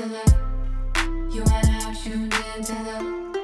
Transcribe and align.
into 0.00 0.14
the. 0.14 1.30
You 1.32 1.42
are 1.42 1.62
now 1.62 1.92
tuned 1.92 2.34
into 2.56 2.72
the. 2.72 3.40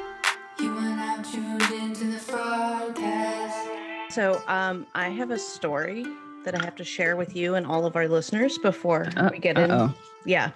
You 0.63 0.71
are 0.73 0.97
now 0.97 1.23
tuned 1.23 1.63
into 1.83 2.05
the 2.07 2.17
Fraudcast. 2.17 4.11
So, 4.11 4.43
um, 4.47 4.87
I 4.95 5.09
have 5.11 5.31
a 5.31 5.39
story 5.39 6.07
that 6.45 6.55
I 6.55 6.65
have 6.65 6.77
to 6.77 6.85
share 6.85 7.17
with 7.17 7.37
you 7.37 7.57
and 7.57 7.67
all 7.67 7.85
of 7.85 7.97
our 7.97 8.09
listeners 8.09 8.57
before 8.59 9.09
Uh, 9.17 9.29
we 9.33 9.39
get 9.39 9.59
in. 9.59 9.71
uh-oh. 9.71 9.93
Yeah. 10.25 10.53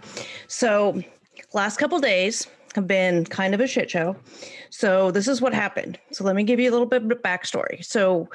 So, 0.46 1.02
last 1.52 1.76
couple 1.78 1.98
days 1.98 2.46
have 2.74 2.86
been 2.86 3.24
kind 3.26 3.52
of 3.54 3.60
a 3.60 3.66
shit 3.66 3.90
show. 3.90 4.16
So, 4.70 5.10
this 5.10 5.28
is 5.28 5.42
what 5.42 5.52
happened. 5.52 5.98
So, 6.12 6.24
let 6.24 6.34
me 6.36 6.44
give 6.44 6.58
you 6.60 6.70
a 6.70 6.72
little 6.72 6.86
bit 6.86 7.02
of 7.02 7.18
backstory. 7.22 7.84
So, 7.84 8.28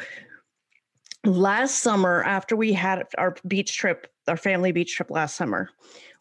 last 1.24 1.80
summer, 1.80 2.24
after 2.24 2.56
we 2.56 2.74
had 2.74 3.04
our 3.18 3.36
beach 3.48 3.76
trip, 3.76 4.08
our 4.28 4.38
family 4.38 4.72
beach 4.72 4.96
trip 4.96 5.10
last 5.10 5.36
summer, 5.36 5.70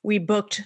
we 0.03 0.19
booked 0.19 0.63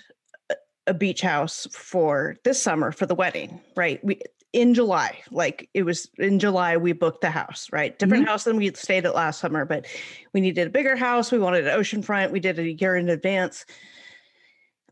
a- 0.88 0.95
beach 0.95 1.20
house 1.20 1.66
for 1.73 2.37
this 2.45 2.60
summer 2.60 2.92
for 2.92 3.06
the 3.06 3.15
wedding, 3.15 3.60
right? 3.77 4.02
We 4.05 4.20
in 4.52 4.73
July, 4.73 5.19
like 5.30 5.69
it 5.74 5.83
was 5.83 6.09
in 6.19 6.38
July, 6.38 6.77
we 6.77 6.92
booked 6.92 7.20
the 7.20 7.30
house, 7.30 7.69
right? 7.70 7.98
Different 7.98 8.27
house 8.27 8.45
than 8.45 8.56
we 8.56 8.73
stayed 8.73 9.05
at 9.05 9.15
last 9.15 9.41
summer, 9.41 9.65
but 9.66 9.87
we 10.32 10.41
needed 10.41 10.66
a 10.66 10.70
bigger 10.70 10.96
house. 10.96 11.30
We 11.30 11.38
wanted 11.38 11.66
an 11.66 11.79
oceanfront. 11.79 12.30
We 12.30 12.41
did 12.41 12.59
it 12.59 12.62
a 12.62 12.73
year 12.73 12.96
in 12.96 13.10
advance. 13.10 13.66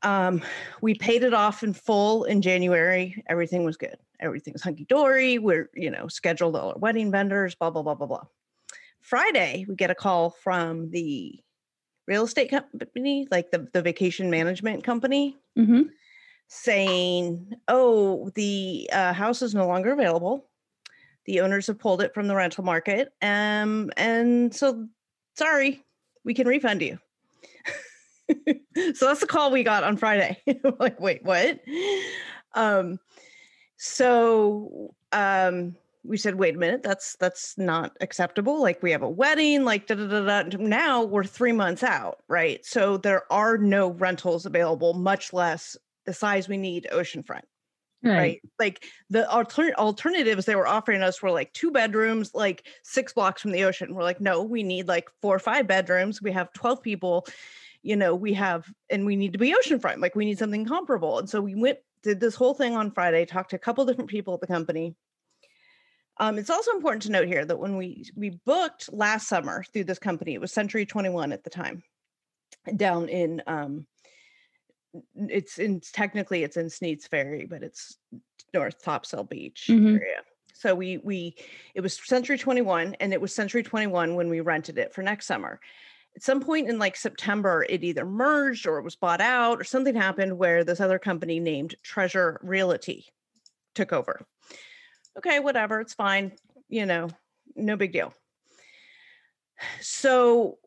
Um, 0.03 0.43
we 0.83 0.95
paid 0.95 1.23
it 1.23 1.33
off 1.33 1.63
in 1.63 1.73
full 1.73 2.25
in 2.25 2.43
January. 2.43 3.25
Everything 3.29 3.65
was 3.65 3.79
good. 3.79 3.97
Everything's 4.21 4.63
hunky 4.63 4.85
dory. 4.85 5.39
We're, 5.39 5.71
you 5.75 5.91
know, 5.91 6.07
scheduled 6.09 6.55
all 6.55 6.73
our 6.73 6.79
wedding 6.79 7.11
vendors, 7.11 7.55
blah, 7.55 7.71
blah, 7.71 7.83
blah, 7.83 7.95
blah, 7.95 8.07
blah. 8.07 8.25
Friday, 9.01 9.65
we 9.69 9.75
get 9.75 9.91
a 9.91 9.95
call 9.95 10.31
from 10.31 10.91
the 10.91 11.41
real 12.07 12.25
estate 12.25 12.51
company, 12.51 13.27
like 13.31 13.51
the, 13.51 13.69
the 13.73 13.83
vacation 13.83 14.31
management 14.31 14.85
company, 14.85 15.37
Mm-hmm. 15.59 15.83
saying, 16.49 17.55
"Oh, 17.69 18.31
the 18.35 18.89
uh, 18.93 19.13
house 19.13 19.43
is 19.43 19.55
no 19.55 19.67
longer 19.67 19.93
available. 19.93 20.49
The 21.25 21.41
owners 21.41 21.67
have 21.67 21.79
pulled 21.79 22.03
it 22.03 22.15
from 22.15 22.29
the 22.29 22.37
rental 22.37 22.65
market, 22.65 23.13
um, 23.23 23.91
and 23.97 24.55
so 24.55 24.87
sorry, 25.37 25.85
we 26.25 26.35
can 26.35 26.47
refund 26.47 26.83
you." 26.83 26.99
so 28.95 29.07
that's 29.07 29.21
the 29.21 29.27
call 29.27 29.51
we 29.51 29.63
got 29.63 29.85
on 29.85 29.97
Friday. 29.97 30.43
Like, 30.79 31.01
wait, 31.01 31.25
what? 31.25 31.61
Um, 32.55 32.99
so 33.77 34.95
um, 35.13 35.77
we 36.07 36.17
said, 36.17 36.37
wait 36.37 36.55
a 36.55 36.59
minute, 36.59 36.83
that's 36.83 37.17
that's 37.17 37.57
not 37.59 37.97
acceptable. 38.01 38.61
Like 38.61 38.83
we 38.83 38.93
have 38.93 39.03
a 39.03 39.09
wedding, 39.09 39.65
like 39.65 39.87
da 39.87 39.95
da 39.95 40.07
da 40.07 40.43
da. 40.43 40.57
Now 40.59 41.03
we're 41.03 41.25
three 41.25 41.53
months 41.53 41.83
out, 41.83 42.23
right? 42.29 42.65
So 42.65 42.97
there 42.97 43.31
are 43.33 43.59
no 43.59 43.91
rentals 43.91 44.47
available, 44.47 44.95
much 44.95 45.33
less 45.33 45.77
the 46.05 46.15
size 46.15 46.49
we 46.49 46.57
need 46.57 46.87
oceanfront 46.93 47.43
Right. 48.03 48.17
right? 48.17 48.43
Like 48.59 48.85
the 49.11 49.29
alter- 49.31 49.75
alternatives 49.77 50.45
they 50.45 50.55
were 50.55 50.67
offering 50.67 51.03
us 51.03 51.23
were 51.23 51.31
like 51.31 51.53
two 51.53 51.71
bedrooms, 51.71 52.35
like 52.35 52.67
six 52.85 53.13
blocks 53.13 53.43
from 53.43 53.53
the 53.53 53.65
ocean. 53.65 53.95
We're 53.95 54.03
like, 54.03 54.21
no, 54.21 54.43
we 54.43 54.63
need 54.63 54.87
like 54.87 55.09
four 55.23 55.35
or 55.35 55.41
five 55.41 55.67
bedrooms. 55.67 56.23
We 56.23 56.33
have 56.33 56.53
12 56.53 56.83
people, 56.83 57.27
you 57.83 57.97
know, 57.97 58.15
we 58.15 58.35
have, 58.35 58.71
and 58.91 59.07
we 59.07 59.17
need 59.17 59.33
to 59.33 59.39
be 59.39 59.55
oceanfront. 59.55 60.01
Like 60.01 60.15
we 60.15 60.25
need 60.25 60.39
something 60.39 60.67
comparable. 60.67 61.19
And 61.19 61.29
so 61.29 61.41
we 61.41 61.55
went, 61.55 61.79
did 62.03 62.21
this 62.21 62.35
whole 62.35 62.55
thing 62.55 62.77
on 62.77 62.93
Friday, 62.93 63.25
talked 63.25 63.51
to 63.51 63.57
a 63.57 63.61
couple 63.61 63.85
different 63.85 64.11
people 64.11 64.35
at 64.35 64.41
the 64.41 64.47
company. 64.47 64.95
Um, 66.19 66.39
it's 66.39 66.51
also 66.51 66.71
important 66.73 67.03
to 67.03 67.11
note 67.13 67.29
here 67.29 67.45
that 67.45 67.59
when 67.59 67.77
we 67.77 68.05
we 68.17 68.31
booked 68.45 68.93
last 68.93 69.29
summer 69.29 69.65
through 69.73 69.85
this 69.85 69.99
company, 69.99 70.35
it 70.35 70.41
was 70.41 70.53
Century 70.53 70.87
21 70.87 71.33
at 71.33 71.45
the 71.45 71.51
time, 71.51 71.83
down 72.77 73.09
in 73.09 73.43
um, 73.47 73.87
it's 75.15 75.59
in 75.59 75.81
technically 75.81 76.43
it's 76.43 76.57
in 76.57 76.71
Sneads 76.71 77.07
Ferry, 77.07 77.45
but 77.47 77.63
it's 77.63 77.99
North 78.55 78.83
Topsail 78.83 79.25
Beach 79.25 79.67
Mhm. 79.69 79.97
area. 80.01 80.23
So 80.55 80.75
we 80.75 80.99
we 80.99 81.37
it 81.75 81.83
was 81.83 81.95
Century 81.95 82.39
21 82.39 82.95
and 82.95 83.13
it 83.13 83.21
was 83.21 83.35
Century 83.35 83.63
21 83.63 84.15
when 84.15 84.31
we 84.31 84.41
rented 84.41 84.79
it 84.79 84.95
for 84.95 85.03
next 85.03 85.27
summer. 85.27 85.61
At 86.15 86.23
some 86.23 86.41
point 86.41 86.71
in 86.71 86.79
like 86.79 86.97
September, 86.97 87.67
it 87.69 87.85
either 87.85 88.07
merged 88.07 88.67
or 88.67 88.79
it 88.79 88.85
was 88.85 88.97
bought 88.97 89.21
out 89.21 89.61
or 89.61 89.65
something 89.65 89.95
happened 89.95 90.39
where 90.39 90.65
this 90.65 90.81
other 90.81 90.99
company 90.99 91.41
named 91.41 91.75
Treasure 91.83 92.41
Realty 92.43 93.07
took 93.75 93.93
over. 93.93 94.27
Okay, 95.19 95.41
whatever, 95.41 95.81
it's 95.81 95.95
fine. 95.95 96.33
You 96.69 96.87
know, 96.87 97.09
no 97.55 97.77
big 97.77 97.93
deal. 97.93 98.13
So 99.81 100.59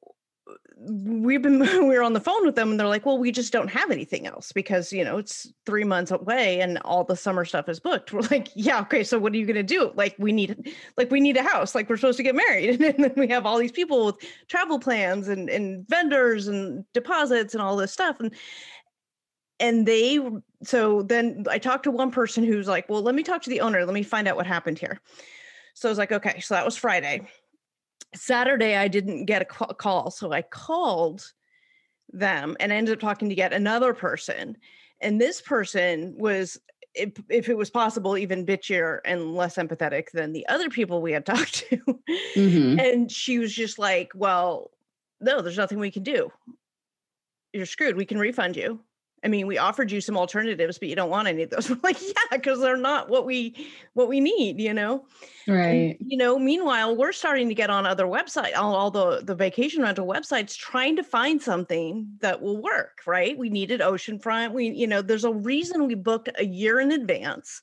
we've 0.80 1.42
been 1.42 1.60
we 1.60 1.96
were 1.96 2.04
on 2.04 2.14
the 2.14 2.20
phone 2.20 2.46
with 2.46 2.56
them 2.56 2.72
and 2.72 2.80
they're 2.80 2.88
like 2.88 3.06
well 3.06 3.18
we 3.18 3.32
just 3.32 3.52
don't 3.52 3.70
have 3.70 3.92
anything 3.92 4.26
else 4.26 4.52
because 4.52 4.94
you 4.94 5.04
know 5.04 5.18
it's 5.18 5.52
three 5.66 5.84
months 5.84 6.12
away 6.12 6.62
and 6.62 6.78
all 6.80 7.04
the 7.04 7.16
summer 7.16 7.44
stuff 7.44 7.68
is 7.68 7.80
booked 7.80 8.14
we're 8.14 8.22
like 8.32 8.50
yeah 8.56 8.80
okay 8.80 9.04
so 9.04 9.20
what 9.20 9.34
are 9.34 9.38
you 9.38 9.46
to 9.46 9.64
do 9.64 9.92
like 9.96 10.16
we 10.20 10.32
need 10.32 10.74
like 10.98 11.12
we 11.12 11.20
need 11.20 11.38
a 11.38 11.44
house 11.44 11.76
like 11.76 11.90
we're 11.90 11.98
supposed 11.98 12.18
to 12.18 12.24
get 12.24 12.36
married 12.36 12.82
and 12.82 13.04
then 13.04 13.14
we 13.18 13.28
have 13.28 13.46
all 13.46 13.58
these 13.58 13.72
people 13.72 14.06
with 14.06 14.16
travel 14.48 14.80
plans 14.80 15.28
and 15.28 15.50
and 15.50 15.88
vendors 15.88 16.48
and 16.48 16.86
deposits 16.94 17.54
and 17.54 17.62
all 17.62 17.76
this 17.76 17.92
stuff 17.92 18.20
and 18.20 18.34
and 19.60 19.86
they 19.86 20.20
so 20.64 21.02
then 21.04 21.46
i 21.50 21.58
talked 21.58 21.84
to 21.84 21.92
one 21.92 22.12
person 22.12 22.44
who's 22.44 22.68
like 22.68 22.88
well 22.90 23.02
let 23.02 23.16
me 23.16 23.24
talk 23.24 23.42
to 23.42 23.50
the 23.50 23.62
owner 23.62 23.86
let 23.86 23.94
me 23.94 24.04
find 24.04 24.28
out 24.28 24.36
what 24.36 24.48
happened 24.48 24.78
here 24.78 25.00
so 25.74 25.88
i 25.88 25.92
was 25.92 25.98
like 25.98 26.12
okay 26.12 26.40
so 26.40 26.54
that 26.54 26.66
was 26.66 26.76
friday 26.76 27.28
Saturday, 28.16 28.76
I 28.76 28.88
didn't 28.88 29.26
get 29.26 29.42
a 29.42 29.46
call. 29.46 30.12
So 30.12 30.32
I 30.32 30.42
called 30.42 31.32
them 32.12 32.58
and 32.60 32.72
ended 32.72 32.94
up 32.94 33.00
talking 33.00 33.30
to 33.30 33.38
yet 33.38 33.54
another 33.54 33.94
person. 33.94 34.58
And 35.02 35.22
this 35.22 35.42
person 35.42 36.16
was, 36.18 36.60
if, 36.96 37.12
if 37.30 37.50
it 37.50 37.58
was 37.58 37.70
possible, 37.70 38.18
even 38.18 38.46
bitchier 38.46 39.00
and 39.06 39.36
less 39.36 39.56
empathetic 39.58 40.12
than 40.12 40.34
the 40.34 40.48
other 40.48 40.70
people 40.70 41.02
we 41.02 41.12
had 41.12 41.26
talked 41.26 41.70
to. 41.70 41.78
Mhm. 42.36 42.82
And 42.82 43.12
she 43.12 43.40
was 43.40 43.54
just 43.54 43.78
like, 43.78 44.12
well, 44.16 44.72
no, 45.22 45.42
there's 45.42 45.58
nothing 45.58 45.80
we 45.80 45.92
can 45.92 46.04
do. 46.04 46.32
You're 47.54 47.66
screwed. 47.66 47.96
We 47.96 48.06
can 48.06 48.18
refund 48.18 48.56
you. 48.56 48.80
I 49.24 49.28
mean, 49.28 49.48
we 49.48 49.58
offered 49.58 49.92
you 49.92 50.02
some 50.02 50.18
alternatives, 50.18 50.78
but 50.78 50.88
you 50.90 50.96
don't 50.96 51.10
want 51.10 51.28
any 51.28 51.44
of 51.44 51.50
those. 51.50 51.70
We're 51.70 51.80
like, 51.84 52.02
yeah, 52.02 52.14
because 52.32 52.60
they're 52.60 52.78
not 52.78 53.10
what 53.10 53.26
we 53.26 53.68
what 53.94 54.08
we 54.08 54.20
need, 54.20 54.60
you 54.60 54.74
know. 54.74 55.06
And, 55.48 55.56
Right. 55.56 55.98
you 56.00 56.18
know, 56.18 56.38
meanwhile, 56.40 56.96
we're 56.96 57.12
starting 57.12 57.50
to 57.50 57.56
get 57.56 57.70
on 57.70 57.86
other 57.86 58.06
websites, 58.06 58.56
all, 58.56 58.76
all 58.76 58.92
the, 58.92 59.22
the 59.24 59.36
vacation 59.36 59.82
rental 59.82 60.08
websites, 60.08 60.56
trying 60.58 60.96
to 60.96 61.04
find 61.04 61.42
something 61.42 62.08
that 62.22 62.42
will 62.42 62.62
work, 62.62 63.02
right? 63.08 63.38
We 63.38 63.50
needed 63.50 63.82
oceanfront. 63.82 64.54
We, 64.54 64.70
you 64.70 64.88
know, 64.88 65.02
there's 65.02 65.26
a 65.26 65.34
reason 65.34 65.88
we 65.88 65.96
booked 65.96 66.30
a 66.38 66.46
year 66.46 66.80
in 66.80 66.92
advance 66.92 67.62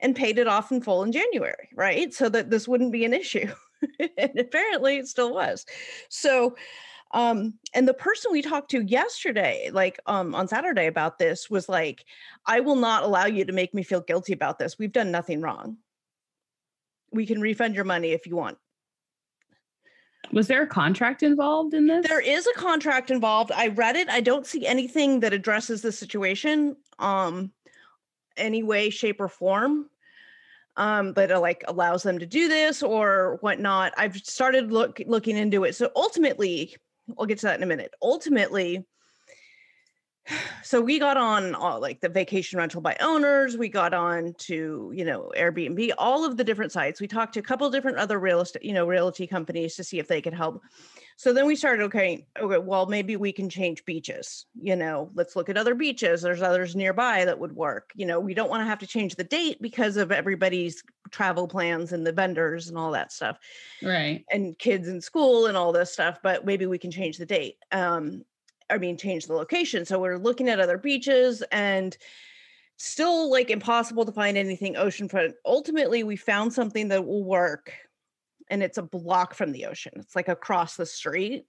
and 0.00 0.14
paid 0.14 0.38
it 0.38 0.46
off 0.46 0.70
in 0.70 0.80
full 0.80 1.02
in 1.02 1.12
January, 1.12 1.68
right? 1.74 2.12
So 2.12 2.28
that 2.28 2.50
this 2.50 2.68
wouldn't 2.68 2.92
be 2.92 3.04
an 3.04 3.14
issue. 3.14 3.50
and 4.18 4.38
apparently 4.38 4.98
it 4.98 5.08
still 5.08 5.32
was. 5.32 5.66
So 6.08 6.56
um 7.16 7.54
and 7.74 7.88
the 7.88 7.94
person 7.94 8.30
we 8.30 8.42
talked 8.42 8.70
to 8.70 8.84
yesterday 8.84 9.68
like 9.72 9.98
um 10.06 10.34
on 10.34 10.46
saturday 10.46 10.86
about 10.86 11.18
this 11.18 11.50
was 11.50 11.68
like 11.68 12.04
i 12.46 12.60
will 12.60 12.76
not 12.76 13.02
allow 13.02 13.26
you 13.26 13.44
to 13.44 13.52
make 13.52 13.74
me 13.74 13.82
feel 13.82 14.00
guilty 14.00 14.32
about 14.32 14.58
this 14.58 14.78
we've 14.78 14.92
done 14.92 15.10
nothing 15.10 15.40
wrong 15.40 15.76
we 17.16 17.26
can 17.26 17.40
refund 17.40 17.74
your 17.74 17.84
money 17.84 18.12
if 18.12 18.26
you 18.26 18.36
want. 18.36 18.58
Was 20.32 20.48
there 20.48 20.62
a 20.62 20.66
contract 20.66 21.22
involved 21.22 21.72
in 21.72 21.86
this? 21.86 22.06
There 22.06 22.20
is 22.20 22.46
a 22.46 22.58
contract 22.58 23.10
involved. 23.10 23.52
I 23.52 23.68
read 23.68 23.96
it. 23.96 24.08
I 24.08 24.20
don't 24.20 24.46
see 24.46 24.66
anything 24.66 25.20
that 25.20 25.32
addresses 25.32 25.82
the 25.82 25.92
situation 25.92 26.76
um 26.98 27.52
any 28.36 28.62
way, 28.62 28.90
shape, 28.90 29.20
or 29.20 29.28
form. 29.28 29.88
Um, 30.78 31.14
that 31.14 31.32
uh, 31.32 31.40
like 31.40 31.64
allows 31.68 32.02
them 32.02 32.18
to 32.18 32.26
do 32.26 32.48
this 32.48 32.82
or 32.82 33.38
whatnot. 33.40 33.94
I've 33.96 34.16
started 34.18 34.70
look 34.70 35.00
looking 35.06 35.38
into 35.38 35.64
it. 35.64 35.74
So 35.74 35.90
ultimately, 35.96 36.76
I'll 37.18 37.26
get 37.26 37.38
to 37.38 37.46
that 37.46 37.56
in 37.56 37.62
a 37.62 37.66
minute. 37.66 37.94
Ultimately, 38.02 38.84
so 40.62 40.80
we 40.80 40.98
got 40.98 41.16
on 41.16 41.54
uh, 41.54 41.78
like 41.78 42.00
the 42.00 42.08
vacation 42.08 42.58
rental 42.58 42.80
by 42.80 42.96
owners 43.00 43.56
we 43.56 43.68
got 43.68 43.94
on 43.94 44.34
to 44.38 44.90
you 44.94 45.04
know 45.04 45.32
airbnb 45.36 45.92
all 45.98 46.24
of 46.24 46.36
the 46.36 46.44
different 46.44 46.72
sites 46.72 47.00
we 47.00 47.06
talked 47.06 47.34
to 47.34 47.40
a 47.40 47.42
couple 47.42 47.68
different 47.70 47.98
other 47.98 48.18
real 48.18 48.40
estate 48.40 48.64
you 48.64 48.72
know 48.72 48.86
realty 48.86 49.26
companies 49.26 49.76
to 49.76 49.84
see 49.84 49.98
if 49.98 50.08
they 50.08 50.20
could 50.20 50.34
help 50.34 50.62
so 51.16 51.32
then 51.32 51.46
we 51.46 51.56
started 51.56 51.82
okay 51.82 52.26
okay 52.40 52.58
well 52.58 52.86
maybe 52.86 53.16
we 53.16 53.32
can 53.32 53.48
change 53.48 53.84
beaches 53.84 54.46
you 54.60 54.76
know 54.76 55.10
let's 55.14 55.36
look 55.36 55.48
at 55.48 55.56
other 55.56 55.74
beaches 55.74 56.22
there's 56.22 56.42
others 56.42 56.76
nearby 56.76 57.24
that 57.24 57.38
would 57.38 57.52
work 57.52 57.90
you 57.94 58.06
know 58.06 58.20
we 58.20 58.34
don't 58.34 58.50
want 58.50 58.60
to 58.60 58.66
have 58.66 58.78
to 58.78 58.86
change 58.86 59.14
the 59.14 59.24
date 59.24 59.60
because 59.60 59.96
of 59.96 60.12
everybody's 60.12 60.82
travel 61.10 61.46
plans 61.48 61.92
and 61.92 62.06
the 62.06 62.12
vendors 62.12 62.68
and 62.68 62.76
all 62.76 62.90
that 62.90 63.12
stuff 63.12 63.38
right. 63.82 64.24
and 64.30 64.58
kids 64.58 64.88
in 64.88 65.00
school 65.00 65.46
and 65.46 65.56
all 65.56 65.72
this 65.72 65.92
stuff, 65.92 66.18
but 66.22 66.44
maybe 66.44 66.66
we 66.66 66.78
can 66.78 66.90
change 66.90 67.18
the 67.18 67.26
date. 67.26 67.56
Um, 67.72 68.24
I 68.70 68.78
mean, 68.78 68.96
change 68.96 69.26
the 69.26 69.34
location. 69.34 69.84
So 69.84 69.98
we're 69.98 70.18
looking 70.18 70.48
at 70.48 70.60
other 70.60 70.78
beaches 70.78 71.42
and 71.52 71.96
still 72.76 73.30
like 73.30 73.50
impossible 73.50 74.04
to 74.04 74.12
find 74.12 74.36
anything 74.36 74.74
oceanfront. 74.74 75.34
Ultimately, 75.44 76.02
we 76.02 76.16
found 76.16 76.52
something 76.52 76.88
that 76.88 77.06
will 77.06 77.24
work 77.24 77.72
and 78.48 78.62
it's 78.62 78.78
a 78.78 78.82
block 78.82 79.34
from 79.34 79.52
the 79.52 79.66
ocean. 79.66 79.92
It's 79.96 80.14
like 80.14 80.28
across 80.28 80.76
the 80.76 80.86
street. 80.86 81.46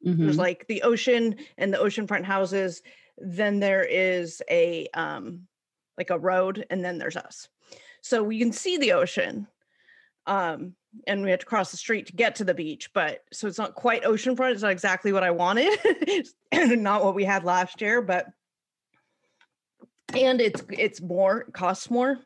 There's 0.00 0.36
Mhm. 0.36 0.38
like 0.38 0.66
the 0.68 0.82
ocean 0.82 1.36
and 1.56 1.74
the 1.74 1.78
oceanfront 1.78 2.24
houses. 2.24 2.82
Then 3.16 3.58
there 3.58 3.82
is 3.82 4.40
a 4.48 4.86
um 4.94 5.48
like 5.96 6.10
a 6.10 6.18
road, 6.18 6.64
and 6.70 6.84
then 6.84 6.98
there's 6.98 7.16
us. 7.16 7.48
So 8.02 8.22
we 8.22 8.38
can 8.38 8.52
see 8.52 8.76
the 8.76 8.92
ocean. 8.92 9.48
Um, 10.26 10.76
and 11.06 11.22
we 11.22 11.30
had 11.30 11.40
to 11.40 11.46
cross 11.46 11.70
the 11.70 11.76
street 11.76 12.06
to 12.06 12.12
get 12.12 12.34
to 12.36 12.44
the 12.44 12.54
beach, 12.54 12.92
but 12.92 13.24
so 13.32 13.46
it's 13.46 13.58
not 13.58 13.74
quite 13.74 14.02
oceanfront. 14.04 14.52
It's 14.52 14.62
not 14.62 14.70
exactly 14.72 15.12
what 15.12 15.22
I 15.22 15.30
wanted, 15.30 15.78
not 16.54 17.04
what 17.04 17.14
we 17.14 17.24
had 17.24 17.44
last 17.44 17.80
year, 17.80 18.02
but 18.02 18.26
and 20.14 20.40
it's 20.40 20.62
it's 20.70 21.00
more 21.00 21.40
it 21.40 21.52
costs 21.52 21.90
more. 21.90 22.18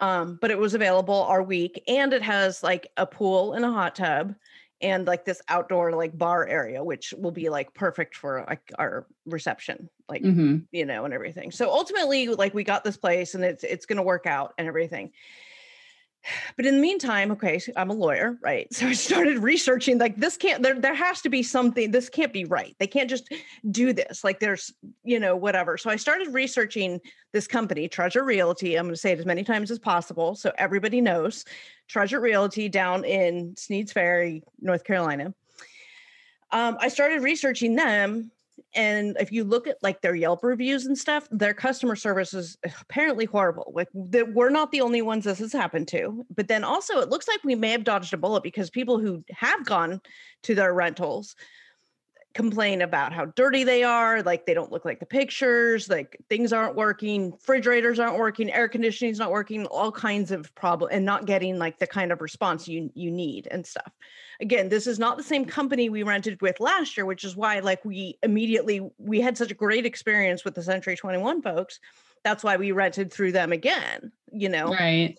Um, 0.00 0.38
but 0.40 0.52
it 0.52 0.58
was 0.58 0.74
available 0.74 1.24
our 1.24 1.42
week, 1.42 1.82
and 1.88 2.12
it 2.12 2.22
has 2.22 2.62
like 2.62 2.86
a 2.96 3.06
pool 3.06 3.54
and 3.54 3.64
a 3.64 3.72
hot 3.72 3.96
tub, 3.96 4.34
and 4.80 5.06
like 5.06 5.24
this 5.24 5.42
outdoor 5.48 5.92
like 5.92 6.16
bar 6.16 6.46
area, 6.46 6.84
which 6.84 7.12
will 7.18 7.32
be 7.32 7.48
like 7.48 7.74
perfect 7.74 8.14
for 8.16 8.44
like 8.48 8.70
our 8.78 9.06
reception, 9.26 9.88
like 10.08 10.22
Mhm. 10.22 10.66
you 10.70 10.84
know, 10.84 11.04
and 11.04 11.12
everything. 11.12 11.50
So 11.50 11.70
ultimately, 11.70 12.28
like 12.28 12.54
we 12.54 12.62
got 12.62 12.84
this 12.84 12.96
place 12.96 13.34
and 13.34 13.42
it's 13.44 13.64
it's 13.64 13.86
gonna 13.86 14.02
work 14.02 14.26
out 14.26 14.54
and 14.58 14.68
everything. 14.68 15.10
But 16.56 16.66
in 16.66 16.76
the 16.76 16.80
meantime, 16.80 17.30
okay, 17.32 17.58
so 17.58 17.72
I'm 17.76 17.90
a 17.90 17.94
lawyer, 17.94 18.38
right? 18.42 18.66
So 18.78 18.86
I 18.86 18.92
started 18.92 19.38
researching 19.38 19.98
like 19.98 20.16
this 20.16 20.36
can't 20.36 20.62
there 20.62 20.78
there 20.78 20.94
has 20.94 21.20
to 21.22 21.28
be 21.28 21.42
something, 21.42 21.90
this 21.90 22.08
can't 22.08 22.32
be 22.32 22.44
right. 22.44 22.76
They 22.78 22.86
can't 22.86 23.10
just 23.10 23.32
do 23.70 23.92
this. 23.92 24.22
Like 24.22 24.38
there's, 24.38 24.72
you 25.02 25.18
know, 25.18 25.34
whatever. 25.34 25.76
So 25.76 25.90
I 25.90 25.96
started 25.96 26.28
researching 26.32 27.00
this 27.32 27.48
company, 27.48 27.88
Treasure 27.88 28.24
Realty. 28.24 28.76
I'm 28.76 28.86
gonna 28.86 28.96
say 28.96 29.12
it 29.12 29.18
as 29.18 29.26
many 29.26 29.42
times 29.42 29.70
as 29.70 29.78
possible 29.78 30.34
so 30.36 30.52
everybody 30.58 31.00
knows. 31.00 31.44
Treasure 31.88 32.20
Realty 32.20 32.68
down 32.68 33.04
in 33.04 33.54
Sneads 33.56 33.92
Ferry, 33.92 34.42
North 34.60 34.84
Carolina. 34.84 35.34
Um, 36.50 36.78
I 36.80 36.88
started 36.88 37.22
researching 37.22 37.74
them 37.74 38.30
and 38.74 39.16
if 39.18 39.32
you 39.32 39.44
look 39.44 39.66
at 39.66 39.76
like 39.82 40.00
their 40.02 40.14
Yelp 40.14 40.42
reviews 40.42 40.86
and 40.86 40.96
stuff, 40.96 41.26
their 41.30 41.54
customer 41.54 41.96
service 41.96 42.34
is 42.34 42.58
apparently 42.80 43.24
horrible. 43.24 43.72
Like 43.74 43.88
that 43.94 44.32
we're 44.32 44.50
not 44.50 44.70
the 44.72 44.82
only 44.82 45.02
ones 45.02 45.24
this 45.24 45.38
has 45.38 45.52
happened 45.52 45.88
to. 45.88 46.26
But 46.34 46.48
then 46.48 46.64
also 46.64 47.00
it 47.00 47.08
looks 47.08 47.28
like 47.28 47.42
we 47.44 47.54
may 47.54 47.70
have 47.70 47.84
dodged 47.84 48.12
a 48.12 48.18
bullet 48.18 48.42
because 48.42 48.70
people 48.70 48.98
who 48.98 49.24
have 49.30 49.64
gone 49.64 50.00
to 50.44 50.54
their 50.54 50.74
rentals 50.74 51.34
complain 52.38 52.82
about 52.82 53.12
how 53.12 53.24
dirty 53.24 53.64
they 53.64 53.82
are, 53.82 54.22
like 54.22 54.46
they 54.46 54.54
don't 54.54 54.70
look 54.70 54.84
like 54.84 55.00
the 55.00 55.06
pictures, 55.06 55.88
like 55.88 56.16
things 56.28 56.52
aren't 56.52 56.76
working, 56.76 57.32
refrigerators 57.32 57.98
aren't 57.98 58.16
working, 58.16 58.48
air 58.52 58.68
conditioning's 58.68 59.18
not 59.18 59.32
working, 59.32 59.66
all 59.66 59.90
kinds 59.90 60.30
of 60.30 60.54
problem 60.54 60.88
and 60.92 61.04
not 61.04 61.26
getting 61.26 61.58
like 61.58 61.80
the 61.80 61.86
kind 61.86 62.12
of 62.12 62.20
response 62.20 62.68
you 62.68 62.90
you 62.94 63.10
need 63.10 63.48
and 63.50 63.66
stuff. 63.66 63.92
Again, 64.40 64.68
this 64.68 64.86
is 64.86 65.00
not 65.00 65.16
the 65.16 65.24
same 65.24 65.44
company 65.44 65.88
we 65.88 66.04
rented 66.04 66.40
with 66.40 66.60
last 66.60 66.96
year, 66.96 67.04
which 67.04 67.24
is 67.24 67.36
why 67.36 67.58
like 67.58 67.84
we 67.84 68.16
immediately 68.22 68.88
we 68.98 69.20
had 69.20 69.36
such 69.36 69.50
a 69.50 69.54
great 69.54 69.84
experience 69.84 70.44
with 70.44 70.54
the 70.54 70.62
Century 70.62 70.94
21 70.96 71.42
folks. 71.42 71.80
That's 72.22 72.44
why 72.44 72.56
we 72.56 72.70
rented 72.70 73.12
through 73.12 73.32
them 73.32 73.50
again, 73.50 74.12
you 74.32 74.48
know 74.48 74.70
Right. 74.70 75.18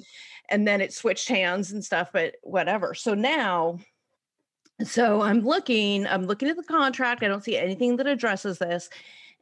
and 0.50 0.66
then 0.66 0.80
it 0.80 0.94
switched 0.94 1.28
hands 1.28 1.74
and 1.74 1.84
stuff 1.84 2.12
but 2.14 2.36
whatever 2.44 2.94
so 2.94 3.14
now 3.14 3.80
so 4.84 5.22
i'm 5.22 5.42
looking 5.42 6.08
i'm 6.08 6.26
looking 6.26 6.48
at 6.48 6.56
the 6.56 6.64
contract 6.64 7.24
i 7.24 7.28
don't 7.28 7.44
see 7.44 7.58
anything 7.58 7.98
that 7.98 8.08
addresses 8.08 8.58
this 8.60 8.90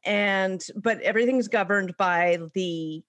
and 0.05 0.65
but 0.75 0.99
everything's 1.01 1.47
governed 1.47 1.95
by 1.97 2.39
the 2.53 3.03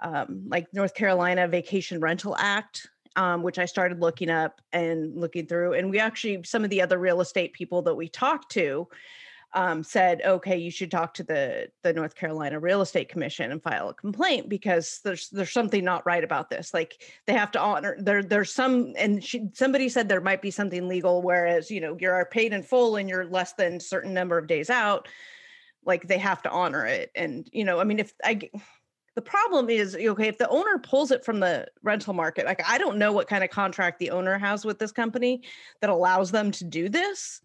um, 0.00 0.44
like 0.48 0.66
north 0.74 0.94
carolina 0.94 1.48
vacation 1.48 2.00
rental 2.00 2.36
act 2.38 2.88
um, 3.16 3.42
which 3.42 3.58
i 3.58 3.64
started 3.64 4.00
looking 4.00 4.30
up 4.30 4.60
and 4.72 5.16
looking 5.16 5.46
through 5.46 5.72
and 5.74 5.88
we 5.88 5.98
actually 5.98 6.42
some 6.44 6.64
of 6.64 6.70
the 6.70 6.82
other 6.82 6.98
real 6.98 7.20
estate 7.20 7.52
people 7.52 7.82
that 7.82 7.94
we 7.94 8.08
talked 8.08 8.50
to 8.50 8.86
um, 9.54 9.82
said, 9.82 10.22
okay, 10.24 10.56
you 10.56 10.70
should 10.70 10.90
talk 10.90 11.14
to 11.14 11.22
the 11.22 11.68
the 11.82 11.92
North 11.92 12.14
Carolina 12.14 12.58
Real 12.58 12.80
Estate 12.80 13.08
Commission 13.08 13.52
and 13.52 13.62
file 13.62 13.90
a 13.90 13.94
complaint 13.94 14.48
because 14.48 15.00
there's 15.04 15.28
there's 15.30 15.52
something 15.52 15.84
not 15.84 16.06
right 16.06 16.24
about 16.24 16.48
this. 16.48 16.72
Like 16.72 17.02
they 17.26 17.34
have 17.34 17.50
to 17.52 17.60
honor 17.60 17.96
there. 17.98 18.22
There's 18.22 18.52
some, 18.52 18.94
and 18.96 19.22
she, 19.22 19.48
somebody 19.54 19.88
said 19.88 20.08
there 20.08 20.20
might 20.20 20.42
be 20.42 20.50
something 20.50 20.88
legal, 20.88 21.22
whereas 21.22 21.70
you 21.70 21.80
know 21.80 21.96
you're 22.00 22.24
paid 22.26 22.52
in 22.52 22.62
full 22.62 22.96
and 22.96 23.08
you're 23.08 23.26
less 23.26 23.52
than 23.54 23.78
certain 23.80 24.14
number 24.14 24.38
of 24.38 24.46
days 24.46 24.70
out. 24.70 25.08
Like 25.84 26.08
they 26.08 26.18
have 26.18 26.42
to 26.42 26.50
honor 26.50 26.86
it, 26.86 27.10
and 27.14 27.48
you 27.52 27.64
know, 27.64 27.80
I 27.80 27.84
mean, 27.84 27.98
if 27.98 28.14
I 28.24 28.40
The 29.14 29.22
problem 29.22 29.68
is, 29.68 29.94
okay, 29.94 30.28
if 30.28 30.38
the 30.38 30.48
owner 30.48 30.78
pulls 30.78 31.10
it 31.10 31.24
from 31.24 31.40
the 31.40 31.66
rental 31.82 32.14
market, 32.14 32.46
like 32.46 32.62
I 32.66 32.78
don't 32.78 32.96
know 32.96 33.12
what 33.12 33.28
kind 33.28 33.44
of 33.44 33.50
contract 33.50 33.98
the 33.98 34.10
owner 34.10 34.38
has 34.38 34.64
with 34.64 34.78
this 34.78 34.92
company 34.92 35.42
that 35.82 35.90
allows 35.90 36.30
them 36.30 36.50
to 36.52 36.64
do 36.64 36.88
this 36.88 37.42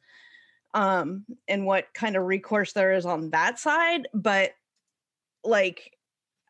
um 0.73 1.25
and 1.47 1.65
what 1.65 1.85
kind 1.93 2.15
of 2.15 2.23
recourse 2.23 2.73
there 2.73 2.93
is 2.93 3.05
on 3.05 3.29
that 3.29 3.57
side 3.59 4.07
but 4.13 4.51
like 5.43 5.93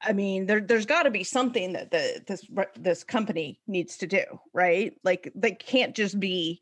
i 0.01 0.11
mean 0.13 0.45
there 0.45 0.59
there's 0.59 0.85
got 0.85 1.03
to 1.03 1.11
be 1.11 1.23
something 1.23 1.73
that 1.73 1.91
the 1.91 2.21
this 2.27 2.45
this 2.77 3.03
company 3.03 3.59
needs 3.67 3.97
to 3.97 4.07
do 4.07 4.23
right? 4.53 4.93
Like 5.03 5.31
they 5.35 5.51
can't 5.51 5.95
just 5.95 6.19
be 6.19 6.59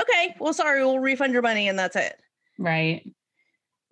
okay 0.00 0.34
well 0.38 0.54
sorry 0.54 0.84
we'll 0.84 0.98
refund 1.00 1.32
your 1.32 1.42
money 1.42 1.68
and 1.68 1.78
that's 1.78 1.96
it. 1.96 2.18
Right. 2.58 3.02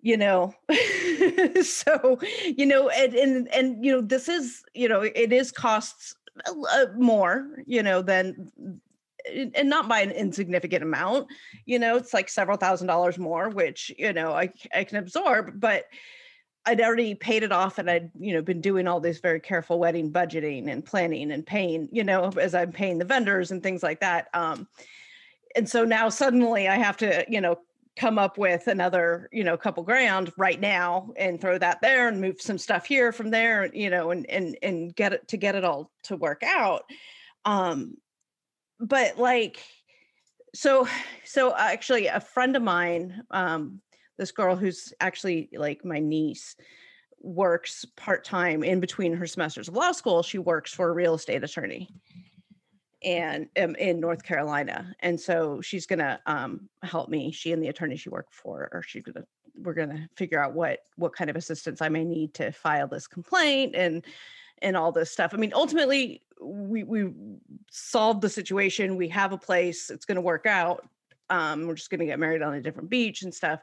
you 0.01 0.17
know? 0.17 0.53
So 1.63 2.19
you 2.45 2.65
know 2.65 2.89
and, 2.89 3.13
and 3.13 3.47
and 3.53 3.85
you 3.85 3.91
know 3.91 4.01
this 4.01 4.29
is 4.29 4.63
you 4.73 4.87
know 4.87 5.01
it 5.01 5.33
is 5.33 5.51
costs 5.51 6.15
uh, 6.45 6.85
more 6.97 7.49
you 7.65 7.83
know 7.83 8.01
than 8.01 8.51
and 9.25 9.69
not 9.69 9.87
by 9.87 10.01
an 10.01 10.11
insignificant 10.11 10.83
amount 10.83 11.27
you 11.65 11.79
know 11.79 11.95
it's 11.95 12.13
like 12.13 12.29
several 12.29 12.57
thousand 12.57 12.87
dollars 12.87 13.17
more 13.17 13.49
which 13.49 13.91
you 13.97 14.13
know 14.13 14.31
i, 14.31 14.49
I 14.73 14.83
can 14.83 14.97
absorb 14.97 15.59
but 15.59 15.85
i'd 16.65 16.81
already 16.81 17.15
paid 17.15 17.43
it 17.43 17.51
off 17.51 17.77
and 17.77 17.89
i'd 17.89 18.11
you 18.19 18.33
know 18.33 18.41
been 18.41 18.61
doing 18.61 18.87
all 18.87 18.99
this 18.99 19.19
very 19.19 19.39
careful 19.39 19.79
wedding 19.79 20.11
budgeting 20.11 20.69
and 20.71 20.85
planning 20.85 21.31
and 21.31 21.45
paying 21.45 21.89
you 21.91 22.03
know 22.03 22.31
as 22.39 22.55
i'm 22.55 22.71
paying 22.71 22.97
the 22.97 23.05
vendors 23.05 23.51
and 23.51 23.63
things 23.63 23.83
like 23.83 23.99
that 23.99 24.27
um 24.33 24.67
and 25.55 25.67
so 25.69 25.83
now 25.83 26.09
suddenly 26.09 26.67
i 26.67 26.75
have 26.75 26.97
to 26.97 27.25
you 27.27 27.41
know 27.41 27.57
come 27.97 28.17
up 28.17 28.37
with 28.37 28.67
another 28.67 29.29
you 29.31 29.43
know 29.43 29.57
couple 29.57 29.83
grand 29.83 30.31
right 30.37 30.59
now 30.59 31.11
and 31.17 31.41
throw 31.41 31.57
that 31.57 31.81
there 31.81 32.07
and 32.07 32.21
move 32.21 32.41
some 32.41 32.57
stuff 32.57 32.85
here 32.85 33.11
from 33.11 33.29
there 33.29 33.69
you 33.73 33.89
know 33.89 34.11
and 34.11 34.29
and 34.29 34.57
and 34.63 34.95
get 34.95 35.13
it 35.13 35.27
to 35.27 35.37
get 35.37 35.55
it 35.55 35.65
all 35.65 35.91
to 36.03 36.15
work 36.15 36.41
out 36.43 36.83
um 37.45 37.97
but 38.81 39.17
like 39.17 39.63
so 40.53 40.87
so 41.23 41.55
actually 41.55 42.07
a 42.07 42.19
friend 42.19 42.55
of 42.55 42.63
mine 42.63 43.23
um 43.31 43.79
this 44.17 44.31
girl 44.31 44.55
who's 44.55 44.93
actually 44.99 45.49
like 45.53 45.85
my 45.85 45.99
niece 45.99 46.55
works 47.21 47.85
part-time 47.95 48.63
in 48.63 48.79
between 48.79 49.13
her 49.13 49.27
semesters 49.27 49.67
of 49.67 49.75
law 49.75 49.91
school. 49.91 50.23
She 50.23 50.39
works 50.39 50.73
for 50.73 50.89
a 50.89 50.93
real 50.93 51.13
estate 51.13 51.43
attorney 51.43 51.89
and 53.03 53.47
um, 53.59 53.75
in 53.75 53.99
north 53.99 54.23
carolina 54.23 54.93
and 54.99 55.19
so 55.19 55.59
she's 55.61 55.87
gonna 55.87 56.19
um 56.25 56.69
help 56.83 57.09
me. 57.09 57.31
She 57.31 57.51
and 57.51 57.63
the 57.63 57.69
attorney 57.69 57.95
she 57.95 58.09
worked 58.09 58.33
for 58.33 58.69
or 58.71 58.83
she's 58.83 59.03
gonna 59.03 59.25
we're 59.55 59.73
gonna 59.73 60.07
figure 60.15 60.43
out 60.43 60.53
what 60.53 60.79
what 60.97 61.15
kind 61.15 61.29
of 61.29 61.35
assistance 61.35 61.81
i 61.81 61.89
may 61.89 62.03
need 62.03 62.33
to 62.33 62.51
file 62.51 62.87
this 62.87 63.07
complaint 63.07 63.75
and 63.75 64.05
and 64.61 64.77
all 64.77 64.91
this 64.91 65.11
stuff. 65.11 65.33
I 65.33 65.37
mean 65.37 65.53
ultimately 65.55 66.21
we 66.41 66.83
we 66.83 67.11
solved 67.71 68.21
the 68.21 68.29
situation. 68.29 68.95
We 68.95 69.07
have 69.09 69.31
a 69.31 69.37
place. 69.37 69.89
It's 69.89 70.05
going 70.05 70.15
to 70.15 70.21
work 70.21 70.45
out. 70.45 70.87
Um 71.29 71.67
we're 71.67 71.75
just 71.75 71.89
going 71.89 71.99
to 71.99 72.05
get 72.05 72.19
married 72.19 72.41
on 72.41 72.53
a 72.53 72.61
different 72.61 72.89
beach 72.89 73.23
and 73.23 73.33
stuff. 73.33 73.61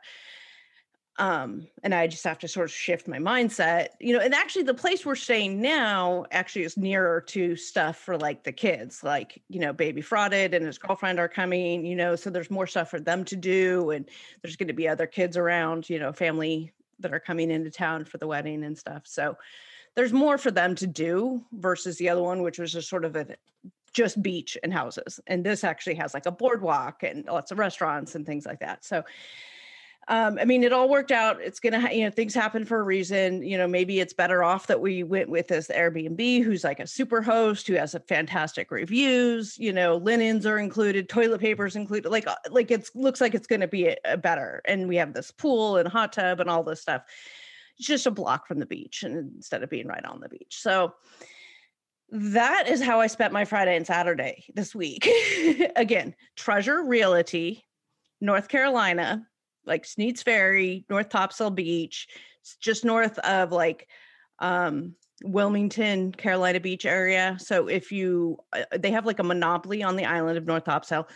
Um 1.19 1.67
and 1.83 1.93
i 1.93 2.07
just 2.07 2.23
have 2.23 2.39
to 2.39 2.47
sort 2.47 2.67
of 2.67 2.73
shift 2.73 3.09
my 3.09 3.19
mindset 3.19 3.89
you 3.99 4.13
know 4.13 4.21
and 4.21 4.33
actually 4.33 4.63
the 4.63 4.73
place 4.73 5.05
we're 5.05 5.17
staying 5.17 5.61
now 5.61 6.25
actually 6.31 6.63
is 6.63 6.77
nearer 6.77 7.21
to 7.23 7.57
stuff 7.57 7.97
for 7.97 8.17
like 8.17 8.45
the 8.45 8.53
kids 8.53 9.03
like 9.03 9.43
you 9.49 9.59
know 9.59 9.73
baby 9.73 10.01
frauded 10.01 10.55
and 10.55 10.65
his 10.65 10.79
girlfriend 10.79 11.19
are 11.19 11.27
coming 11.27 11.85
you 11.85 11.97
know 11.97 12.15
so 12.15 12.31
there's 12.31 12.53
more 12.53 12.69
stuff 12.69 12.89
for 12.89 13.01
them 13.01 13.25
to 13.25 13.35
do 13.35 13.91
and 13.91 14.09
there's 14.43 14.55
going 14.55 14.69
to 14.69 14.73
be 14.73 14.87
other 14.87 15.09
kids 15.09 15.37
around 15.37 15.91
you 15.91 15.99
know 15.99 16.13
family 16.13 16.73
that 17.01 17.15
are 17.15 17.21
coming 17.21 17.51
into 17.51 17.71
town 17.71 18.05
for 18.05 18.19
the 18.19 18.27
wedding 18.27 18.65
and 18.65 18.77
stuff. 18.77 19.03
So 19.05 19.37
there's 19.99 20.13
more 20.13 20.39
for 20.39 20.53
them 20.53 20.77
to 20.77 20.87
do 20.87 21.45
versus 21.55 21.99
the 21.99 22.09
other 22.09 22.23
one 22.23 22.41
which 22.45 22.61
was 22.61 22.73
just 22.73 22.89
sort 22.89 23.05
of 23.05 23.17
a 23.17 23.27
just 23.93 24.23
beach 24.23 24.57
and 24.63 24.73
houses 24.73 25.19
and 25.27 25.45
this 25.45 25.65
actually 25.65 25.97
has 25.97 26.15
like 26.15 26.25
a 26.27 26.31
boardwalk 26.31 27.03
and 27.03 27.25
lots 27.25 27.51
of 27.51 27.59
restaurants 27.59 28.15
and 28.15 28.25
things 28.25 28.47
like 28.47 28.61
that 28.61 28.85
so 28.85 29.03
um, 30.11 30.39
I 30.41 30.47
mean, 30.47 30.65
it 30.65 30.73
all 30.73 30.89
worked 30.89 31.13
out. 31.13 31.39
It's 31.43 31.61
gonna, 31.61 31.81
ha- 31.81 31.91
you 31.91 32.03
know, 32.03 32.11
things 32.11 32.33
happen 32.33 32.65
for 32.65 32.81
a 32.81 32.83
reason. 32.83 33.43
You 33.43 33.59
know, 33.59 33.69
maybe 33.69 34.01
it's 34.01 34.15
better 34.15 34.43
off 34.43 34.67
that 34.69 34.81
we 34.81 35.03
went 35.03 35.29
with 35.29 35.49
this 35.49 35.69
Airbnb, 35.69 36.43
who's 36.43 36.65
like 36.65 36.81
a 36.81 36.87
super 36.87 37.21
host, 37.21 37.67
who 37.67 37.75
has 37.75 37.95
a 37.95 38.01
fantastic 38.01 38.71
reviews. 38.71 39.59
You 39.59 39.71
know, 39.71 39.99
linens 39.99 40.47
are 40.47 40.59
included, 40.59 41.11
toilet 41.11 41.43
papers 41.43 41.77
included. 41.77 42.09
Like, 42.09 42.27
uh, 42.27 42.37
like 42.49 42.71
it's 42.71 42.91
looks 42.95 43.21
like 43.21 43.35
it's 43.35 43.47
gonna 43.47 43.69
be 43.69 43.89
a, 43.89 43.97
a 44.07 44.17
better. 44.17 44.63
And 44.65 44.89
we 44.89 44.97
have 44.97 45.13
this 45.13 45.31
pool 45.31 45.77
and 45.77 45.87
hot 45.87 46.15
tub 46.15 46.41
and 46.41 46.49
all 46.49 46.63
this 46.63 46.81
stuff. 46.81 47.03
Just 47.81 48.07
a 48.07 48.11
block 48.11 48.47
from 48.47 48.59
the 48.59 48.67
beach, 48.67 49.03
and 49.03 49.33
instead 49.37 49.63
of 49.63 49.71
being 49.71 49.87
right 49.87 50.05
on 50.05 50.21
the 50.21 50.29
beach, 50.29 50.59
so 50.61 50.95
that 52.11 52.69
is 52.69 52.83
how 52.83 53.01
I 53.01 53.07
spent 53.07 53.33
my 53.33 53.45
Friday 53.45 53.77
and 53.77 53.87
Saturday 53.87 54.45
this 54.55 54.75
week. 54.75 55.09
Again, 55.77 56.15
Treasure 56.37 56.83
Realty, 56.83 57.65
North 58.21 58.49
Carolina 58.49 59.27
like 59.69 59.85
Sneads 59.85 60.23
Ferry, 60.23 60.85
North 60.91 61.11
Topsail 61.11 61.51
Beach, 61.51 62.09
just 62.61 62.85
north 62.85 63.19
of 63.21 63.53
like 63.53 63.89
um 64.41 64.97
Wilmington, 65.23 66.13
Carolina 66.13 66.59
Beach 66.59 66.87
area. 66.87 67.37
So 67.39 67.69
if 67.69 67.93
you 67.93 68.39
uh, 68.53 68.65
they 68.77 68.91
have 68.91 69.07
like 69.07 69.19
a 69.19 69.25
monopoly 69.25 69.83
on 69.83 69.97
the 69.97 70.07
island 70.07 70.39
of 70.39 70.47
North 70.47 70.65
Topsail. 70.65 71.09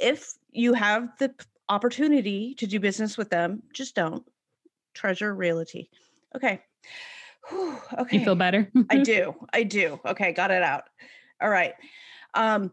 If 0.00 0.32
you 0.50 0.74
have 0.74 1.16
the 1.18 1.34
opportunity 1.68 2.54
to 2.54 2.66
do 2.66 2.80
business 2.80 3.18
with 3.18 3.30
them, 3.30 3.62
just 3.72 3.94
don't. 3.94 4.24
Treasure 4.94 5.34
Realty. 5.34 5.90
Okay. 6.36 6.60
Whew, 7.48 7.78
okay. 8.00 8.18
You 8.18 8.24
feel 8.24 8.34
better? 8.34 8.70
I 8.90 8.98
do. 9.02 9.34
I 9.52 9.62
do. 9.62 9.98
Okay, 10.06 10.32
got 10.32 10.50
it 10.50 10.62
out. 10.62 10.84
All 11.40 11.48
right. 11.48 11.74
Um 12.34 12.72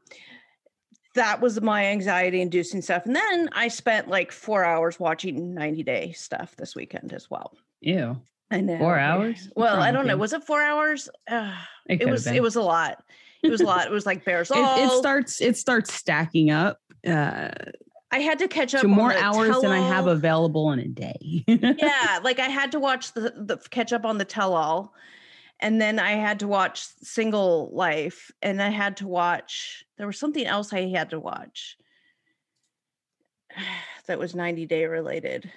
that 1.15 1.39
was 1.39 1.61
my 1.61 1.85
anxiety 1.85 2.41
inducing 2.41 2.81
stuff. 2.81 3.05
And 3.05 3.15
then 3.15 3.47
I 3.53 3.69
spent 3.69 4.09
like 4.09 4.33
four 4.33 4.65
hours 4.65 4.99
watching 4.99 5.53
90 5.53 5.83
Day 5.83 6.11
stuff 6.11 6.55
this 6.57 6.75
weekend 6.75 7.13
as 7.13 7.29
well. 7.31 7.53
Ew. 7.79 8.17
I 8.51 8.59
know. 8.61 8.77
Four 8.77 8.99
hours? 8.99 9.49
Well, 9.55 9.81
I 9.81 9.91
don't 9.91 10.07
know. 10.07 10.17
Was 10.17 10.33
it 10.33 10.43
four 10.43 10.61
hours? 10.61 11.09
Uh, 11.29 11.55
It, 11.87 12.01
it 12.01 12.09
was 12.09 12.27
it 12.27 12.41
was 12.43 12.55
a 12.57 12.61
lot. 12.61 13.01
It 13.43 13.49
was 13.49 13.61
a 13.61 13.65
lot. 13.65 13.85
It 13.85 13.91
was 13.91 14.05
like 14.05 14.25
Bears 14.25 14.51
It, 14.51 14.57
all. 14.57 14.77
it 14.77 14.99
starts 14.99 15.39
it 15.41 15.55
starts 15.57 15.93
stacking 15.93 16.51
up 16.51 16.79
uh, 17.07 17.49
I 18.15 18.19
had 18.19 18.39
to 18.39 18.47
catch 18.47 18.73
up 18.73 18.79
to 18.81 18.87
on 18.87 18.93
more 18.93 19.13
hours 19.13 19.59
than 19.59 19.71
I 19.71 19.79
have 19.79 20.07
available 20.07 20.71
in 20.71 20.79
a 20.79 20.87
day. 20.87 21.43
yeah, 21.47 22.19
like 22.23 22.39
I 22.39 22.47
had 22.47 22.71
to 22.71 22.79
watch 22.79 23.11
the 23.11 23.33
the 23.35 23.57
catch 23.69 23.91
up 23.91 24.05
on 24.05 24.17
the 24.17 24.23
tell 24.23 24.53
all, 24.53 24.93
and 25.59 25.81
then 25.81 25.99
I 25.99 26.11
had 26.11 26.39
to 26.39 26.47
watch 26.47 26.87
Single 27.01 27.71
Life, 27.73 28.31
and 28.41 28.61
I 28.61 28.69
had 28.69 28.95
to 28.97 29.07
watch. 29.07 29.83
There 29.97 30.07
was 30.07 30.17
something 30.17 30.45
else 30.45 30.71
I 30.71 30.87
had 30.87 31.09
to 31.09 31.19
watch 31.19 31.75
that 34.07 34.17
was 34.17 34.33
ninety 34.33 34.65
day 34.65 34.85
related. 34.85 35.51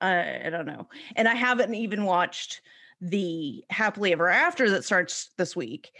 I 0.00 0.46
I 0.46 0.50
don't 0.50 0.66
know, 0.66 0.88
and 1.14 1.28
I 1.28 1.34
haven't 1.34 1.74
even 1.74 2.04
watched 2.04 2.62
the 3.02 3.64
Happily 3.68 4.14
Ever 4.14 4.30
After 4.30 4.70
that 4.70 4.84
starts 4.86 5.28
this 5.36 5.54
week. 5.54 5.92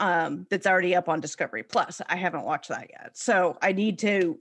Um, 0.00 0.46
that's 0.48 0.68
already 0.68 0.94
up 0.94 1.08
on 1.08 1.18
Discovery 1.18 1.64
Plus. 1.64 2.00
I 2.08 2.14
haven't 2.14 2.44
watched 2.44 2.68
that 2.68 2.88
yet, 2.88 3.18
so 3.18 3.58
I 3.60 3.72
need 3.72 3.98
to 3.98 4.38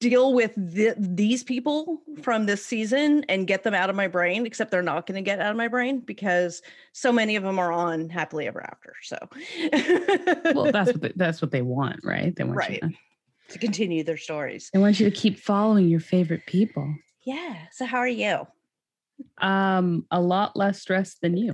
deal 0.00 0.32
with 0.32 0.54
th- 0.74 0.94
these 0.98 1.42
people 1.44 2.00
from 2.22 2.46
this 2.46 2.64
season 2.64 3.22
and 3.28 3.46
get 3.46 3.62
them 3.62 3.74
out 3.74 3.90
of 3.90 3.96
my 3.96 4.08
brain 4.08 4.46
except 4.46 4.70
they're 4.70 4.82
not 4.82 5.06
going 5.06 5.16
to 5.16 5.22
get 5.22 5.40
out 5.40 5.50
of 5.50 5.56
my 5.58 5.68
brain 5.68 6.00
because 6.00 6.62
so 6.92 7.12
many 7.12 7.36
of 7.36 7.42
them 7.42 7.58
are 7.58 7.70
on 7.70 8.08
happily 8.08 8.46
ever 8.48 8.62
after 8.62 8.94
so 9.02 9.18
well, 10.54 10.72
that's 10.72 10.92
what 10.92 11.02
they, 11.02 11.12
that's 11.16 11.42
what 11.42 11.50
they 11.50 11.60
want, 11.62 12.00
right? 12.02 12.34
They 12.34 12.44
want 12.44 12.56
Right. 12.56 12.80
you 12.82 12.88
to, 12.88 12.94
to 13.50 13.58
continue 13.58 14.02
their 14.02 14.16
stories 14.16 14.70
they 14.72 14.78
want 14.80 14.98
you 14.98 15.08
to 15.08 15.14
keep 15.14 15.38
following 15.38 15.86
your 15.88 16.00
favorite 16.00 16.46
people. 16.46 16.94
yeah 17.24 17.56
so 17.70 17.84
how 17.84 17.98
are 17.98 18.08
you 18.08 18.46
Um, 19.38 20.06
a 20.10 20.20
lot 20.20 20.56
less 20.56 20.80
stressed 20.80 21.20
than 21.20 21.36
you, 21.36 21.52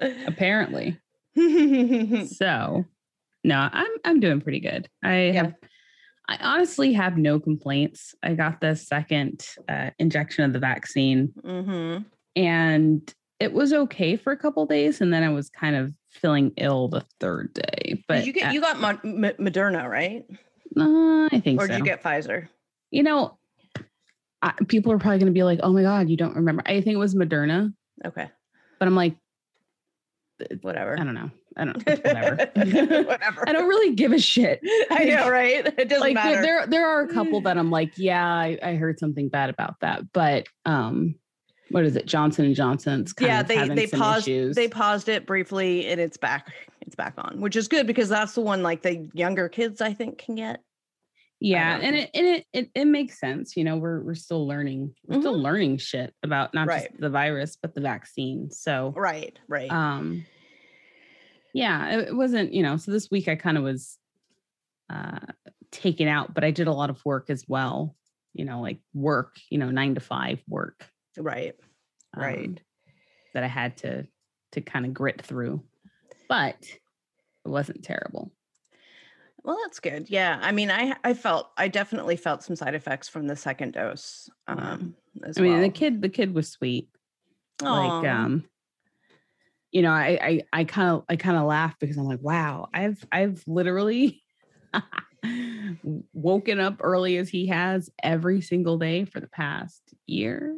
apparently. 0.26 0.98
So, 2.26 2.84
no, 3.42 3.68
I'm 3.72 3.90
I'm 4.04 4.20
doing 4.20 4.40
pretty 4.40 4.60
good. 4.60 4.88
I 5.02 5.22
Yeah. 5.28 5.32
have 5.44 5.54
I 6.32 6.38
honestly 6.54 6.94
have 6.94 7.18
no 7.18 7.38
complaints. 7.38 8.14
I 8.22 8.34
got 8.34 8.60
the 8.60 8.74
second 8.74 9.46
uh, 9.68 9.90
injection 9.98 10.44
of 10.44 10.52
the 10.52 10.58
vaccine 10.58 11.32
hmm 11.44 11.98
and 12.34 13.14
it 13.38 13.52
was 13.52 13.74
okay 13.74 14.16
for 14.16 14.32
a 14.32 14.36
couple 14.38 14.64
days 14.64 15.02
and 15.02 15.12
then 15.12 15.22
I 15.22 15.28
was 15.28 15.50
kind 15.50 15.76
of 15.76 15.94
feeling 16.10 16.52
ill 16.56 16.88
the 16.88 17.04
third 17.20 17.52
day. 17.52 18.02
But 18.08 18.18
did 18.18 18.26
you 18.26 18.32
get 18.32 18.48
uh, 18.48 18.52
you 18.52 18.60
got 18.62 18.80
Mo- 18.80 18.98
M- 19.04 19.36
Moderna 19.38 19.86
right 19.86 20.24
uh, 20.78 21.28
I 21.30 21.40
think 21.40 21.60
or 21.60 21.66
so. 21.66 21.72
did 21.72 21.78
you 21.78 21.84
get 21.84 22.02
Pfizer 22.02 22.48
you 22.90 23.02
know, 23.02 23.38
I, 24.40 24.52
people 24.68 24.92
are 24.92 24.98
probably 24.98 25.18
going 25.18 25.32
to 25.32 25.32
be 25.32 25.44
like, 25.44 25.60
"Oh 25.62 25.72
my 25.72 25.82
god, 25.82 26.10
you 26.10 26.16
don't 26.16 26.36
remember?" 26.36 26.62
I 26.66 26.80
think 26.80 26.94
it 26.94 26.98
was 26.98 27.14
Moderna, 27.14 27.72
okay 28.06 28.28
but 28.78 28.88
I'm 28.88 28.96
like, 28.96 29.16
whatever 30.62 30.98
I 30.98 31.04
don't 31.04 31.14
know. 31.14 31.30
I 31.56 31.64
don't 31.64 31.86
whatever. 31.86 32.36
whatever 33.04 33.48
I 33.48 33.52
don't 33.52 33.68
really 33.68 33.94
give 33.94 34.12
a 34.12 34.18
shit. 34.18 34.60
I 34.90 35.04
know 35.04 35.30
right 35.30 35.66
it 35.66 35.88
doesn't 35.88 36.00
like 36.00 36.14
there, 36.14 36.24
matter 36.24 36.42
there 36.42 36.66
there 36.66 36.88
are 36.88 37.02
a 37.02 37.08
couple 37.12 37.40
that 37.42 37.58
I'm 37.58 37.70
like, 37.80 37.92
yeah, 37.96 38.24
I, 38.26 38.58
I 38.62 38.74
heard 38.74 38.98
something 38.98 39.28
bad 39.28 39.50
about 39.50 39.80
that, 39.80 40.12
but 40.12 40.46
um, 40.64 41.16
what 41.70 41.84
is 41.84 41.96
it? 41.96 42.06
Johnson 42.06 42.44
and 42.44 42.54
Johnson's 42.54 43.12
kind 43.12 43.28
yeah 43.30 43.40
of 43.40 43.48
they 43.48 43.68
they 43.68 43.86
paused 43.86 44.28
issues. 44.28 44.56
they 44.56 44.68
paused 44.68 45.08
it 45.08 45.26
briefly 45.26 45.86
and 45.86 46.00
it's 46.00 46.16
back 46.16 46.52
it's 46.80 46.94
back 46.94 47.14
on 47.16 47.40
which 47.40 47.56
is 47.56 47.68
good 47.68 47.86
because 47.86 48.08
that's 48.08 48.34
the 48.34 48.40
one 48.40 48.62
like 48.62 48.82
the 48.82 49.08
younger 49.14 49.48
kids 49.48 49.80
i 49.80 49.92
think 49.92 50.18
can 50.18 50.34
get 50.34 50.60
yeah, 51.44 51.80
and 51.82 51.96
it 51.96 52.10
and 52.14 52.26
it, 52.26 52.46
it 52.52 52.70
it 52.72 52.84
makes 52.84 53.18
sense. 53.18 53.56
You 53.56 53.64
know, 53.64 53.76
we're 53.76 54.00
we're 54.00 54.14
still 54.14 54.46
learning, 54.46 54.94
we're 55.06 55.18
still 55.20 55.36
learning 55.36 55.78
shit 55.78 56.14
about 56.22 56.54
not 56.54 56.68
Mm-hmm. 56.68 56.68
Right. 56.68 56.88
just 56.90 57.00
the 57.00 57.10
virus 57.10 57.58
but 57.60 57.74
the 57.74 57.80
vaccine. 57.80 58.48
So 58.52 58.94
right 58.96 59.36
right 59.48 59.68
um 59.68 60.24
yeah 61.52 62.00
it, 62.00 62.16
wasn't 62.16 62.52
you 62.52 62.62
know 62.62 62.76
so 62.76 62.90
this 62.90 63.10
week 63.10 63.28
i 63.28 63.34
kind 63.34 63.56
of 63.56 63.64
was 63.64 63.98
uh 64.90 65.18
taken 65.70 66.08
out 66.08 66.34
but 66.34 66.44
i 66.44 66.50
did 66.50 66.66
a 66.66 66.72
lot 66.72 66.90
of 66.90 67.04
work 67.04 67.30
as 67.30 67.44
well 67.48 67.94
you 68.34 68.44
know 68.44 68.60
like 68.60 68.78
work 68.94 69.36
you 69.50 69.58
know 69.58 69.70
nine 69.70 69.94
to 69.94 70.00
five 70.00 70.42
work 70.48 70.86
right 71.18 71.54
right. 72.16 72.46
um, 72.46 72.58
that 73.34 73.42
i 73.42 73.48
had 73.48 73.76
to 73.76 74.06
to 74.52 74.60
kind 74.60 74.84
of 74.84 74.94
grit 74.94 75.22
through 75.22 75.62
but 76.28 76.56
it 77.44 77.48
wasn't 77.48 77.82
terrible. 77.82 78.30
Well 79.44 79.58
that's 79.64 79.80
good 79.80 80.08
yeah 80.08 80.38
i 80.40 80.52
mean 80.52 80.70
i 80.70 80.94
i 81.02 81.14
felt 81.14 81.50
i 81.56 81.66
definitely 81.66 82.14
felt 82.14 82.44
some 82.44 82.54
side 82.54 82.76
effects 82.76 83.08
from 83.08 83.26
the 83.26 83.34
second 83.34 83.72
dose 83.72 84.30
um 84.46 84.94
as 85.24 85.36
i 85.36 85.40
mean 85.40 85.60
the 85.60 85.68
kid 85.68 86.00
the 86.00 86.08
kid 86.08 86.32
was 86.32 86.48
sweet 86.48 86.88
like 87.60 88.06
um 88.06 88.44
you 89.72 89.82
know 89.82 89.90
i 89.90 90.18
i 90.22 90.42
i 90.60 90.64
kind 90.64 90.90
of 90.90 91.04
i 91.08 91.16
kind 91.16 91.36
of 91.36 91.44
laugh 91.44 91.74
because 91.80 91.96
i'm 91.96 92.04
like 92.04 92.20
wow 92.22 92.68
i've 92.72 93.04
i've 93.10 93.42
literally 93.46 94.22
woken 96.12 96.60
up 96.60 96.76
early 96.80 97.16
as 97.16 97.28
he 97.28 97.46
has 97.48 97.90
every 98.02 98.40
single 98.40 98.78
day 98.78 99.04
for 99.04 99.18
the 99.20 99.26
past 99.28 99.82
year 100.06 100.54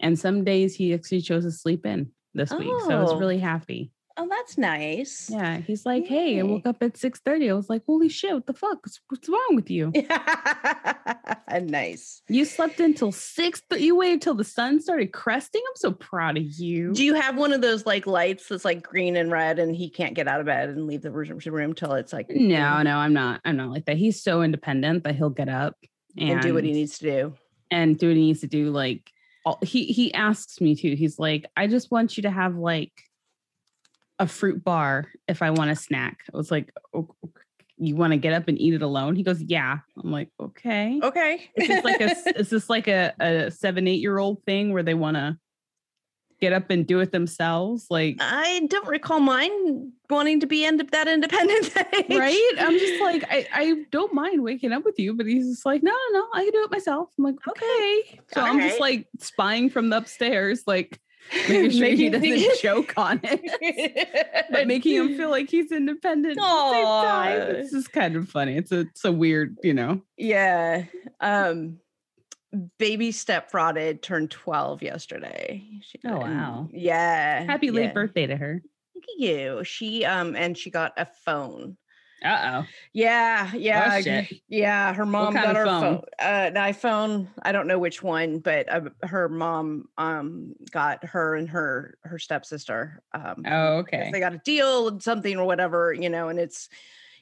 and 0.00 0.18
some 0.18 0.44
days 0.44 0.74
he 0.74 0.94
actually 0.94 1.20
chose 1.20 1.44
to 1.44 1.50
sleep 1.52 1.86
in 1.86 2.10
this 2.34 2.50
week 2.52 2.80
so 2.80 2.96
i 2.96 3.00
was 3.00 3.12
Oh. 3.12 3.18
really 3.18 3.38
happy 3.38 3.92
oh 4.16 4.28
that's 4.28 4.58
nice 4.58 5.30
yeah 5.30 5.58
he's 5.58 5.86
like 5.86 6.06
hey 6.06 6.38
i 6.40 6.42
woke 6.42 6.66
up 6.66 6.82
at 6.82 6.96
6 6.96 7.20
30 7.20 7.50
i 7.50 7.52
was 7.54 7.68
like 7.68 7.82
holy 7.86 8.08
shit 8.08 8.34
what 8.34 8.46
the 8.46 8.52
fuck 8.52 8.78
what's, 9.08 9.28
wrong 9.28 9.54
with 9.54 9.70
you 9.70 9.92
nice 11.62 12.22
you 12.28 12.44
slept 12.44 12.80
until 12.80 13.12
six, 13.12 13.62
but 13.68 13.80
you 13.80 13.96
waited 13.96 14.22
till 14.22 14.34
the 14.34 14.44
sun 14.44 14.80
started 14.80 15.12
cresting 15.12 15.62
i'm 15.68 15.76
so 15.76 15.92
proud 15.92 16.36
of 16.36 16.44
you 16.44 16.92
do 16.92 17.04
you 17.04 17.14
have 17.14 17.36
one 17.36 17.52
of 17.52 17.60
those 17.60 17.86
like 17.86 18.06
lights 18.06 18.48
that's 18.48 18.64
like 18.64 18.82
green 18.82 19.16
and 19.16 19.30
red 19.30 19.58
and 19.58 19.74
he 19.74 19.90
can't 19.90 20.14
get 20.14 20.28
out 20.28 20.40
of 20.40 20.46
bed 20.46 20.68
and 20.68 20.86
leave 20.86 21.02
the 21.02 21.10
room, 21.10 21.38
room 21.46 21.74
till 21.74 21.92
it's 21.94 22.12
like 22.12 22.28
No, 22.30 22.82
no, 22.82 22.96
I'm 22.96 23.12
not. 23.12 23.40
I'm 23.44 23.56
not 23.56 23.70
like 23.70 23.84
that. 23.86 23.96
He's 23.96 24.22
so 24.22 24.42
independent 24.42 25.04
that 25.04 25.14
he'll 25.14 25.30
get 25.30 25.48
up 25.48 25.76
and, 26.16 26.30
and 26.30 26.42
do 26.42 26.54
what 26.54 26.64
he 26.64 26.72
needs 26.72 26.98
to 26.98 27.04
do 27.04 27.34
and 27.70 27.98
do 27.98 28.08
what 28.08 28.16
he 28.16 28.22
needs 28.22 28.40
to 28.40 28.46
do. 28.46 28.70
Like 28.70 29.10
all, 29.44 29.58
he 29.62 29.86
he 29.86 30.12
asks 30.14 30.60
me 30.60 30.74
to. 30.74 30.96
He's 30.96 31.18
like, 31.18 31.46
I 31.56 31.66
just 31.66 31.90
want 31.90 32.16
you 32.16 32.24
to 32.24 32.30
have 32.30 32.56
like 32.56 32.92
a 34.20 34.26
fruit 34.28 34.62
bar 34.62 35.08
if 35.26 35.42
I 35.42 35.50
want 35.50 35.70
a 35.70 35.74
snack. 35.76 36.18
I 36.32 36.36
was 36.36 36.50
like, 36.52 36.70
"O- 36.94 37.08
o- 37.24 37.30
you 37.78 37.96
want 37.96 38.12
to 38.12 38.18
get 38.18 38.34
up 38.34 38.46
and 38.46 38.60
eat 38.60 38.74
it 38.74 38.82
alone? 38.82 39.16
He 39.16 39.22
goes, 39.22 39.40
yeah. 39.40 39.78
I'm 40.02 40.12
like, 40.12 40.28
okay. 40.38 41.00
okay 41.02 41.50
Is 41.56 41.66
this 41.66 41.82
like 41.84 42.00
a 42.00 42.38
is 42.38 42.50
this 42.50 42.68
like 42.70 42.86
a, 42.88 43.12
a 43.18 43.50
seven 43.50 43.88
eight 43.88 44.00
year 44.00 44.18
old 44.18 44.44
thing 44.44 44.72
where 44.72 44.82
they 44.82 44.92
want 44.94 45.16
to 45.16 45.38
get 46.42 46.52
up 46.52 46.68
and 46.68 46.86
do 46.86 47.00
it 47.00 47.10
themselves? 47.10 47.86
Like 47.88 48.18
I 48.20 48.66
don't 48.68 48.86
recall 48.86 49.20
mine 49.20 49.92
wanting 50.10 50.40
to 50.40 50.46
be 50.46 50.64
end 50.66 50.80
that 50.92 51.08
independent 51.08 51.74
age. 51.94 52.18
right? 52.18 52.52
I'm 52.58 52.78
just 52.78 53.00
like, 53.00 53.24
I, 53.30 53.46
I 53.54 53.84
don't 53.90 54.12
mind 54.12 54.42
waking 54.42 54.72
up 54.72 54.84
with 54.84 54.98
you, 54.98 55.14
but 55.14 55.24
he's 55.24 55.48
just 55.48 55.64
like, 55.64 55.82
no, 55.82 55.92
no, 56.12 56.18
no, 56.20 56.26
I 56.34 56.44
can 56.44 56.52
do 56.52 56.62
it 56.64 56.70
myself. 56.70 57.08
I'm 57.18 57.24
like, 57.24 57.36
okay. 57.48 58.20
So 58.34 58.42
I'm 58.42 58.60
just 58.60 58.78
like 58.78 59.06
spying 59.18 59.70
from 59.70 59.88
the 59.88 59.96
upstairs, 59.96 60.64
like 60.66 61.00
making 61.48 61.70
sure 61.70 61.70
he 61.70 61.80
Making 61.80 62.12
doesn't 62.12 62.28
things- 62.28 62.58
choke 62.60 62.94
on 62.96 63.20
it, 63.22 64.46
but 64.50 64.66
making 64.66 64.94
him 64.96 65.16
feel 65.16 65.30
like 65.30 65.48
he's 65.50 65.70
independent 65.72 66.38
at 66.38 66.42
the 66.42 66.72
same 66.72 66.84
time. 66.84 67.40
Aw. 67.42 67.44
It's 67.58 67.72
just 67.72 67.92
kind 67.92 68.16
of 68.16 68.28
funny. 68.28 68.56
It's 68.56 68.72
a, 68.72 68.80
it's 68.80 69.04
a 69.04 69.12
weird, 69.12 69.56
you 69.62 69.74
know. 69.74 70.02
Yeah. 70.16 70.84
Um 71.20 71.78
baby 72.78 73.12
step 73.12 73.50
frauded 73.52 74.02
turned 74.02 74.30
12 74.30 74.82
yesterday. 74.82 75.62
She- 75.82 76.00
Oh, 76.04 76.18
wow. 76.18 76.68
Yeah. 76.72 77.44
Happy 77.44 77.70
late 77.70 77.84
yeah. 77.84 77.92
birthday 77.92 78.26
to 78.26 78.36
her. 78.36 78.62
Look 78.94 79.04
at 79.04 79.20
you. 79.22 79.62
She 79.64 80.04
um 80.04 80.34
and 80.34 80.58
she 80.58 80.70
got 80.70 80.92
a 80.96 81.06
phone. 81.24 81.76
Uh 82.22 82.62
oh. 82.62 82.66
Yeah, 82.92 83.52
yeah, 83.54 84.00
Oh, 84.04 84.22
yeah. 84.48 84.92
Her 84.92 85.06
mom 85.06 85.32
got 85.34 85.56
her 85.56 85.64
phone? 85.64 85.80
phone, 85.82 86.02
uh, 86.20 86.50
an 86.52 86.54
iPhone. 86.54 87.28
I 87.42 87.52
don't 87.52 87.66
know 87.66 87.78
which 87.78 88.02
one, 88.02 88.40
but 88.40 88.68
uh, 88.70 88.90
her 89.02 89.28
mom 89.28 89.88
um 89.96 90.54
got 90.70 91.02
her 91.04 91.34
and 91.34 91.48
her 91.48 91.96
her 92.02 92.18
stepsister. 92.18 93.02
Um, 93.12 93.44
Oh, 93.46 93.78
okay. 93.78 94.10
they 94.12 94.20
got 94.20 94.34
a 94.34 94.38
deal 94.38 94.88
and 94.88 95.02
something 95.02 95.38
or 95.38 95.46
whatever, 95.46 95.92
you 95.94 96.10
know, 96.10 96.28
and 96.28 96.38
it's 96.38 96.68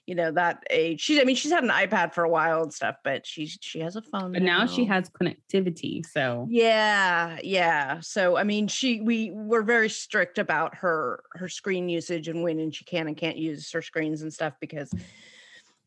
you 0.09 0.15
know 0.15 0.33
that 0.33 0.65
age. 0.71 1.03
She's 1.03 1.21
I 1.21 1.25
mean 1.25 1.37
she's 1.37 1.53
had 1.53 1.63
an 1.63 1.69
iPad 1.69 2.15
for 2.15 2.25
a 2.25 2.31
while 2.31 2.63
and 2.63 2.73
stuff, 2.73 2.97
but 3.05 3.27
she's 3.27 3.59
she 3.61 3.81
has 3.81 3.95
a 3.95 4.01
phone. 4.01 4.33
But 4.33 4.43
now 4.43 4.65
she 4.65 4.87
has 4.87 5.11
connectivity. 5.11 6.05
So 6.07 6.47
Yeah, 6.49 7.39
yeah. 7.45 8.01
So 8.01 8.39
I 8.39 8.45
mean 8.45 8.69
she 8.69 9.03
we 9.03 9.31
were 9.33 9.63
very 9.63 9.91
strict 9.91 10.39
about 10.39 10.75
her 10.77 11.23
her 11.35 11.49
screen 11.49 11.91
usage 11.91 12.27
and 12.29 12.43
when 12.43 12.59
and 12.59 12.75
she 12.75 12.87
can 12.87 13.07
and 13.07 13.17
can't 13.19 13.37
use 13.37 13.71
her 13.73 13.83
screens 13.83 14.23
and 14.23 14.33
stuff 14.33 14.55
because 14.63 14.91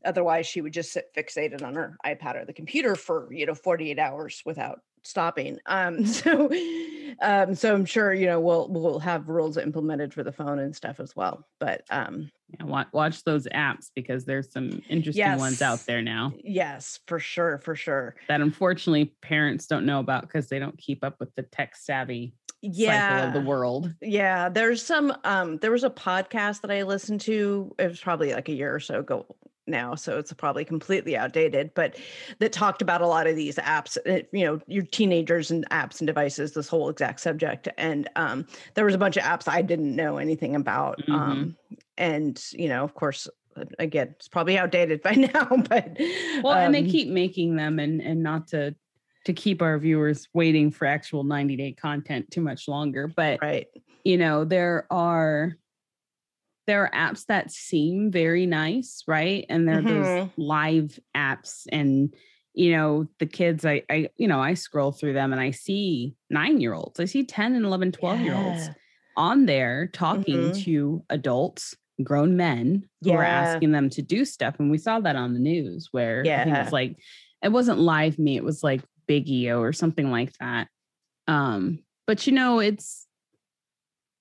otherwise 0.06 0.46
she 0.46 0.62
would 0.62 0.74
just 0.74 0.94
sit 0.94 1.06
fixated 1.16 1.64
on 1.64 1.74
her 1.76 1.98
ipad 2.06 2.36
or 2.36 2.46
the 2.46 2.54
computer 2.54 2.96
for 2.96 3.32
you 3.32 3.46
know 3.46 3.54
48 3.54 4.00
hours 4.00 4.42
without 4.46 4.80
stopping 5.04 5.58
um 5.66 6.06
so 6.22 6.50
um 7.22 7.56
so 7.56 7.74
i'm 7.74 7.86
sure 7.86 8.14
you 8.14 8.26
know 8.26 8.40
we'll 8.40 8.68
we'll 8.70 9.00
have 9.00 9.28
rules 9.28 9.58
implemented 9.58 10.14
for 10.14 10.24
the 10.24 10.32
phone 10.32 10.60
and 10.60 10.76
stuff 10.76 11.00
as 11.00 11.16
well 11.16 11.46
but 11.60 11.84
um 11.90 12.30
yeah, 12.60 12.66
watch, 12.66 12.88
watch 12.92 13.24
those 13.24 13.48
apps 13.48 13.92
because 13.96 14.26
there's 14.26 14.52
some 14.52 14.82
interesting 14.90 15.38
ones 15.38 15.62
out 15.62 15.80
there 15.86 16.02
now 16.02 16.34
yes 16.44 17.00
for 17.08 17.20
sure 17.20 17.58
for 17.60 17.76
sure 17.76 18.16
that 18.28 18.42
unfortunately 18.42 19.14
parents 19.22 19.68
don't 19.68 19.86
know 19.86 20.00
about 20.00 20.24
because 20.24 20.48
they 20.50 20.60
don't 20.60 20.78
keep 20.78 21.04
up 21.04 21.20
with 21.20 21.34
the 21.36 21.44
tech 21.44 21.76
savvy 21.76 22.34
cycle 22.64 22.72
yeah 22.74 23.28
of 23.28 23.34
the 23.34 23.42
world. 23.42 23.94
yeah 24.02 24.50
there's 24.50 24.86
some 24.86 25.16
um 25.24 25.58
there 25.58 25.72
was 25.72 25.84
a 25.84 25.90
podcast 25.90 26.62
that 26.62 26.70
i 26.70 26.84
listened 26.84 27.22
to 27.22 27.74
it 27.80 27.88
was 27.88 28.00
probably 28.00 28.34
like 28.34 28.50
a 28.50 28.54
year 28.54 28.74
or 28.76 28.80
so 28.80 29.00
ago 29.00 29.26
now 29.68 29.96
so 29.96 30.18
it's 30.18 30.34
probably 30.34 30.66
completely 30.66 31.16
outdated 31.16 31.72
but 31.76 31.96
that 32.40 32.52
talked 32.52 32.82
about 32.82 33.02
a 33.02 33.08
lot 33.08 33.28
of 33.28 33.36
these 33.36 33.58
apps 33.58 33.98
uh, 34.08 34.24
you 34.32 34.46
know 34.46 34.60
your 34.68 34.84
teenagers 34.84 35.52
and 35.52 35.68
apps 35.70 36.00
and 36.00 36.08
devices 36.08 36.54
this 36.54 36.68
whole 36.68 36.90
exact 36.90 37.20
subject 37.20 37.68
and 37.78 38.10
um 38.16 38.46
there 38.74 38.86
was 38.86 38.96
a 38.96 38.98
bunch 38.98 39.18
of 39.18 39.24
apps 39.24 39.48
i 39.48 39.62
didn't 39.62 39.96
know 39.96 40.18
anything 40.18 40.56
about 40.56 41.00
Mhm. 41.08 41.14
um 41.14 41.58
and 41.98 42.44
you 42.52 42.68
know 42.68 42.84
of 42.84 42.94
course 42.94 43.28
uh, 43.56 43.66
again 43.80 44.14
it's 44.18 44.28
probably 44.28 44.58
outdated 44.58 45.02
by 45.04 45.14
now 45.14 45.48
but 45.70 45.98
Well, 46.44 46.54
and 46.54 46.74
they 46.74 46.82
um, 46.82 46.90
keep 46.90 47.10
making 47.10 47.56
them 47.56 47.80
and 47.80 48.02
and 48.02 48.24
not 48.24 48.48
to 48.50 48.76
to 49.26 49.34
keep 49.34 49.62
our 49.62 49.78
viewers 49.78 50.28
waiting 50.34 50.72
for 50.72 50.86
actual 50.86 51.24
90 51.24 51.56
day 51.56 51.74
content 51.74 52.32
too 52.32 52.42
much 52.42 52.68
longer. 52.68 53.08
But 53.08 53.40
right 53.42 53.68
you 54.04 54.18
know, 54.18 54.44
there 54.46 54.88
are 54.90 55.58
there 56.68 56.84
are 56.84 56.92
apps 56.92 57.26
that 57.26 57.52
seem 57.52 58.12
very 58.12 58.46
nice, 58.46 59.04
right? 59.08 59.46
And 59.50 59.68
there 59.68 59.80
are 59.80 59.82
those 59.82 60.30
live 60.38 61.00
apps 61.16 61.66
and 61.72 62.14
you 62.54 62.76
know 62.76 63.08
the 63.20 63.26
kids 63.26 63.66
I, 63.66 63.82
I 63.90 64.10
you 64.18 64.28
know 64.28 64.42
i 64.42 64.56
scroll 64.56 64.92
through 64.92 65.14
them 65.14 65.32
and 65.32 65.40
i 65.42 65.52
see 65.52 66.16
nine 66.30 66.60
year 66.60 66.74
olds 66.74 67.00
i 67.00 67.06
see 67.06 67.24
10 67.24 67.56
and 67.56 67.64
11 67.66 67.94
12 67.94 68.20
year 68.20 68.36
olds 68.36 68.60
Yeah. 68.60 68.74
on 69.16 69.46
there 69.46 69.88
talking 69.94 70.52
Mhm. 70.52 70.64
to 70.66 71.02
adults 71.10 71.74
grown 72.04 72.36
men 72.36 72.90
who 73.04 73.14
are 73.14 73.24
asking 73.24 73.72
them 73.72 73.90
to 73.92 74.02
do 74.02 74.26
stuff 74.26 74.58
and 74.60 74.70
we 74.70 74.78
saw 74.78 75.00
that 75.00 75.16
on 75.16 75.34
the 75.34 75.40
news 75.40 75.88
where 75.92 76.24
I 76.24 76.24
think 76.26 76.48
it 76.48 76.50
Yeah. 76.50 76.64
was 76.64 76.74
like 76.74 76.98
it 77.42 77.54
wasn't 77.54 77.80
LiveMe 77.80 78.36
it 78.36 78.44
was 78.44 78.64
like 78.64 78.82
Bigo 79.08 79.60
or 79.60 79.72
something 79.72 80.12
like 80.12 80.34
that 80.42 80.68
um 81.28 81.80
but 82.06 82.28
you 82.28 82.34
know 82.34 82.60
it's 82.60 83.08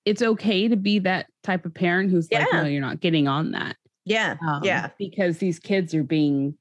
it's 0.05 0.21
okay 0.21 0.67
to 0.69 0.77
be 0.77 0.99
that 0.99 1.27
type 1.43 1.65
of 1.65 1.73
parent 1.73 2.11
who's 2.11 2.31
like 2.31 2.47
Yeah. 2.51 2.61
no 2.61 2.67
you're 2.67 2.81
not 2.81 2.99
getting 2.99 3.27
on 3.27 3.51
that. 3.51 3.75
Yeah 4.05 4.37
um, 4.47 4.63
yeah. 4.63 4.89
because 4.97 5.37
these 5.37 5.59
kids 5.59 5.93
are 5.93 6.03
being 6.03 6.55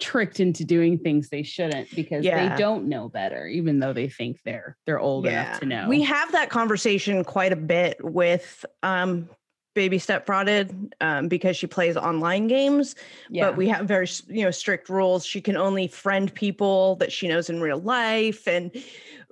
tricked 0.00 0.40
into 0.40 0.64
doing 0.64 0.98
things 0.98 1.28
they 1.28 1.42
shouldn't 1.42 1.94
because 1.94 2.24
Yeah. 2.24 2.48
they 2.48 2.56
don't 2.58 2.88
know 2.88 3.08
better 3.08 3.46
even 3.46 3.78
though 3.80 3.92
they 3.92 4.08
think 4.08 4.40
they're 4.44 4.76
they're 4.86 4.98
old 4.98 5.26
enough 5.26 5.60
to 5.60 5.66
know. 5.66 5.88
We 5.88 6.02
have 6.02 6.32
that 6.32 6.50
conversation 6.50 7.22
quite 7.24 7.52
a 7.52 7.56
bit 7.56 8.02
with 8.02 8.64
um 8.82 9.28
baby 9.74 9.98
step 9.98 10.26
frauded 10.26 10.92
um, 11.00 11.28
because 11.28 11.56
she 11.56 11.66
plays 11.66 11.96
online 11.96 12.48
games 12.48 12.96
yeah. 13.30 13.46
but 13.46 13.56
we 13.56 13.68
have 13.68 13.86
very 13.86 14.08
you 14.26 14.44
know 14.44 14.50
strict 14.50 14.88
rules. 14.88 15.24
She 15.24 15.40
can 15.40 15.56
only 15.56 15.86
friend 15.86 16.32
people 16.34 16.96
that 16.96 17.12
she 17.12 17.28
knows 17.28 17.50
in 17.50 17.60
real 17.60 17.78
life 17.78 18.48
and 18.48 18.72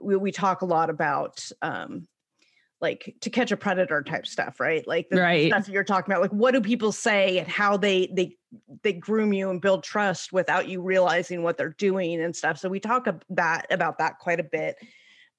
we, 0.00 0.16
we 0.16 0.30
talk 0.30 0.62
a 0.62 0.66
lot 0.66 0.90
about 0.90 1.50
um 1.62 2.06
like 2.80 3.16
to 3.20 3.30
catch 3.30 3.50
a 3.50 3.56
predator 3.56 4.02
type 4.02 4.26
stuff 4.26 4.60
right? 4.60 4.86
Like 4.86 5.08
the 5.08 5.16
Right. 5.20 5.52
stuff 5.52 5.68
you're 5.68 5.84
talking 5.84 6.12
about 6.12 6.22
like 6.22 6.32
what 6.32 6.52
do 6.52 6.60
people 6.60 6.92
say 6.92 7.38
and 7.38 7.48
how 7.48 7.76
they 7.76 8.08
they 8.12 8.36
they 8.82 8.92
groom 8.92 9.32
you 9.32 9.50
and 9.50 9.60
build 9.60 9.82
trust 9.82 10.32
without 10.32 10.68
you 10.68 10.80
realizing 10.80 11.42
what 11.42 11.56
they're 11.56 11.74
doing 11.78 12.20
and 12.20 12.34
stuff. 12.34 12.58
So 12.58 12.68
we 12.68 12.80
talk 12.80 13.06
ab- 13.08 13.24
that 13.30 13.66
about 13.70 13.98
that 13.98 14.18
quite 14.18 14.40
a 14.40 14.44
bit. 14.44 14.76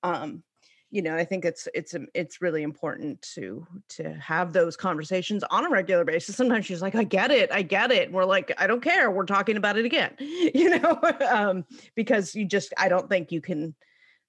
Um 0.04 0.43
you 0.91 1.04
know 1.04 1.15
i 1.15 1.23
think 1.23 1.45
it's 1.45 1.67
it's 1.75 1.93
um, 1.93 2.08
it's 2.15 2.41
really 2.41 2.63
important 2.63 3.21
to 3.21 3.63
to 3.89 4.12
have 4.15 4.54
those 4.54 4.75
conversations 4.75 5.43
on 5.52 5.63
a 5.65 5.69
regular 5.69 6.04
basis. 6.04 6.36
Sometimes 6.36 6.65
she's 6.65 6.82
like 6.82 6.95
i 6.95 7.04
get 7.04 7.30
it 7.32 7.52
i 7.52 7.62
get 7.62 7.91
it. 7.91 8.08
And 8.08 8.13
we're 8.13 8.25
like 8.25 8.52
i 8.58 8.65
don't 8.65 8.82
care 8.82 9.12
we're 9.12 9.25
talking 9.28 9.56
about 9.56 9.78
it 9.78 9.86
again. 9.86 10.15
You 10.19 10.80
know? 10.80 10.99
Um 11.32 11.65
because 11.95 12.34
you 12.34 12.45
just 12.45 12.73
i 12.78 12.89
don't 12.89 13.08
think 13.08 13.32
you 13.32 13.39
can 13.39 13.75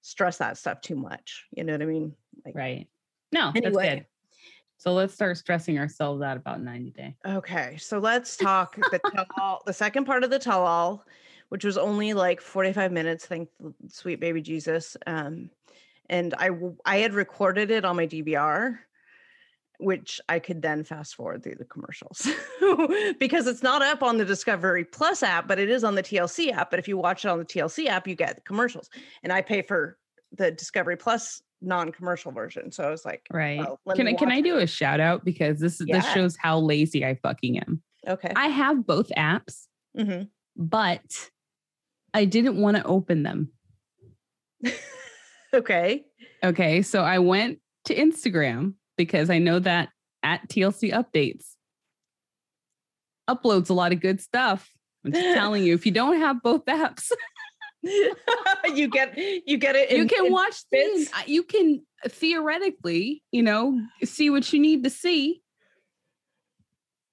stress 0.01 0.37
that 0.37 0.57
stuff 0.57 0.81
too 0.81 0.95
much 0.95 1.45
you 1.51 1.63
know 1.63 1.73
what 1.73 1.81
i 1.81 1.85
mean? 1.85 2.13
Like 2.45 2.55
right 2.55 2.87
no 3.31 3.51
that's 3.53 3.77
good 3.77 4.05
so 4.81 4.93
let's 4.93 5.13
start 5.13 5.37
stressing 5.37 5.77
ourselves 5.77 6.23
out 6.23 6.37
about 6.37 6.59
90 6.59 6.89
day 6.89 7.15
Okay, 7.23 7.77
so 7.77 7.99
let's 7.99 8.35
talk 8.35 8.75
the 8.75 8.99
tell 9.13 9.27
all, 9.39 9.61
the 9.67 9.73
second 9.73 10.05
part 10.05 10.23
of 10.23 10.31
the 10.31 10.39
tell 10.39 10.65
all, 10.65 11.05
which 11.49 11.63
was 11.63 11.77
only 11.77 12.13
like 12.13 12.41
45 12.41 12.91
minutes, 12.91 13.27
thank 13.27 13.47
sweet 13.89 14.19
baby 14.19 14.41
Jesus. 14.41 14.97
Um, 15.05 15.51
and 16.09 16.33
I, 16.39 16.49
I 16.83 16.97
had 16.97 17.13
recorded 17.13 17.69
it 17.69 17.85
on 17.85 17.95
my 17.95 18.07
DVR, 18.07 18.79
which 19.79 20.19
I 20.27 20.39
could 20.39 20.63
then 20.63 20.83
fast 20.83 21.13
forward 21.13 21.43
through 21.43 21.57
the 21.59 21.65
commercials 21.65 22.27
because 23.19 23.45
it's 23.45 23.61
not 23.61 23.83
up 23.83 24.01
on 24.01 24.17
the 24.17 24.25
Discovery 24.25 24.83
Plus 24.83 25.21
app, 25.21 25.47
but 25.47 25.59
it 25.59 25.69
is 25.69 25.83
on 25.83 25.93
the 25.93 26.01
TLC 26.01 26.51
app. 26.51 26.71
But 26.71 26.79
if 26.79 26.87
you 26.87 26.97
watch 26.97 27.23
it 27.23 27.27
on 27.27 27.37
the 27.37 27.45
TLC 27.45 27.85
app, 27.85 28.07
you 28.07 28.15
get 28.15 28.45
commercials, 28.45 28.89
and 29.21 29.31
I 29.31 29.43
pay 29.43 29.61
for 29.61 29.99
the 30.35 30.49
Discovery 30.49 30.97
Plus 30.97 31.43
non-commercial 31.61 32.31
version. 32.31 32.71
So 32.71 32.83
I 32.83 32.89
was 32.89 33.05
like, 33.05 33.25
right. 33.31 33.65
Oh, 33.67 33.79
can 33.93 34.07
i 34.07 34.13
can 34.13 34.31
i 34.31 34.41
do 34.41 34.57
a 34.57 34.67
shout 34.67 34.99
out? 34.99 35.23
Because 35.23 35.59
this 35.59 35.79
is 35.81 35.87
this 35.87 36.05
shows 36.11 36.35
how 36.37 36.59
lazy 36.59 37.05
i 37.05 37.15
fucking 37.15 37.59
am. 37.59 37.81
Okay, 38.07 38.31
i 38.35 38.47
have 38.47 38.85
both 38.85 39.09
apps 39.17 39.67
hmm 39.97 40.23
but 40.55 41.29
i 42.13 42.25
didn't 42.25 42.57
want 42.57 42.77
to 42.77 42.83
open 42.83 43.23
them. 43.23 43.51
Okay, 45.53 46.05
Okay, 46.43 46.81
so 46.81 47.01
I 47.03 47.19
went 47.19 47.59
to 47.85 47.95
Instagram 47.95 48.75
because 48.97 49.29
I 49.29 49.37
know 49.37 49.59
that 49.59 49.89
at 50.23 50.47
TLC 50.49 50.91
updates 50.91 51.55
uploads 53.29 53.69
a 53.69 53.73
lot 53.73 53.91
of 53.91 53.99
good 53.99 54.21
stuff. 54.21 54.69
I'm 55.05 55.11
just 55.11 55.23
telling 55.35 55.63
you, 55.63 55.73
if 55.73 55.85
you 55.85 55.91
don't 55.91 56.17
have 56.17 56.41
both 56.41 56.65
apps, 56.65 57.11
you 58.73 58.87
get 58.87 59.17
you 59.17 59.57
get 59.57 59.75
it. 59.75 59.91
you 59.91 60.05
can 60.07 60.27
in 60.27 60.31
watch 60.31 60.63
bits. 60.71 61.11
uh, 61.13 61.21
you 61.25 61.43
can 61.43 61.83
theoretically, 62.07 63.23
you 63.31 63.43
know, 63.43 63.79
see 64.03 64.29
what 64.29 64.51
you 64.53 64.59
need 64.59 64.83
to 64.83 64.89
see. 64.89 65.41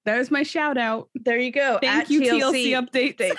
There's 0.05 0.31
my 0.31 0.43
shout 0.43 0.77
out. 0.77 1.09
There 1.13 1.37
you 1.37 1.51
go. 1.51 1.77
Thank 1.81 2.03
at 2.03 2.09
you, 2.09 2.21
TLC, 2.21 2.71
updates. 2.71 3.17
updates. 3.17 3.37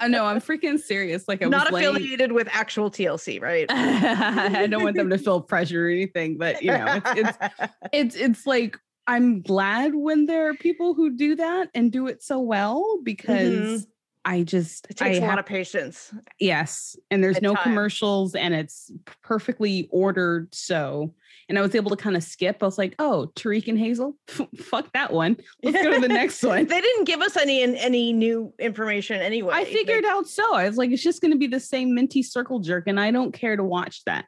I 0.00 0.08
know 0.08 0.24
I'm 0.24 0.40
freaking 0.40 0.78
serious. 0.78 1.26
Like 1.26 1.42
I'm 1.42 1.50
Not 1.50 1.72
affiliated 1.72 2.32
with 2.32 2.48
actual 2.50 2.90
TLC, 2.90 3.42
right? 3.42 3.66
I 3.70 4.66
don't 4.66 4.82
want 4.82 4.96
them 4.96 5.10
to 5.10 5.18
feel 5.18 5.40
pressure 5.40 5.86
or 5.86 5.90
anything, 5.90 6.38
but 6.38 6.62
you 6.62 6.70
know, 6.70 7.02
it's, 7.04 7.38
it's 7.38 7.38
it's 7.92 8.16
it's 8.16 8.46
like 8.46 8.78
I'm 9.06 9.42
glad 9.42 9.94
when 9.94 10.26
there 10.26 10.48
are 10.48 10.54
people 10.54 10.94
who 10.94 11.16
do 11.16 11.36
that 11.36 11.70
and 11.74 11.90
do 11.90 12.06
it 12.06 12.22
so 12.22 12.38
well 12.38 13.00
because 13.02 13.86
I 14.24 14.42
just 14.42 14.86
it 14.90 14.96
takes 14.96 15.18
I 15.18 15.24
a 15.24 15.26
lot 15.26 15.38
of 15.38 15.46
patience. 15.46 16.12
yes, 16.38 16.96
and 17.10 17.22
there's 17.22 17.40
no 17.40 17.54
time. 17.54 17.62
commercials 17.62 18.34
and 18.34 18.54
it's 18.54 18.90
perfectly 19.22 19.88
ordered 19.90 20.54
so 20.54 21.14
and 21.48 21.58
I 21.58 21.62
was 21.62 21.74
able 21.74 21.90
to 21.90 21.96
kind 21.96 22.16
of 22.16 22.22
skip. 22.22 22.58
I 22.62 22.66
was 22.66 22.76
like, 22.76 22.94
oh, 22.98 23.32
Tariq 23.34 23.68
and 23.68 23.78
Hazel, 23.78 24.16
fuck 24.56 24.92
that 24.92 25.12
one. 25.12 25.38
Let's 25.62 25.82
go 25.82 25.94
to 25.94 26.00
the 26.00 26.08
next 26.08 26.42
one. 26.44 26.66
They 26.66 26.80
didn't 26.80 27.04
give 27.04 27.20
us 27.20 27.36
any 27.36 27.62
any 27.62 28.12
new 28.12 28.52
information 28.58 29.20
anyway. 29.20 29.54
I 29.54 29.64
figured 29.64 30.04
out 30.04 30.28
so. 30.28 30.54
I 30.54 30.68
was 30.68 30.76
like, 30.76 30.90
it's 30.90 31.02
just 31.02 31.20
going 31.20 31.32
to 31.32 31.38
be 31.38 31.46
the 31.46 31.60
same 31.60 31.94
minty 31.94 32.22
circle 32.22 32.60
jerk, 32.60 32.84
and 32.86 33.00
I 33.00 33.10
don't 33.10 33.32
care 33.32 33.56
to 33.56 33.64
watch 33.64 34.04
that. 34.04 34.26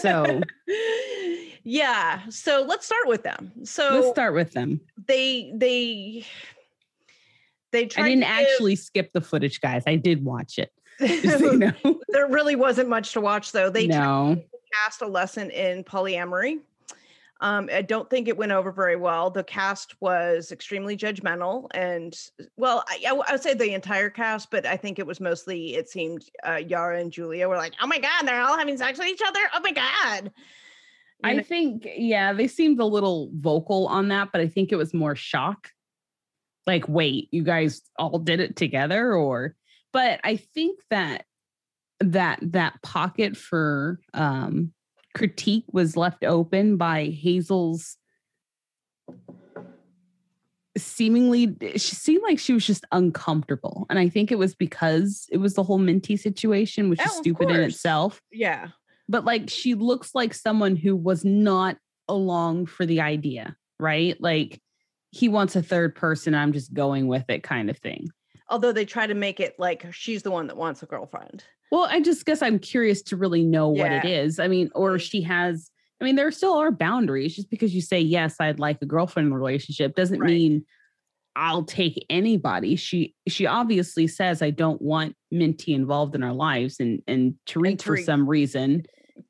So 0.00 0.40
yeah. 1.64 2.20
So 2.28 2.64
let's 2.68 2.84
start 2.84 3.06
with 3.06 3.22
them. 3.22 3.52
So 3.64 4.00
let's 4.00 4.08
start 4.08 4.34
with 4.34 4.52
them. 4.52 4.80
they 5.06 5.52
they 5.54 6.26
they 7.72 7.84
I 7.96 8.08
didn't 8.08 8.20
give- 8.20 8.28
actually 8.28 8.76
skip 8.76 9.12
the 9.12 9.20
footage, 9.20 9.60
guys. 9.60 9.82
I 9.86 9.96
did 9.96 10.24
watch 10.24 10.58
it. 10.58 10.72
Just 11.00 11.40
you 11.40 11.56
know. 11.58 12.00
there 12.08 12.28
really 12.28 12.54
wasn't 12.54 12.88
much 12.88 13.12
to 13.12 13.20
watch 13.20 13.52
though. 13.52 13.70
They 13.70 13.88
tried 13.88 13.98
no. 13.98 14.42
cast 14.84 15.02
a 15.02 15.06
lesson 15.06 15.50
in 15.50 15.84
polyamory. 15.84 16.58
Um, 17.40 17.68
I 17.72 17.82
don't 17.82 18.08
think 18.08 18.28
it 18.28 18.36
went 18.36 18.52
over 18.52 18.70
very 18.70 18.94
well. 18.94 19.28
The 19.28 19.42
cast 19.42 20.00
was 20.00 20.52
extremely 20.52 20.96
judgmental, 20.96 21.66
and 21.74 22.16
well, 22.56 22.84
I 23.04 23.12
would 23.12 23.42
say 23.42 23.52
the 23.54 23.74
entire 23.74 24.10
cast, 24.10 24.48
but 24.52 24.64
I 24.64 24.76
think 24.76 25.00
it 25.00 25.06
was 25.06 25.20
mostly. 25.20 25.74
It 25.74 25.88
seemed 25.88 26.24
uh, 26.46 26.60
Yara 26.64 27.00
and 27.00 27.10
Julia 27.10 27.48
were 27.48 27.56
like, 27.56 27.72
"Oh 27.82 27.88
my 27.88 27.98
god, 27.98 28.26
they're 28.28 28.40
all 28.40 28.56
having 28.56 28.76
sex 28.76 28.96
with 28.96 29.08
each 29.08 29.22
other! 29.26 29.40
Oh 29.54 29.60
my 29.60 29.72
god!" 29.72 30.30
I 31.24 31.34
know? 31.34 31.42
think, 31.42 31.88
yeah, 31.96 32.32
they 32.32 32.46
seemed 32.46 32.78
a 32.80 32.84
little 32.84 33.30
vocal 33.34 33.88
on 33.88 34.08
that, 34.08 34.30
but 34.30 34.40
I 34.40 34.46
think 34.46 34.70
it 34.70 34.76
was 34.76 34.94
more 34.94 35.16
shock. 35.16 35.68
Like, 36.66 36.88
wait, 36.88 37.28
you 37.32 37.42
guys 37.42 37.82
all 37.98 38.18
did 38.18 38.40
it 38.40 38.56
together, 38.56 39.14
or 39.14 39.54
but 39.92 40.20
I 40.24 40.36
think 40.36 40.78
that 40.90 41.24
that 42.00 42.38
that 42.42 42.82
pocket 42.82 43.36
for 43.36 44.00
um 44.14 44.72
critique 45.14 45.64
was 45.72 45.96
left 45.96 46.24
open 46.24 46.76
by 46.76 47.06
Hazel's 47.06 47.96
seemingly 50.76 51.54
she 51.72 51.94
seemed 51.94 52.22
like 52.22 52.38
she 52.38 52.54
was 52.54 52.66
just 52.66 52.86
uncomfortable 52.92 53.84
and 53.90 53.98
i 53.98 54.08
think 54.08 54.32
it 54.32 54.38
was 54.38 54.54
because 54.54 55.26
it 55.30 55.36
was 55.36 55.52
the 55.52 55.62
whole 55.62 55.76
minty 55.76 56.16
situation 56.16 56.88
which 56.88 56.98
is 56.98 57.06
Oh, 57.10 57.10
of 57.10 57.16
stupid 57.18 57.50
in 57.50 57.60
itself 57.60 58.22
yeah. 58.32 58.68
but 59.06 59.22
like 59.26 59.50
she 59.50 59.74
looks 59.74 60.14
like 60.14 60.32
someone 60.32 60.74
who 60.76 60.96
was 60.96 61.26
not 61.26 61.76
along 62.08 62.66
for 62.66 62.86
the 62.86 63.00
idea, 63.00 63.56
right? 63.80 64.20
Like 64.20 64.60
he 65.12 65.28
wants 65.28 65.54
a 65.54 65.62
third 65.62 65.94
person, 65.94 66.34
I'm 66.34 66.52
just 66.52 66.74
going 66.74 67.06
with 67.06 67.28
it 67.28 67.42
kind 67.42 67.70
of 67.70 67.78
thing. 67.78 68.08
Although 68.48 68.72
they 68.72 68.84
try 68.84 69.06
to 69.06 69.14
make 69.14 69.38
it 69.38 69.54
like 69.58 69.86
she's 69.92 70.22
the 70.22 70.30
one 70.30 70.46
that 70.48 70.56
wants 70.56 70.82
a 70.82 70.86
girlfriend. 70.86 71.44
Well, 71.70 71.86
I 71.88 72.00
just 72.00 72.26
guess 72.26 72.42
I'm 72.42 72.58
curious 72.58 73.00
to 73.02 73.16
really 73.16 73.44
know 73.44 73.68
what 73.68 73.92
it 73.92 74.04
is. 74.04 74.38
I 74.38 74.48
mean, 74.48 74.70
or 74.74 74.92
mm-hmm. 74.92 74.98
she 74.98 75.22
has 75.22 75.70
I 76.00 76.04
mean, 76.04 76.16
there 76.16 76.32
still 76.32 76.54
are 76.54 76.72
boundaries. 76.72 77.36
Just 77.36 77.48
because 77.48 77.72
you 77.74 77.80
say 77.80 78.00
yes, 78.00 78.36
I'd 78.40 78.58
like 78.58 78.82
a 78.82 78.86
girlfriend 78.86 79.32
relationship 79.32 79.94
doesn't 79.94 80.18
Right. 80.18 80.30
mean 80.30 80.64
I'll 81.36 81.64
take 81.64 82.04
anybody. 82.10 82.76
She 82.76 83.14
she 83.28 83.46
obviously 83.46 84.06
says 84.06 84.42
I 84.42 84.50
don't 84.50 84.82
want 84.82 85.14
Minty 85.30 85.72
involved 85.72 86.14
in 86.14 86.22
our 86.22 86.34
lives, 86.34 86.80
and 86.80 87.02
and 87.06 87.34
Tariq 87.46 87.80
for 87.80 87.96
Tariq- 87.96 88.04
some 88.04 88.28
reason 88.28 88.84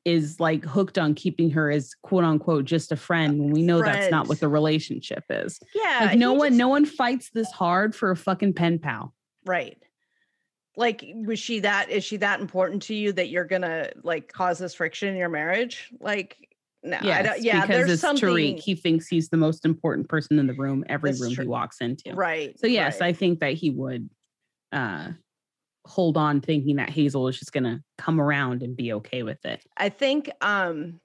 is 0.05 0.39
like 0.39 0.65
hooked 0.65 0.97
on 0.97 1.13
keeping 1.15 1.49
her 1.49 1.71
as 1.71 1.93
quote 2.01 2.23
unquote 2.23 2.65
just 2.65 2.91
a 2.91 2.95
friend 2.97 3.39
when 3.39 3.51
we 3.51 3.61
know 3.61 3.81
that's 3.81 4.11
not 4.11 4.27
what 4.27 4.39
the 4.39 4.47
relationship 4.49 5.23
is. 5.29 5.59
Yeah. 5.73 6.07
Like 6.07 6.17
no 6.17 6.33
one 6.33 6.49
just- 6.49 6.57
no 6.59 6.67
one 6.67 6.85
fights 6.85 7.29
this 7.33 7.51
hard 7.51 7.95
for 7.95 8.11
a 8.11 8.15
fucking 8.15 8.53
pen 8.53 8.79
pal. 8.79 9.13
Right. 9.45 9.77
Like, 10.75 11.05
was 11.25 11.37
she 11.39 11.59
that? 11.59 11.89
Is 11.91 12.03
she 12.03 12.17
that 12.17 12.41
important 12.41 12.81
to 12.83 12.95
you 12.95 13.13
that 13.13 13.29
you're 13.29 13.45
gonna 13.45 13.91
like 14.03 14.31
cause 14.33 14.57
this 14.57 14.73
friction 14.73 15.07
in 15.09 15.15
your 15.15 15.29
marriage? 15.29 15.89
Like, 15.99 16.49
no, 16.81 16.97
I 16.97 17.21
don't. 17.21 17.41
Yeah, 17.41 17.61
because 17.61 17.77
there's 17.77 17.89
it's 17.91 18.01
something. 18.01 18.27
Tariq. 18.27 18.59
He 18.59 18.73
thinks 18.75 19.07
he's 19.07 19.29
the 19.29 19.37
most 19.37 19.65
important 19.65 20.09
person 20.09 20.39
in 20.39 20.47
the 20.47 20.53
room, 20.55 20.83
every 20.89 21.11
That's 21.11 21.21
room 21.21 21.33
true. 21.33 21.43
he 21.43 21.47
walks 21.47 21.77
into. 21.79 22.13
Right. 22.15 22.59
So 22.59 22.65
yes, 22.67 22.99
right. 22.99 23.09
I 23.09 23.13
think 23.13 23.39
that 23.39 23.53
he 23.53 23.69
would 23.69 24.09
uh 24.71 25.09
hold 25.85 26.17
on 26.17 26.41
thinking 26.41 26.77
that 26.77 26.89
Hazel 26.89 27.27
is 27.27 27.37
just 27.37 27.53
gonna 27.53 27.81
come 27.97 28.19
around 28.19 28.63
and 28.63 28.75
be 28.75 28.93
okay 28.93 29.23
with 29.23 29.43
it. 29.45 29.63
I 29.77 29.89
think 29.89 30.29
um 30.41 30.99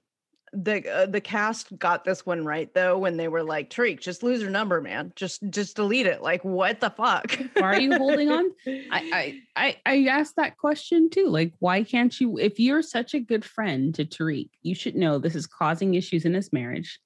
the 0.51 0.89
uh, 0.89 1.05
the 1.05 1.21
cast 1.21 1.77
got 1.77 2.03
this 2.03 2.25
one 2.25 2.43
right 2.43 2.73
though 2.73 2.97
when 2.97 3.17
they 3.17 3.27
were 3.27 3.43
like 3.43 3.69
Tariq, 3.69 3.99
just 3.99 4.23
lose 4.23 4.41
your 4.41 4.49
number, 4.49 4.81
man. 4.81 5.13
Just 5.15 5.47
just 5.51 5.75
delete 5.75 6.07
it. 6.07 6.23
Like, 6.23 6.43
what 6.43 6.79
the 6.79 6.89
fuck? 6.89 7.37
Why 7.55 7.67
are 7.67 7.77
you 7.79 7.95
holding 7.95 8.31
on? 8.31 8.49
I, 8.89 9.03
I 9.13 9.41
I 9.55 9.77
I 9.85 10.05
asked 10.07 10.37
that 10.37 10.57
question 10.57 11.09
too. 11.09 11.27
Like, 11.27 11.53
why 11.59 11.83
can't 11.83 12.19
you? 12.19 12.39
If 12.39 12.59
you're 12.59 12.81
such 12.81 13.13
a 13.13 13.19
good 13.19 13.45
friend 13.45 13.93
to 13.95 14.05
Tariq, 14.05 14.49
you 14.63 14.73
should 14.73 14.95
know 14.95 15.19
this 15.19 15.35
is 15.35 15.45
causing 15.45 15.93
issues 15.93 16.25
in 16.25 16.33
his 16.33 16.51
marriage. 16.51 16.99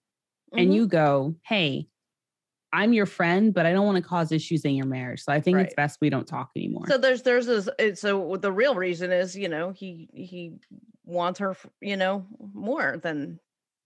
And 0.55 0.69
Mhm. 0.69 0.75
you 0.75 0.87
go, 0.87 1.35
hey, 1.45 1.87
I'm 2.73 2.91
your 2.91 3.05
friend, 3.05 3.53
but 3.53 3.65
I 3.67 3.71
don't 3.71 3.85
want 3.85 3.97
to 3.97 4.01
cause 4.03 4.31
issues 4.31 4.65
in 4.65 4.75
your 4.75 4.87
marriage. 4.87 5.21
So 5.21 5.31
I 5.31 5.39
think 5.39 5.59
it's 5.59 5.75
best 5.75 5.99
we 6.01 6.09
don't 6.09 6.27
talk 6.27 6.49
anymore. 6.55 6.85
So 6.87 6.97
there's 6.97 7.21
there's 7.21 7.45
this. 7.45 7.69
So 7.99 8.35
the 8.35 8.51
real 8.51 8.73
reason 8.75 9.11
is, 9.11 9.35
you 9.37 9.47
know, 9.47 9.71
he 9.71 10.09
he 10.13 10.55
wants 11.05 11.39
her, 11.39 11.55
you 11.81 11.95
know, 11.95 12.25
more 12.53 12.97
than 13.01 13.39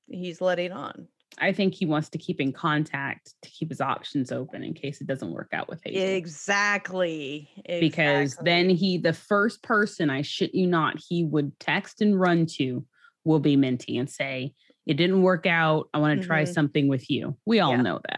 he's 0.07 0.39
letting 0.39 0.71
on. 0.71 1.07
I 1.39 1.51
think 1.51 1.75
he 1.75 1.85
wants 1.85 2.07
to 2.09 2.17
keep 2.17 2.39
in 2.39 2.53
contact 2.53 3.33
to 3.41 3.49
keep 3.49 3.69
his 3.69 3.81
options 3.81 4.31
open 4.31 4.63
in 4.63 4.73
case 4.73 5.01
it 5.01 5.07
doesn't 5.07 5.31
work 5.33 5.49
out 5.51 5.67
with 5.67 5.81
Hazel. 5.83 6.01
Exactly. 6.15 7.49
because 7.81 8.37
then 8.43 8.69
he 8.69 8.97
the 8.97 9.13
first 9.13 9.61
person 9.61 10.09
i 10.09 10.21
shit 10.21 10.55
you 10.55 10.65
not 10.65 10.95
he 11.09 11.25
would 11.25 11.51
text 11.59 12.01
and 12.01 12.19
run 12.19 12.45
to 12.45 12.83
will 13.25 13.39
be 13.39 13.55
minty 13.55 13.97
and 13.97 14.09
say 14.09 14.53
it 14.87 14.95
didn't 14.95 15.21
work 15.21 15.45
out 15.45 15.89
i 15.93 15.99
want 15.99 16.19
to 16.19 16.25
try 16.25 16.43
Mhm. 16.43 16.53
something 16.53 16.87
with 16.87 17.09
you 17.09 17.37
we 17.45 17.59
all 17.59 17.73
Yeah. 17.73 17.81
know 17.81 17.99
that. 18.09 18.16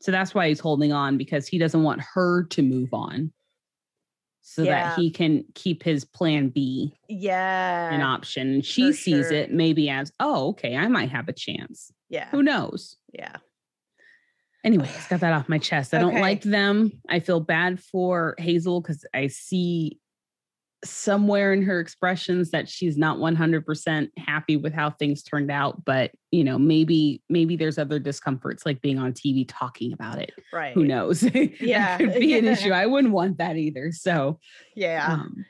So 0.00 0.10
that's 0.10 0.34
why 0.34 0.48
he's 0.48 0.60
holding 0.60 0.92
on 0.92 1.16
because 1.18 1.46
he 1.46 1.58
doesn't 1.58 1.82
want 1.82 2.00
her 2.14 2.44
to 2.44 2.62
move 2.62 2.92
on 2.92 3.32
so 4.42 4.62
Yeah. 4.62 4.88
that 4.88 4.98
he 4.98 5.10
can 5.10 5.44
keep 5.54 5.82
his 5.82 6.04
plan 6.04 6.48
b 6.48 6.94
yeah, 7.08 7.92
an 7.92 8.00
option 8.02 8.54
and 8.54 8.64
she 8.64 8.90
for 8.90 8.96
sees 8.96 9.26
sure. 9.28 9.32
it 9.32 9.52
maybe 9.52 9.88
as 9.90 10.12
oh 10.20 10.48
okay 10.50 10.76
i 10.76 10.88
might 10.88 11.10
have 11.10 11.28
a 11.28 11.32
chance 11.32 11.92
yeah, 12.08 12.28
who 12.30 12.42
knows 12.42 12.96
yeah. 13.12 13.36
Anyways, 14.62 15.06
got 15.08 15.20
that 15.20 15.32
off 15.32 15.48
my 15.48 15.58
chest. 15.58 15.94
I 15.94 15.98
don't 15.98 16.20
like 16.20 16.42
them. 16.42 16.92
I 17.08 17.20
feel 17.20 17.40
bad 17.40 17.80
for 17.80 18.34
Hazel 18.38 18.80
because 18.82 19.06
I 19.14 19.28
see 19.28 19.98
somewhere 20.84 21.52
in 21.52 21.62
her 21.62 21.78
expressions 21.78 22.50
that 22.52 22.68
she's 22.68 22.96
not 22.96 23.18
100% 23.18 24.08
happy 24.16 24.56
with 24.56 24.72
how 24.72 24.88
things 24.90 25.22
turned 25.22 25.50
out 25.50 25.84
but 25.84 26.10
you 26.30 26.42
know 26.42 26.58
maybe 26.58 27.22
maybe 27.28 27.54
there's 27.54 27.76
other 27.76 27.98
discomforts 27.98 28.64
like 28.64 28.80
being 28.80 28.98
on 28.98 29.12
tv 29.12 29.44
talking 29.46 29.92
about 29.92 30.18
it 30.18 30.32
Right. 30.52 30.72
who 30.72 30.84
knows 30.84 31.22
Yeah, 31.60 31.98
could 31.98 32.14
be 32.14 32.38
an 32.38 32.46
issue 32.46 32.70
i 32.82 32.86
wouldn't 32.86 33.12
want 33.12 33.36
that 33.38 33.56
either 33.56 33.92
so 33.92 34.38
Yeah. 34.74 35.12
um, 35.12 35.44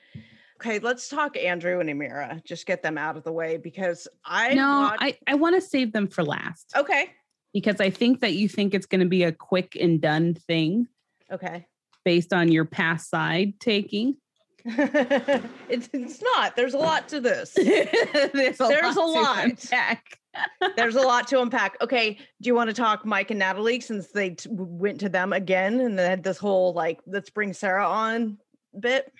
Okay, 0.61 0.79
let's 0.79 1.09
talk 1.09 1.39
Andrew 1.39 1.81
and 1.81 1.89
Amira. 1.89 2.45
Just 2.45 2.67
get 2.67 2.83
them 2.83 2.99
out 2.99 3.17
of 3.17 3.25
the 3.25 3.33
way 3.33 3.57
because 3.57 4.07
I 4.27 4.53
no 4.53 4.81
watched- 4.81 5.03
i 5.03 5.19
i 5.29 5.35
want 5.35 5.55
to 5.55 5.61
save 5.63 5.93
them 5.93 6.07
for 6.09 6.23
last 6.25 6.73
okay. 6.77 7.11
because 7.55 7.81
i 7.81 7.89
think 7.89 8.21
that 8.21 8.35
you 8.35 8.47
think 8.49 8.75
it's 8.75 8.85
going 8.87 9.01
to 9.01 9.07
be 9.09 9.23
a 9.23 9.33
quick 9.33 9.77
and 9.81 10.01
done 10.03 10.35
thing 10.35 10.87
Okay. 11.33 11.67
based 12.05 12.33
on 12.35 12.51
your 12.53 12.65
past 12.67 13.09
side 13.09 13.59
taking 13.61 14.17
it's, 15.69 15.89
it's 15.93 16.23
not. 16.23 16.57
There's 16.57 16.75
a 16.75 16.79
lot 16.79 17.09
to 17.09 17.21
this. 17.21 17.53
There's 17.55 18.61
a 18.61 18.67
There's 18.67 18.97
a 18.97 19.01
to 19.01 19.07
lot. 19.07 19.45
unpack. 19.45 20.19
There's 20.77 20.97
a 20.97 21.03
lot 21.03 21.29
to 21.29 21.41
unpack. 21.41 21.77
Okay, 21.81 22.15
do 22.15 22.47
you 22.47 22.55
want 22.55 22.71
to 22.71 22.75
talk 22.75 23.05
Mike 23.05 23.31
and 23.31 23.39
Natalie 23.39 23.81
since 23.81 24.09
they 24.09 24.31
t- 24.31 24.49
went 24.53 25.01
to 25.01 25.09
them 25.09 25.33
again 25.33 25.81
and 25.81 25.99
they 25.99 26.05
had 26.05 26.23
this 26.23 26.39
whole 26.39 26.73
like 26.73 27.01
let's 27.07 27.31
bring 27.31 27.53
Sarah 27.53 27.89
on 27.89 28.39
bit 28.79 29.13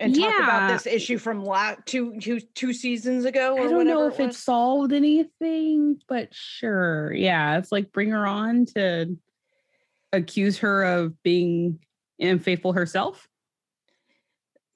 and 0.00 0.14
talk 0.14 0.42
about 0.42 0.70
this 0.70 0.86
issue 0.86 1.18
from 1.18 1.44
la- 1.44 1.74
two, 1.86 2.18
two, 2.20 2.40
two 2.40 2.72
seasons 2.72 3.24
ago 3.24 3.56
or 3.56 3.66
I 3.66 3.68
don't 3.68 3.86
know 3.86 4.06
if 4.06 4.20
it 4.20 4.26
it 4.26 4.34
solved 4.34 4.92
anything, 4.92 6.00
but 6.08 6.32
sure. 6.32 7.12
Yeah, 7.12 7.58
it's 7.58 7.72
like 7.72 7.92
bring 7.92 8.10
her 8.10 8.26
on 8.26 8.66
to 8.76 9.16
accuse 10.12 10.58
her 10.58 10.84
of 10.84 11.20
being 11.22 11.80
unfaithful 12.20 12.72
herself. 12.72 13.27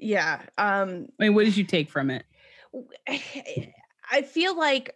Yeah. 0.02 0.40
Um 0.58 1.06
I 1.20 1.24
mean, 1.24 1.34
what 1.34 1.44
did 1.44 1.56
you 1.56 1.64
take 1.64 1.90
from 1.90 2.10
it? 2.10 2.24
I 4.10 4.22
feel 4.22 4.56
like 4.56 4.94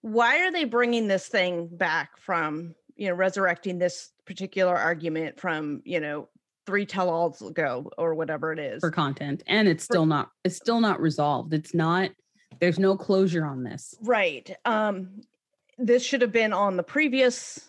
why 0.00 0.40
are 0.46 0.50
they 0.50 0.64
bringing 0.64 1.06
this 1.06 1.28
thing 1.28 1.68
back 1.70 2.16
from, 2.18 2.74
you 2.96 3.08
know, 3.08 3.14
resurrecting 3.14 3.78
this 3.78 4.10
particular 4.24 4.74
argument 4.76 5.38
from, 5.38 5.82
you 5.84 6.00
know, 6.00 6.28
three 6.66 6.86
tell-alls 6.86 7.42
ago 7.42 7.90
or 7.98 8.14
whatever 8.14 8.52
it 8.52 8.58
is. 8.58 8.80
for 8.80 8.90
content 8.90 9.42
and 9.48 9.66
it's 9.68 9.84
For- 9.86 9.94
still 9.94 10.06
not 10.06 10.30
it's 10.44 10.56
still 10.56 10.80
not 10.80 11.00
resolved 11.00 11.52
it's 11.52 11.74
not 11.74 12.10
there's 12.60 12.78
no 12.78 12.96
closure 12.96 13.44
on 13.44 13.64
this 13.64 13.94
Right. 14.02 14.54
Um 14.64 15.22
this 15.78 16.04
should 16.04 16.22
have 16.22 16.32
been 16.32 16.52
on 16.52 16.76
the 16.76 16.82
previous 16.84 17.66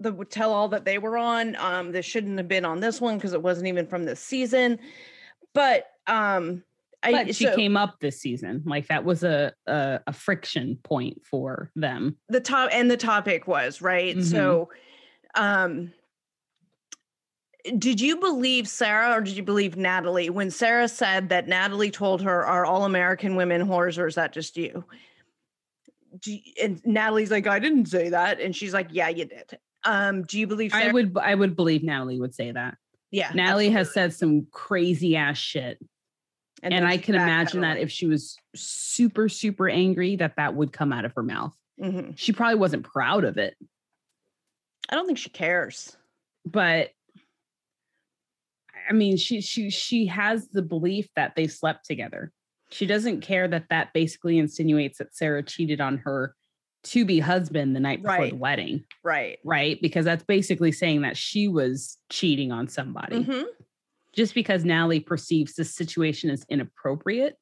the 0.00 0.12
tell 0.30 0.52
all 0.52 0.68
that 0.68 0.84
they 0.84 0.98
were 0.98 1.16
on. 1.18 1.54
Um 1.56 1.92
this 1.92 2.06
shouldn't 2.06 2.38
have 2.38 2.48
been 2.48 2.64
on 2.64 2.80
this 2.80 3.00
one 3.00 3.16
because 3.16 3.32
it 3.34 3.42
wasn't 3.42 3.68
even 3.68 3.86
from 3.86 4.04
this 4.04 4.20
season. 4.20 4.78
But 5.54 5.86
um 6.06 6.64
I 7.02 7.12
but 7.12 7.34
she 7.34 7.44
so- 7.44 7.54
came 7.56 7.76
up 7.76 7.98
this 8.00 8.20
season 8.20 8.62
like 8.66 8.88
that 8.88 9.04
was 9.04 9.22
a 9.24 9.52
a, 9.66 10.00
a 10.06 10.12
friction 10.12 10.78
point 10.82 11.24
for 11.24 11.70
them 11.76 12.16
the 12.28 12.40
top 12.40 12.68
and 12.72 12.90
the 12.90 12.96
topic 12.96 13.46
was 13.46 13.80
right 13.80 14.16
Mhm. 14.16 14.24
so 14.24 14.68
um 15.34 15.92
did 17.78 18.00
you 18.02 18.16
believe 18.18 18.68
sarah 18.68 19.16
or 19.16 19.20
did 19.22 19.34
you 19.34 19.42
believe 19.42 19.76
natalie 19.78 20.28
when 20.28 20.50
sarah 20.50 20.88
said 20.88 21.30
that 21.30 21.48
natalie 21.48 21.90
told 21.90 22.20
her 22.20 22.44
are 22.44 22.66
all 22.66 22.84
american 22.84 23.34
women 23.34 23.66
whores 23.66 23.96
or 23.96 24.06
is 24.06 24.16
that 24.16 24.32
just 24.32 24.56
you- 24.58 24.84
and 26.62 26.84
natalie's 26.84 27.30
like 27.30 27.46
i 27.46 27.58
didn't 27.58 27.86
say 27.86 28.10
that 28.10 28.40
and 28.40 28.54
she's 28.54 28.74
like 28.74 28.88
yeah 28.90 29.08
you 29.08 29.24
did 29.24 29.58
um 29.84 30.22
do 30.24 30.38
you 30.38 30.46
believe 30.46 30.70
sarah? 30.72 30.84
i 30.84 30.92
would 30.92 31.16
i 31.18 31.34
would 31.34 31.56
believe 31.56 31.82
natalie 31.82 32.20
would 32.20 32.34
say 32.34 32.50
that. 32.52 32.76
Yeah 33.10 33.30
natalie 33.34 33.70
has 33.70 33.92
said 33.92 34.12
some 34.14 34.46
crazy 34.50 35.16
ass 35.16 35.38
shit. 35.38 35.78
And, 36.62 36.72
then 36.72 36.84
i 36.84 36.98
can 36.98 37.14
imagine 37.14 37.62
that 37.62 37.78
if 37.78 37.90
she 37.90 38.06
was 38.06 38.36
super 38.54 39.28
super 39.28 39.68
angry 39.68 40.16
that 40.16 40.36
that 40.36 40.54
would 40.54 40.72
come 40.72 40.92
out 40.92 41.04
of 41.04 41.12
her 41.14 41.22
mouth. 41.22 41.56
Mhm. 41.80 42.12
she 42.16 42.32
probably 42.32 42.58
wasn't 42.58 42.84
proud 42.84 43.24
of 43.24 43.38
it. 43.38 43.56
I 44.90 44.94
don't 44.96 45.06
think 45.06 45.18
she 45.18 45.30
cares. 45.30 45.96
But 46.44 46.90
i 48.88 48.92
mean 48.92 49.16
she 49.16 49.40
she 49.40 49.70
she 49.70 50.06
has 50.06 50.48
the 50.48 50.62
belief 50.62 51.08
that 51.16 51.34
they 51.36 51.46
slept 51.46 51.86
together. 51.86 52.32
She 52.70 52.86
doesn't 52.86 53.22
care 53.22 53.48
that 53.48 53.66
that 53.70 53.92
basically 53.92 54.38
insinuates 54.38 54.98
that 54.98 55.14
Sarah 55.16 55.42
cheated 55.42 55.80
on 55.80 55.98
her 55.98 56.34
to 56.82 57.04
be 57.04 57.20
husband 57.20 57.76
the 57.76 57.80
night 57.80 58.02
before 58.02 58.28
the 58.28 58.36
wedding, 58.36 58.84
Right. 59.04 59.38
right? 59.44 59.80
Because 59.82 60.04
that's 60.04 60.24
basically 60.24 60.72
saying 60.72 61.02
that 61.02 61.16
she 61.16 61.46
was 61.48 61.98
cheating 62.10 62.52
on 62.52 62.68
somebody. 62.68 63.24
Mhm. 63.24 63.44
Just 64.14 64.34
because 64.34 64.64
Natalie 64.64 65.00
perceives 65.00 65.54
this 65.54 65.74
situation 65.74 66.30
as 66.30 66.44
inappropriate 66.48 67.36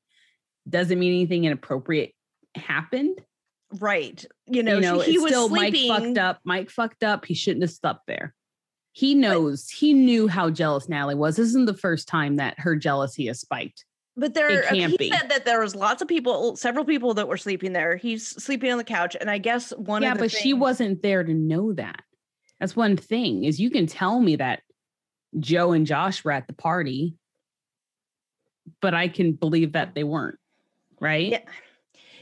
doesn't 0.68 0.98
mean 0.98 1.12
anything 1.12 1.44
inappropriate 1.44 2.12
happened. 2.56 3.20
Right. 3.80 4.24
You 4.46 4.62
know, 4.62 4.74
you 4.76 4.80
know, 4.80 4.98
he 5.00 5.18
was 5.18 5.30
still 5.30 5.48
sleeping. 5.48 5.88
Mike 5.88 6.02
fucked 6.02 6.18
up. 6.18 6.40
Mike 6.44 6.70
fucked 6.70 7.04
up. 7.04 7.24
He 7.24 7.34
shouldn't 7.34 7.62
have 7.62 7.70
slept 7.70 8.06
there. 8.06 8.34
He 8.92 9.14
knows. 9.14 9.68
he 9.70 9.92
knew 9.92 10.26
how 10.26 10.50
jealous 10.50 10.88
Natalie 10.88 11.14
was. 11.14 11.36
This 11.36 11.48
isn't 11.50 11.66
the 11.66 11.74
first 11.74 12.08
time 12.08 12.36
that 12.36 12.58
her 12.58 12.74
jealousy 12.74 13.26
has 13.26 13.40
spiked. 13.40 13.84
But 14.18 14.34
there, 14.34 14.68
he 14.68 14.96
be. 14.96 15.10
said 15.10 15.28
that 15.28 15.44
there 15.44 15.60
was 15.60 15.76
lots 15.76 16.02
of 16.02 16.08
people, 16.08 16.56
several 16.56 16.84
people 16.84 17.14
that 17.14 17.28
were 17.28 17.36
sleeping 17.36 17.72
there. 17.72 17.96
He's 17.96 18.26
sleeping 18.26 18.72
on 18.72 18.76
the 18.76 18.84
couch, 18.84 19.16
and 19.18 19.30
I 19.30 19.38
guess 19.38 19.70
one 19.76 20.02
yeah, 20.02 20.10
of 20.10 20.18
the 20.18 20.24
but 20.24 20.32
she 20.32 20.52
wasn't 20.52 21.02
there 21.02 21.22
to 21.22 21.32
know 21.32 21.72
that. 21.74 22.02
That's 22.58 22.74
one 22.74 22.96
thing. 22.96 23.44
Is 23.44 23.60
you 23.60 23.70
can 23.70 23.86
tell 23.86 24.18
me 24.18 24.34
that 24.34 24.62
Joe 25.38 25.70
and 25.70 25.86
Josh 25.86 26.24
were 26.24 26.32
at 26.32 26.48
the 26.48 26.52
party, 26.52 27.14
but 28.80 28.92
I 28.92 29.06
can 29.06 29.32
believe 29.32 29.72
that 29.72 29.94
they 29.94 30.02
weren't. 30.02 30.38
Right? 31.00 31.30
Yeah. 31.30 31.40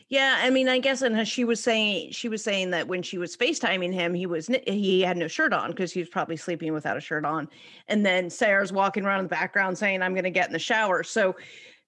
Yeah, 0.08 0.36
I 0.38 0.50
mean, 0.50 0.68
I 0.68 0.78
guess, 0.78 1.02
and 1.02 1.26
she 1.26 1.44
was 1.44 1.60
saying 1.60 2.12
she 2.12 2.28
was 2.28 2.44
saying 2.44 2.70
that 2.70 2.86
when 2.86 3.02
she 3.02 3.18
was 3.18 3.36
FaceTiming 3.36 3.92
him, 3.92 4.14
he 4.14 4.26
was 4.26 4.48
he 4.64 5.00
had 5.00 5.16
no 5.16 5.26
shirt 5.26 5.52
on 5.52 5.70
because 5.70 5.92
he 5.92 5.98
was 5.98 6.08
probably 6.08 6.36
sleeping 6.36 6.72
without 6.72 6.96
a 6.96 7.00
shirt 7.00 7.24
on, 7.24 7.48
and 7.88 8.06
then 8.06 8.30
Sarah's 8.30 8.72
walking 8.72 9.04
around 9.04 9.20
in 9.20 9.24
the 9.24 9.30
background 9.30 9.76
saying, 9.76 10.02
"I'm 10.02 10.12
going 10.12 10.22
to 10.22 10.30
get 10.30 10.46
in 10.46 10.52
the 10.52 10.60
shower." 10.60 11.02
So 11.02 11.34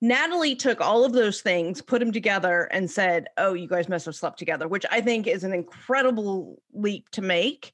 Natalie 0.01 0.55
took 0.55 0.81
all 0.81 1.05
of 1.05 1.13
those 1.13 1.41
things, 1.41 1.83
put 1.83 1.99
them 1.99 2.13
together, 2.13 2.69
and 2.71 2.91
said, 2.91 3.29
"Oh, 3.37 3.55
you 3.55 3.67
guys 3.67 3.89
must 3.89 4.07
have 4.07 4.15
slept 4.15 4.39
together," 4.39 4.69
which 4.69 4.87
I 4.91 5.01
think 5.01 5.27
is 5.27 5.45
an 5.45 5.53
incredible 5.53 6.63
leap 6.73 7.09
to 7.11 7.23
make. 7.23 7.73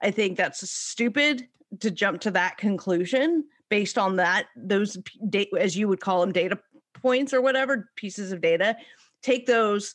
I 0.00 0.10
think 0.10 0.36
that's 0.36 0.68
stupid 0.70 1.48
to 1.80 1.90
jump 1.90 2.20
to 2.22 2.30
that 2.32 2.58
conclusion 2.58 3.44
based 3.68 3.98
on 3.98 4.16
that 4.16 4.46
those 4.56 4.98
date 5.28 5.48
as 5.58 5.76
you 5.76 5.88
would 5.88 6.00
call 6.00 6.20
them 6.20 6.32
data 6.32 6.58
points 6.92 7.32
or 7.32 7.40
whatever 7.40 7.90
pieces 7.96 8.32
of 8.32 8.40
data 8.40 8.76
take 9.22 9.46
those 9.46 9.94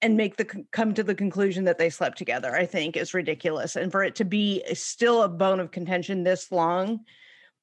and 0.00 0.16
make 0.16 0.36
the 0.36 0.44
come 0.72 0.92
to 0.94 1.02
the 1.02 1.14
conclusion 1.14 1.64
that 1.64 1.78
they 1.78 1.88
slept 1.88 2.18
together 2.18 2.54
i 2.56 2.66
think 2.66 2.96
is 2.96 3.14
ridiculous 3.14 3.76
and 3.76 3.92
for 3.92 4.02
it 4.02 4.14
to 4.14 4.24
be 4.24 4.62
still 4.74 5.22
a 5.22 5.28
bone 5.28 5.60
of 5.60 5.70
contention 5.70 6.24
this 6.24 6.50
long 6.50 7.00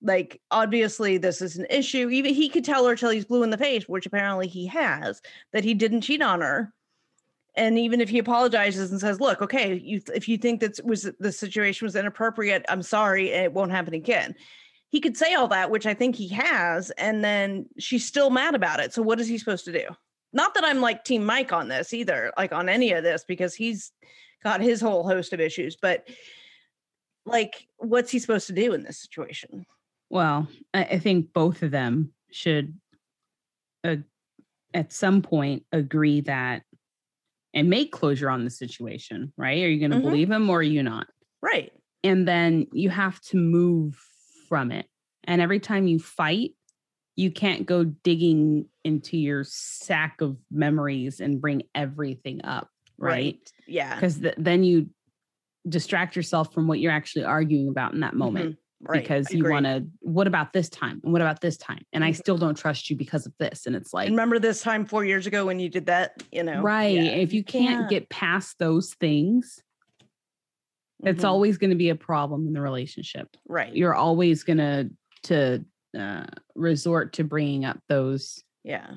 like 0.01 0.39
obviously 0.51 1.17
this 1.17 1.41
is 1.41 1.57
an 1.57 1.67
issue. 1.69 2.09
Even 2.09 2.33
he 2.33 2.49
could 2.49 2.63
tell 2.63 2.85
her 2.87 2.95
till 2.95 3.09
he's 3.09 3.25
blue 3.25 3.43
in 3.43 3.49
the 3.49 3.57
face 3.57 3.87
which 3.87 4.05
apparently 4.05 4.47
he 4.47 4.65
has 4.67 5.21
that 5.53 5.63
he 5.63 5.73
didn't 5.73 6.01
cheat 6.01 6.21
on 6.21 6.41
her. 6.41 6.73
And 7.55 7.77
even 7.77 7.99
if 7.99 8.09
he 8.09 8.19
apologizes 8.19 8.91
and 8.91 9.01
says 9.01 9.19
look 9.19 9.41
okay 9.41 9.73
you 9.73 10.01
if 10.13 10.29
you 10.29 10.37
think 10.37 10.61
that 10.61 10.79
was 10.85 11.09
the 11.19 11.31
situation 11.31 11.85
was 11.85 11.95
inappropriate 11.95 12.65
i'm 12.69 12.83
sorry 12.83 13.29
it 13.29 13.53
won't 13.53 13.71
happen 13.71 13.93
again. 13.93 14.35
He 14.89 15.01
could 15.01 15.17
say 15.17 15.33
all 15.33 15.49
that 15.49 15.69
which 15.69 15.85
i 15.85 15.93
think 15.93 16.15
he 16.15 16.29
has 16.29 16.91
and 16.91 17.23
then 17.23 17.65
she's 17.77 18.05
still 18.05 18.29
mad 18.29 18.55
about 18.55 18.79
it. 18.79 18.93
So 18.93 19.01
what 19.01 19.19
is 19.19 19.27
he 19.27 19.37
supposed 19.37 19.65
to 19.65 19.73
do? 19.73 19.85
Not 20.31 20.53
that 20.53 20.63
i'm 20.63 20.79
like 20.79 21.03
team 21.03 21.25
mike 21.25 21.51
on 21.51 21.67
this 21.67 21.93
either 21.93 22.31
like 22.37 22.53
on 22.53 22.69
any 22.69 22.93
of 22.93 23.03
this 23.03 23.25
because 23.27 23.53
he's 23.53 23.91
got 24.43 24.61
his 24.61 24.79
whole 24.79 25.05
host 25.05 25.33
of 25.33 25.41
issues 25.41 25.75
but 25.75 26.07
like 27.25 27.67
what's 27.77 28.11
he 28.11 28.19
supposed 28.19 28.47
to 28.47 28.53
do 28.53 28.73
in 28.73 28.83
this 28.83 29.01
situation 29.01 29.65
Well, 30.09 30.47
I, 30.73 30.83
I 30.85 30.99
think 30.99 31.33
both 31.33 31.61
of 31.63 31.71
them 31.71 32.13
should, 32.31 32.79
uh, 33.83 33.97
at 34.73 34.91
some 34.93 35.21
point, 35.21 35.65
agree 35.71 36.21
that 36.21 36.63
and 37.53 37.69
make 37.69 37.91
closure 37.91 38.29
on 38.29 38.43
the 38.43 38.49
situation. 38.51 39.33
Right? 39.37 39.63
Are 39.63 39.69
you 39.69 39.79
going 39.79 39.91
to 39.91 39.97
Mhm. 39.97 40.01
believe 40.11 40.31
him 40.31 40.49
or 40.49 40.59
are 40.59 40.63
you 40.63 40.83
not? 40.83 41.07
right 41.41 41.71
and 42.03 42.27
then 42.27 42.67
you 42.73 42.89
have 42.89 43.19
to 43.21 43.37
move 43.37 43.97
from 44.49 44.71
it. 44.71 44.87
And 45.25 45.41
every 45.41 45.59
time 45.59 45.87
you 45.87 45.99
fight, 45.99 46.51
you 47.15 47.31
can't 47.31 47.65
go 47.65 47.83
digging 47.85 48.67
into 48.83 49.17
your 49.17 49.43
sack 49.45 50.21
of 50.21 50.37
memories 50.51 51.19
and 51.21 51.41
bring 51.41 51.63
everything 51.75 52.43
up, 52.43 52.69
right? 52.97 53.37
yeah 53.67 53.95
Because 53.95 54.19
th- 54.19 54.35
then 54.37 54.63
you 54.63 54.89
distract 55.67 56.15
yourself 56.15 56.53
from 56.53 56.67
what 56.67 56.79
you're 56.79 56.91
actually 56.91 57.25
arguing 57.25 57.67
about 57.69 57.93
in 57.93 57.99
that 58.01 58.15
moment 58.15 58.51
Mhm. 58.55 58.57
Right 58.81 59.01
because 59.01 59.31
you 59.33 59.43
want 59.43 59.65
to, 59.65 59.85
what 59.99 60.27
about 60.27 60.53
this 60.53 60.69
time? 60.69 61.01
And 61.03 61.11
what 61.11 61.21
about 61.21 61.41
this 61.41 61.57
time? 61.57 61.85
And 61.93 62.03
I 62.03 62.11
Mhm. 62.11 62.15
still 62.15 62.37
don't 62.37 62.55
trust 62.55 62.89
you 62.89 62.95
because 62.95 63.25
of 63.25 63.33
this. 63.37 63.65
And 63.65 63.75
it's 63.75 63.93
like, 63.93 64.07
And 64.07 64.15
remember 64.15 64.39
this 64.39 64.61
time 64.61 64.85
four 64.85 65.03
years 65.05 65.27
ago 65.27 65.45
when 65.45 65.59
you 65.59 65.69
did 65.69 65.85
that 65.87 66.23
you 66.31 66.43
know 66.43 66.61
right. 66.61 66.95
Yeah, 66.95 67.11
if 67.11 67.33
you 67.33 67.43
can't 67.43 67.89
get 67.89 68.09
past 68.09 68.57
those 68.59 68.93
things, 68.95 69.61
it's 71.03 71.23
Mhm. 71.23 71.27
always 71.27 71.57
going 71.57 71.69
to 71.69 71.75
be 71.75 71.89
a 71.89 71.95
problem 71.95 72.47
in 72.47 72.53
the 72.53 72.61
relationship. 72.61 73.35
right 73.47 73.73
you're 73.75 73.95
always 73.95 74.43
gonna 74.43 74.89
to 75.23 75.63
uh, 75.97 76.25
resort 76.55 77.13
to 77.13 77.23
bringing 77.23 77.65
up 77.65 77.79
those 77.87 78.43
Yeah. 78.63 78.95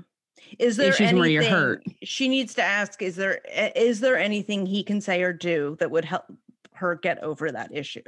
Is 0.58 0.76
there 0.76 0.88
issues 0.88 1.00
anything 1.08 1.18
where 1.20 1.28
you're 1.28 1.42
hurt. 1.44 1.84
she 2.02 2.28
needs 2.28 2.54
to 2.54 2.62
ask? 2.62 3.00
Is 3.00 3.16
there 3.16 3.40
is 3.76 4.00
there 4.00 4.18
anything 4.18 4.66
he 4.66 4.82
can 4.82 5.00
say 5.00 5.22
or 5.22 5.32
do 5.32 5.76
that 5.78 5.90
would 5.90 6.04
help 6.04 6.24
her 6.82 6.94
get 6.96 7.22
over 7.22 7.50
that 7.50 7.74
issue? 7.74 8.02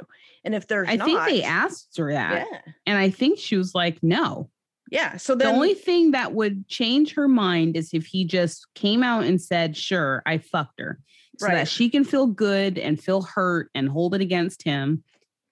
And 0.45 0.55
if 0.55 0.67
there's 0.67 0.89
I 0.89 0.97
not, 0.97 1.07
think 1.07 1.25
they 1.25 1.43
asked 1.43 1.97
her 1.97 2.13
that, 2.13 2.47
yeah, 2.51 2.61
and 2.87 2.99
I 2.99 3.09
think 3.11 3.39
she 3.39 3.57
was 3.57 3.75
like, 3.75 4.03
"No." 4.03 4.51
yeah. 4.91 5.17
So 5.17 5.35
The 5.35 5.47
only 5.47 5.73
thing 5.75 6.11
that 6.11 6.35
would 6.35 6.69
change 6.69 7.15
her 7.15 7.27
mind 7.27 7.77
is 7.77 7.91
if 7.95 8.05
he 8.07 8.25
just 8.25 8.67
came 8.75 9.03
out 9.03 9.25
and 9.25 9.41
said, 9.41 9.77
"Sure, 9.77 10.23
I 10.27 10.39
fucked 10.39 10.79
her," 10.81 11.01
so 11.39 11.47
Right. 11.47 11.55
that 11.55 11.69
she 11.69 11.89
can 11.89 12.05
feel 12.05 12.27
good 12.27 12.79
and 12.79 13.03
feel 13.03 13.23
hurt 13.23 13.71
and 13.75 13.89
hold 13.89 14.15
it 14.15 14.21
against 14.21 14.63
him, 14.63 15.03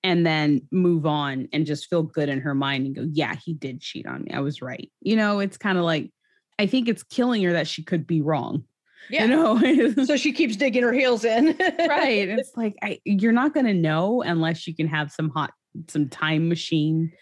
and 0.05 0.27
then 0.27 0.69
move 0.71 1.07
on 1.07 1.49
and 1.53 1.65
just 1.65 1.89
feel 1.89 2.03
good 2.03 2.29
in 2.29 2.41
her 2.41 2.55
mind 2.55 2.87
and 2.87 2.95
go, 2.95 3.09
"Yeah, 3.11 3.35
he 3.35 3.55
did 3.55 3.81
cheat 3.81 4.07
on 4.07 4.25
me. 4.25 4.33
I 4.33 4.41
was 4.41 4.61
right." 4.61 4.93
You 5.01 5.17
know, 5.17 5.39
it's 5.41 5.57
kind 5.57 5.79
of 5.79 5.85
like 5.85 6.13
I 6.59 6.67
think 6.67 6.87
it's 6.89 7.03
killing 7.03 7.43
her 7.45 7.53
that 7.55 7.67
she 7.67 7.83
could 7.83 8.07
be 8.07 8.21
wrong. 8.21 8.65
Yeah. 9.11 9.25
You 9.25 9.29
know, 9.29 10.05
so 10.05 10.17
she 10.17 10.33
keeps 10.33 10.57
digging 10.57 10.83
her 10.83 10.93
heels 10.93 11.25
in. 11.25 11.57
right 11.59 12.29
it's 12.29 12.57
like 12.57 12.77
I, 12.83 13.01
you're 13.05 13.33
not 13.33 13.55
going 13.55 13.67
to 13.67 13.75
know 13.75 14.23
unless 14.23 14.67
you 14.67 14.75
can 14.75 14.89
have 14.89 15.11
some 15.11 15.31
hot 15.31 15.53
some 15.89 16.09
time 16.09 16.49
machine 16.49 17.13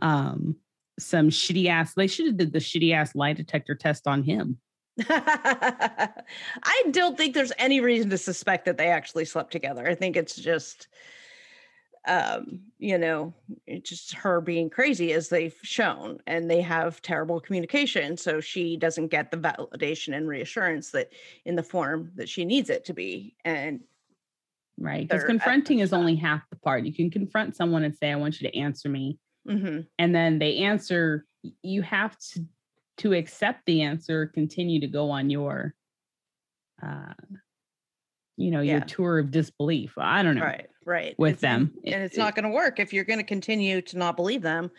um 0.00 0.56
some 0.98 1.28
shitty 1.28 1.66
ass 1.66 1.94
they 1.94 2.06
should 2.06 2.26
have 2.26 2.36
did 2.36 2.52
the 2.52 2.58
shitty 2.58 2.94
ass 2.94 3.14
lie 3.14 3.32
detector 3.32 3.74
test 3.74 4.06
on 4.06 4.22
him 4.22 4.58
I 5.08 6.84
don't 6.90 7.18
think 7.18 7.34
there's 7.34 7.52
any 7.58 7.80
reason 7.80 8.10
to 8.10 8.18
suspect 8.18 8.64
that 8.64 8.78
they 8.78 8.88
actually 8.88 9.26
slept 9.26 9.52
together. 9.52 9.86
I 9.86 9.94
think 9.94 10.16
it's 10.16 10.36
just, 10.36 10.88
um, 12.06 12.60
you 12.78 12.98
know, 12.98 13.34
it's 13.66 13.90
just 13.90 14.14
her 14.14 14.40
being 14.40 14.70
crazy 14.70 15.12
as 15.12 15.28
they've 15.28 15.58
shown, 15.62 16.18
and 16.26 16.50
they 16.50 16.60
have 16.60 17.02
terrible 17.02 17.40
communication. 17.40 18.16
So 18.16 18.40
she 18.40 18.76
doesn't 18.76 19.08
get 19.08 19.30
the 19.30 19.36
validation 19.36 20.16
and 20.16 20.28
reassurance 20.28 20.90
that 20.92 21.12
in 21.44 21.56
the 21.56 21.62
form 21.62 22.12
that 22.16 22.28
she 22.28 22.44
needs 22.44 22.70
it 22.70 22.84
to 22.86 22.94
be. 22.94 23.36
And 23.44 23.80
right 24.78 25.08
because 25.08 25.24
confronting 25.24 25.78
is 25.80 25.92
only 25.92 26.14
half 26.14 26.48
the 26.50 26.56
part 26.56 26.84
you 26.84 26.92
can 26.92 27.10
confront 27.10 27.56
someone 27.56 27.82
and 27.82 27.96
say 27.96 28.10
i 28.10 28.16
want 28.16 28.40
you 28.40 28.48
to 28.48 28.56
answer 28.56 28.88
me 28.88 29.18
mhm, 29.48 29.86
and 29.98 30.14
then 30.14 30.38
they 30.38 30.58
answer 30.58 31.24
you 31.62 31.82
have 31.82 32.16
to 32.18 32.44
to 32.98 33.12
accept 33.14 33.64
the 33.66 33.82
answer 33.82 34.26
continue 34.26 34.80
to 34.80 34.86
go 34.86 35.10
on 35.10 35.30
your 35.30 35.74
uh 36.82 37.14
you 38.36 38.50
know 38.50 38.60
your 38.60 38.80
tour 38.80 39.18
of 39.18 39.30
disbelief 39.30 39.94
i 39.96 40.22
don't 40.22 40.34
know 40.34 40.42
right, 40.42 40.68
right, 40.86 41.14
with 41.18 41.34
It's- 41.34 41.40
them. 41.42 41.74
and 41.84 41.94
It- 41.94 42.04
it's 42.06 42.16
not 42.16 42.34
going 42.34 42.44
to 42.44 42.50
work 42.50 42.78
if 42.80 42.92
you're 42.94 43.04
going 43.04 43.18
to 43.18 43.24
continue 43.24 43.82
to 43.82 43.98
not 43.98 44.16
believe 44.16 44.40
them. 44.42 44.70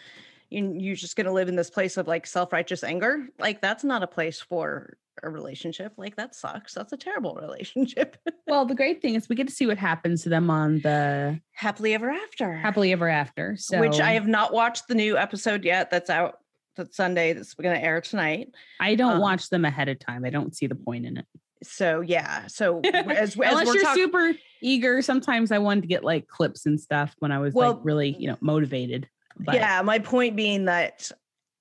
You, 0.50 0.74
you're 0.78 0.96
just 0.96 1.16
going 1.18 1.26
to 1.26 1.34
live 1.34 1.50
in 1.50 1.56
this 1.58 1.70
place 1.70 1.98
of 1.98 2.08
like 2.08 2.26
self-righteous 2.26 2.84
anger. 2.84 3.28
Like 3.38 3.62
that's 3.62 3.84
not 3.84 4.02
a 4.02 4.08
place 4.08 4.40
for 4.40 4.98
a 5.22 5.30
relationship. 5.30 5.92
Like 5.98 6.16
that 6.16 6.36
sucks. 6.36 6.74
That's 6.74 6.94
a 6.94 6.98
terrible 6.98 7.36
relationship. 7.42 8.16
well 8.48 8.66
the 8.66 8.76
great 8.76 9.02
thing 9.02 9.16
is 9.16 9.28
we 9.28 9.36
get 9.36 9.48
to 9.48 9.54
see 9.54 9.66
what 9.68 9.78
happens 9.78 10.24
to 10.24 10.30
them 10.30 10.50
on 10.50 10.80
the 10.80 11.40
Happily 11.52 11.94
ever 11.94 12.10
after. 12.10 12.54
happily 12.56 12.92
ever 12.94 13.10
after 13.10 13.58
so 13.58 13.80
Which 13.82 14.00
I 14.00 14.12
have 14.14 14.28
not 14.28 14.54
watched 14.54 14.88
the 14.88 14.96
new 14.96 15.18
episode 15.18 15.66
yet. 15.66 15.90
That's 15.92 16.10
out. 16.10 16.38
That's 16.78 16.96
Sunday. 16.96 17.34
That's 17.34 17.56
going 17.56 17.76
to 17.76 17.84
air 17.84 18.00
tonight. 18.02 18.50
I 18.80 18.94
don't 18.96 19.14
Um, 19.16 19.20
watch 19.22 19.50
them 19.50 19.66
ahead 19.66 19.90
of 19.90 19.98
time. 20.00 20.24
I 20.24 20.30
don't 20.30 20.56
see 20.56 20.68
the 20.68 20.76
point 20.76 21.06
in 21.08 21.18
it. 21.18 21.26
So 21.64 22.02
yeah. 22.02 22.48
So 22.48 22.82
as, 22.94 23.06
as 23.06 23.36
Unless 23.36 23.68
we're 23.68 23.74
you're 23.76 23.84
talk- 23.84 23.96
super 23.96 24.34
eager, 24.62 25.02
sometimes 25.02 25.52
I 25.52 25.58
wanted 25.58 25.82
to 25.82 25.88
get 25.88 26.04
like 26.04 26.28
clips 26.28 26.66
and 26.66 26.80
stuff 26.80 27.16
when 27.20 27.32
I 27.32 27.40
was 27.40 27.54
Well, 27.54 27.74
like 27.74 27.80
really, 27.84 28.16
you 28.20 28.28
know, 28.28 28.38
motivated. 28.42 29.08
But 29.40 29.56
yeah, 29.56 29.82
my 29.84 30.00
point 30.00 30.36
being 30.36 30.66
that 30.66 31.12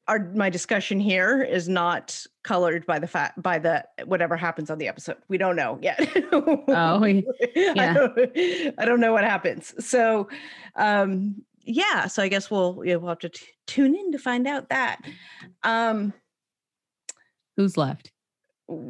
our 0.08 0.30
my 0.34 0.50
discussion 0.50 1.00
here 1.00 1.42
is 1.42 1.68
not 1.68 2.24
colored 2.44 2.86
by 2.86 2.98
the 2.98 3.06
fact 3.08 3.42
by 3.42 3.58
the 3.58 3.84
whatever 4.04 4.36
happens 4.36 4.70
on 4.70 4.78
the 4.78 4.88
episode. 4.88 5.16
We 5.28 5.36
don't 5.36 5.56
know 5.56 5.78
yet. 5.82 5.98
Oh, 6.32 6.64
I, 7.04 7.24
yeah. 7.54 7.94
don't, 7.94 8.30
I 8.78 8.84
don't 8.84 9.00
know 9.00 9.12
what 9.12 9.24
happens. 9.24 9.74
So, 9.84 10.28
um, 10.76 11.42
yeah. 11.62 12.06
So 12.06 12.22
I 12.22 12.28
guess 12.28 12.50
we'll 12.50 12.82
yeah, 12.84 12.96
we'll 12.96 13.08
have 13.08 13.18
to 13.20 13.28
t- 13.28 13.46
tune 13.66 13.96
in 13.96 14.12
to 14.12 14.18
find 14.18 14.46
out 14.46 14.68
that. 14.68 15.00
Um, 15.64 16.12
Who's 17.56 17.76
left? 17.76 18.12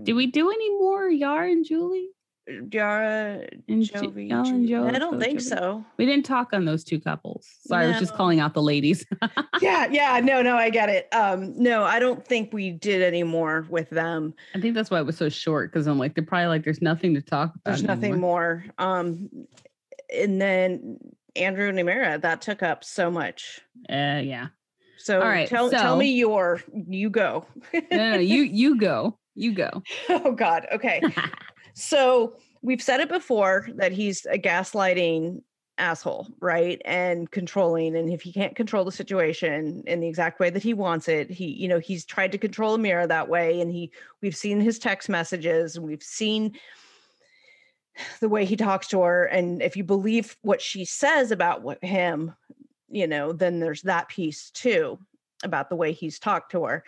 Did 0.03 0.15
we 0.15 0.27
do 0.27 0.51
any 0.51 0.71
more 0.79 1.09
Yara 1.09 1.51
and 1.51 1.65
Julie? 1.65 2.09
Yara 2.49 3.45
And 3.69 3.83
Jovi? 3.83 4.29
Yara 4.69 4.87
and 4.87 4.97
I 4.97 5.01
don't 5.01 5.21
think 5.21 5.41
Jovi? 5.41 5.43
so. 5.43 5.85
We 5.97 6.07
didn't 6.07 6.25
talk 6.25 6.53
on 6.53 6.65
those 6.65 6.85
two 6.85 7.01
couples. 7.01 7.49
Sorry, 7.67 7.87
I 7.87 7.89
was 7.89 7.99
just 7.99 8.15
calling 8.15 8.39
out 8.39 8.55
the 8.55 8.63
ladies. 8.63 9.05
yeah, 9.61 9.87
yeah, 9.91 10.21
no, 10.23 10.43
no, 10.43 10.57
I 10.57 10.71
get 10.71 10.89
it. 10.89 11.09
Um, 11.13 11.61
no, 11.61 11.83
I 11.83 11.99
don't 11.99 12.25
think 12.25 12.53
we 12.53 12.71
did 12.71 13.03
any 13.03 13.25
more 13.25 13.67
with 13.69 13.91
them. 13.91 14.33
I 14.55 14.61
think 14.61 14.75
that's 14.75 14.91
why 14.91 15.01
it 15.01 15.07
was 15.07 15.17
so 15.17 15.29
short 15.29 15.73
because 15.73 15.89
I'm 15.89 15.99
like, 15.99 16.15
they're 16.15 16.25
probably 16.25 16.47
like, 16.47 16.63
there's 16.63 16.83
nothing 16.83 17.15
to 17.15 17.21
talk 17.21 17.51
about. 17.57 17.65
There's 17.65 17.83
nothing 17.83 18.13
anymore. 18.13 18.65
more. 18.79 18.87
Um, 18.87 19.29
and 20.15 20.41
then 20.41 20.99
Andrew 21.35 21.69
and 21.69 21.79
Amira, 21.79 22.21
that 22.21 22.43
took 22.43 22.63
up 22.63 22.85
so 22.85 23.11
much. 23.11 23.61
Uh, 23.91 24.21
yeah. 24.23 24.49
So 24.99 25.21
All 25.21 25.29
right, 25.29 25.49
tell 25.49 25.71
tell 25.71 25.97
me 25.97 26.13
your 26.13 26.63
you 26.89 27.11
go. 27.11 27.45
No, 27.75 27.81
no, 27.91 28.11
no, 28.13 28.19
you 28.19 28.43
you 28.43 28.79
go. 28.79 29.19
You 29.37 29.53
go. 29.53 29.83
oh 30.09 30.33
God. 30.33 30.67
Okay. 30.73 31.01
So 31.79 32.33
we've 32.63 32.81
said 32.81 33.01
it 33.01 33.11
before 33.11 33.69
that 33.75 33.93
he's 33.93 34.25
a 34.25 34.39
gaslighting 34.39 35.43
asshole, 35.77 36.27
right? 36.41 36.81
And 36.87 37.31
controlling. 37.31 37.95
And 37.95 38.11
if 38.11 38.23
he 38.23 38.33
can't 38.33 38.57
control 38.57 38.83
the 38.83 38.93
situation 38.93 39.85
in 39.87 40.01
the 40.01 40.09
exact 40.09 40.41
way 40.41 40.49
that 40.49 40.63
he 40.63 40.73
wants 40.73 41.07
it, 41.07 41.31
he, 41.31 41.49
you 41.49 41.69
know, 41.69 41.79
he's 41.79 42.07
tried 42.07 42.33
to 42.33 42.39
control 42.39 42.79
Amira 42.79 43.07
that 43.09 43.29
way. 43.29 43.61
And 43.61 43.71
he 43.71 43.93
we've 44.23 44.35
seen 44.35 44.59
his 44.59 44.79
text 44.79 45.11
messages 45.11 45.77
and 45.77 45.85
we've 45.85 46.03
seen 46.03 46.57
the 48.21 48.29
way 48.29 48.47
he 48.47 48.57
talks 48.57 48.89
to 48.89 49.03
her. 49.03 49.25
And 49.25 49.61
if 49.61 49.77
you 49.77 49.85
believe 49.85 50.37
what 50.41 50.63
she 50.63 50.87
says 50.87 51.31
about 51.31 51.61
what 51.61 51.85
him, 51.85 52.35
you 52.89 53.07
know, 53.07 53.33
then 53.33 53.61
there's 53.61 53.83
that 53.83 54.09
piece 54.09 54.51
too 54.51 54.99
about 55.45 55.69
the 55.69 55.77
way 55.77 55.93
he's 55.93 56.19
talked 56.19 56.53
to 56.53 56.65
her. 56.65 56.85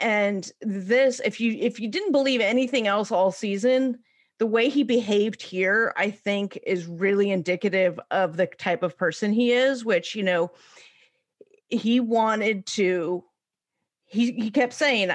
And 0.00 0.50
this, 0.60 1.20
if 1.24 1.40
you 1.40 1.56
if 1.58 1.80
you 1.80 1.88
didn't 1.88 2.12
believe 2.12 2.40
anything 2.40 2.86
else 2.86 3.10
all 3.10 3.32
season, 3.32 3.98
the 4.38 4.46
way 4.46 4.68
he 4.68 4.84
behaved 4.84 5.42
here, 5.42 5.92
I 5.96 6.10
think, 6.10 6.58
is 6.64 6.86
really 6.86 7.30
indicative 7.30 7.98
of 8.10 8.36
the 8.36 8.46
type 8.46 8.82
of 8.82 8.96
person 8.96 9.32
he 9.32 9.52
is, 9.52 9.84
which, 9.84 10.14
you 10.14 10.22
know, 10.22 10.52
he 11.68 12.00
wanted 12.00 12.64
to, 12.66 13.24
he, 14.06 14.32
he 14.32 14.50
kept 14.50 14.72
saying, 14.72 15.10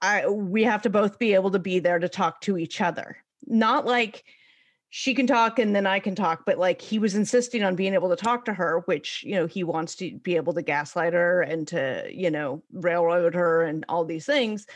I, 0.00 0.28
we 0.28 0.62
have 0.62 0.82
to 0.82 0.90
both 0.90 1.18
be 1.18 1.34
able 1.34 1.50
to 1.50 1.58
be 1.58 1.80
there 1.80 1.98
to 1.98 2.08
talk 2.08 2.40
to 2.42 2.56
each 2.56 2.80
other. 2.80 3.16
Not 3.46 3.86
like 3.86 4.24
she 4.92 5.14
can 5.14 5.26
talk 5.26 5.60
and 5.60 5.74
then 5.74 5.86
I 5.86 6.00
can 6.00 6.16
talk, 6.16 6.44
but 6.44 6.58
like 6.58 6.80
he 6.82 6.98
was 6.98 7.14
insisting 7.14 7.62
on 7.62 7.76
being 7.76 7.94
able 7.94 8.10
to 8.10 8.16
talk 8.16 8.44
to 8.46 8.52
her, 8.52 8.80
which, 8.86 9.22
you 9.22 9.36
know, 9.36 9.46
he 9.46 9.62
wants 9.62 9.94
to 9.96 10.18
be 10.18 10.34
able 10.34 10.52
to 10.54 10.62
gaslight 10.62 11.12
her 11.12 11.42
and 11.42 11.66
to, 11.68 12.10
you 12.12 12.28
know, 12.28 12.60
railroad 12.72 13.34
her 13.34 13.62
and 13.62 13.84
all 13.88 14.04
these 14.04 14.26
things. 14.26 14.66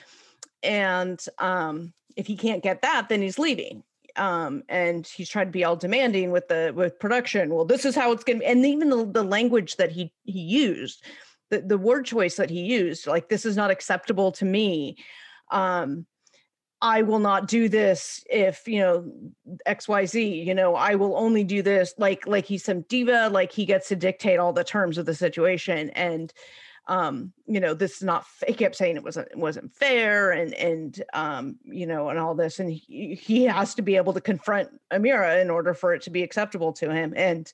And 0.63 1.23
um, 1.39 1.93
if 2.17 2.29
he 2.29 2.37
can't 2.37 2.63
get 2.63 2.83
that, 2.83 3.09
then 3.09 3.23
he's 3.23 3.41
leaving. 3.41 3.83
Um, 4.15 4.63
and 4.69 5.05
he's 5.05 5.29
trying 5.29 5.47
to 5.47 5.53
be 5.53 5.65
all 5.65 5.75
demanding 5.75 6.31
with 6.31 6.47
the 6.47 6.73
with 6.73 7.01
production. 7.01 7.53
Well, 7.53 7.65
this 7.65 7.85
is 7.85 7.97
how 7.97 8.13
it's 8.13 8.23
gonna 8.23 8.39
be. 8.39 8.47
And 8.47 8.65
even 8.65 8.91
the, 8.91 9.05
the 9.05 9.25
language 9.25 9.75
that 9.77 9.91
he 9.91 10.13
he 10.23 10.39
used, 10.39 11.03
the, 11.51 11.61
the 11.61 11.77
word 11.77 12.07
choice 12.07 12.37
that 12.37 12.51
he 12.51 12.61
used, 12.61 13.09
like 13.09 13.29
this 13.29 13.45
is 13.45 13.57
not 13.57 13.73
acceptable 13.73 14.31
to 14.33 14.45
me. 14.45 14.97
Um, 15.51 16.07
I 16.85 17.01
will 17.01 17.19
not 17.19 17.49
do 17.49 17.71
this 17.71 18.23
if 18.29 18.69
you 18.69 18.79
know 18.79 19.11
XYZ, 19.67 20.45
you 20.45 20.55
know, 20.55 20.75
I 20.75 20.97
will 20.97 21.17
only 21.17 21.43
do 21.43 21.63
this 21.63 21.95
like 21.97 22.27
like 22.27 22.45
he's 22.45 22.63
some 22.63 22.83
diva, 22.83 23.31
like 23.33 23.51
he 23.51 23.65
gets 23.65 23.89
to 23.89 23.97
dictate 23.97 24.39
all 24.39 24.53
the 24.53 24.65
terms 24.65 24.99
of 24.99 25.07
the 25.07 25.15
situation. 25.15 25.89
And 25.91 26.31
um, 26.87 27.33
you 27.47 27.59
know, 27.59 27.73
this 27.73 27.97
is 27.97 28.03
not 28.03 28.27
he 28.47 28.53
kept 28.53 28.77
saying 28.77 28.97
it 28.97 29.03
wasn't 29.03 29.29
it 29.31 29.39
wasn't 29.39 29.75
fair 29.75 30.33
and 30.33 30.53
and 30.53 31.03
um, 31.15 31.57
you 31.65 31.87
know, 31.87 32.11
and 32.11 32.19
all 32.19 32.35
this. 32.35 32.61
And 32.61 32.71
he, 32.71 33.15
he 33.15 33.45
has 33.45 33.75
to 33.77 33.83
be 33.83 33.97
able 33.97 34.13
to 34.13 34.21
confront 34.21 34.69
Amira 34.93 35.41
in 35.41 35.49
order 35.49 35.73
for 35.73 35.95
it 35.95 36.03
to 36.03 36.11
be 36.11 36.23
acceptable 36.23 36.75
to 36.75 36.93
him. 36.93 37.15
And 37.17 37.51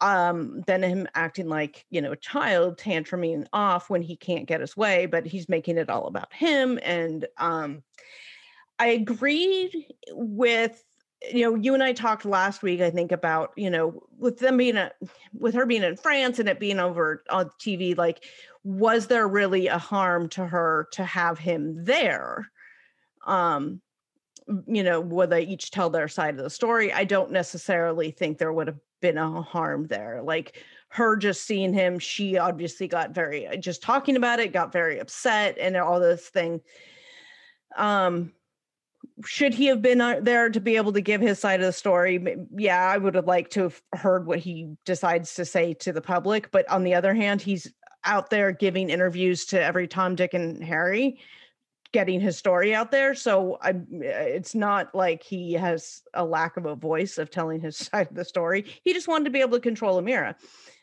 um 0.00 0.62
then 0.66 0.82
him 0.82 1.06
acting 1.14 1.48
like 1.48 1.86
you 1.88 2.02
know 2.02 2.12
a 2.12 2.16
child 2.16 2.76
tantruming 2.78 3.46
off 3.52 3.88
when 3.88 4.02
he 4.02 4.16
can't 4.16 4.48
get 4.48 4.60
his 4.60 4.76
way 4.76 5.06
but 5.06 5.24
he's 5.24 5.48
making 5.48 5.78
it 5.78 5.88
all 5.88 6.08
about 6.08 6.32
him 6.32 6.80
and 6.82 7.26
um 7.38 7.80
I 8.78 8.88
agreed 8.88 9.86
with 10.10 10.82
you 11.32 11.42
know 11.42 11.54
you 11.54 11.74
and 11.74 11.82
I 11.82 11.92
talked 11.92 12.24
last 12.24 12.62
week 12.62 12.80
I 12.80 12.90
think 12.90 13.12
about 13.12 13.52
you 13.56 13.70
know 13.70 14.02
with 14.18 14.38
them 14.38 14.56
being 14.56 14.76
a 14.76 14.92
with 15.32 15.54
her 15.54 15.66
being 15.66 15.82
in 15.82 15.96
France 15.96 16.38
and 16.38 16.48
it 16.48 16.60
being 16.60 16.78
over 16.78 17.24
on 17.30 17.50
TV 17.60 17.96
like 17.96 18.24
was 18.62 19.06
there 19.06 19.28
really 19.28 19.66
a 19.68 19.78
harm 19.78 20.28
to 20.30 20.46
her 20.46 20.88
to 20.92 21.04
have 21.04 21.38
him 21.38 21.84
there? 21.84 22.50
Um 23.26 23.80
you 24.66 24.82
know 24.82 25.00
would 25.00 25.30
they 25.30 25.42
each 25.42 25.70
tell 25.70 25.88
their 25.88 26.08
side 26.08 26.36
of 26.36 26.42
the 26.42 26.50
story? 26.50 26.92
I 26.92 27.04
don't 27.04 27.30
necessarily 27.30 28.10
think 28.10 28.38
there 28.38 28.52
would 28.52 28.66
have 28.66 28.80
been 29.00 29.18
a 29.18 29.42
harm 29.42 29.86
there 29.86 30.20
like 30.22 30.62
her 30.88 31.16
just 31.16 31.46
seeing 31.46 31.74
him 31.74 31.98
she 31.98 32.38
obviously 32.38 32.88
got 32.88 33.10
very 33.14 33.48
just 33.58 33.82
talking 33.82 34.16
about 34.16 34.40
it 34.40 34.52
got 34.52 34.72
very 34.72 34.98
upset 34.98 35.56
and 35.58 35.76
all 35.76 36.00
this 36.00 36.28
thing. 36.28 36.60
Um 37.76 38.32
should 39.24 39.54
he 39.54 39.66
have 39.66 39.82
been 39.82 40.00
uh, 40.00 40.20
there 40.20 40.50
to 40.50 40.60
be 40.60 40.76
able 40.76 40.92
to 40.92 41.00
give 41.00 41.20
his 41.20 41.38
side 41.38 41.60
of 41.60 41.66
the 41.66 41.72
story? 41.72 42.36
Yeah 42.56 42.88
i 42.88 42.98
would 42.98 43.14
have 43.14 43.26
liked 43.26 43.52
to 43.52 43.62
have 43.62 43.82
heard 43.94 44.26
what 44.26 44.38
he 44.38 44.74
decides 44.84 45.34
to 45.34 45.44
say 45.44 45.74
to 45.74 45.92
the 45.92 46.00
public 46.00 46.50
but 46.50 46.68
on 46.70 46.84
the 46.84 46.94
other 46.94 47.14
hand 47.14 47.40
he's 47.40 47.72
out 48.04 48.30
there 48.30 48.52
giving 48.52 48.90
interviews 48.90 49.46
to 49.46 49.62
every 49.62 49.88
tom 49.88 50.14
dick 50.14 50.34
and 50.34 50.62
harry 50.62 51.18
getting 51.94 52.20
his 52.20 52.36
story 52.36 52.74
out 52.74 52.90
there. 52.90 53.14
So 53.14 53.56
i 53.62 53.72
it's 53.90 54.54
not 54.54 54.94
like 54.94 55.22
he 55.22 55.52
has 55.52 56.02
a 56.12 56.24
lack 56.24 56.58
of 56.58 56.66
a 56.66 56.74
voice 56.74 57.16
of 57.16 57.30
telling 57.30 57.60
his 57.60 57.76
side 57.92 58.08
of 58.08 58.16
the 58.16 58.24
story. 58.24 58.66
He 58.82 58.92
just 58.92 59.08
wanted 59.08 59.24
to 59.26 59.30
be 59.30 59.40
able 59.40 59.56
to 59.56 59.60
control 59.60 60.02
amira. 60.02 60.34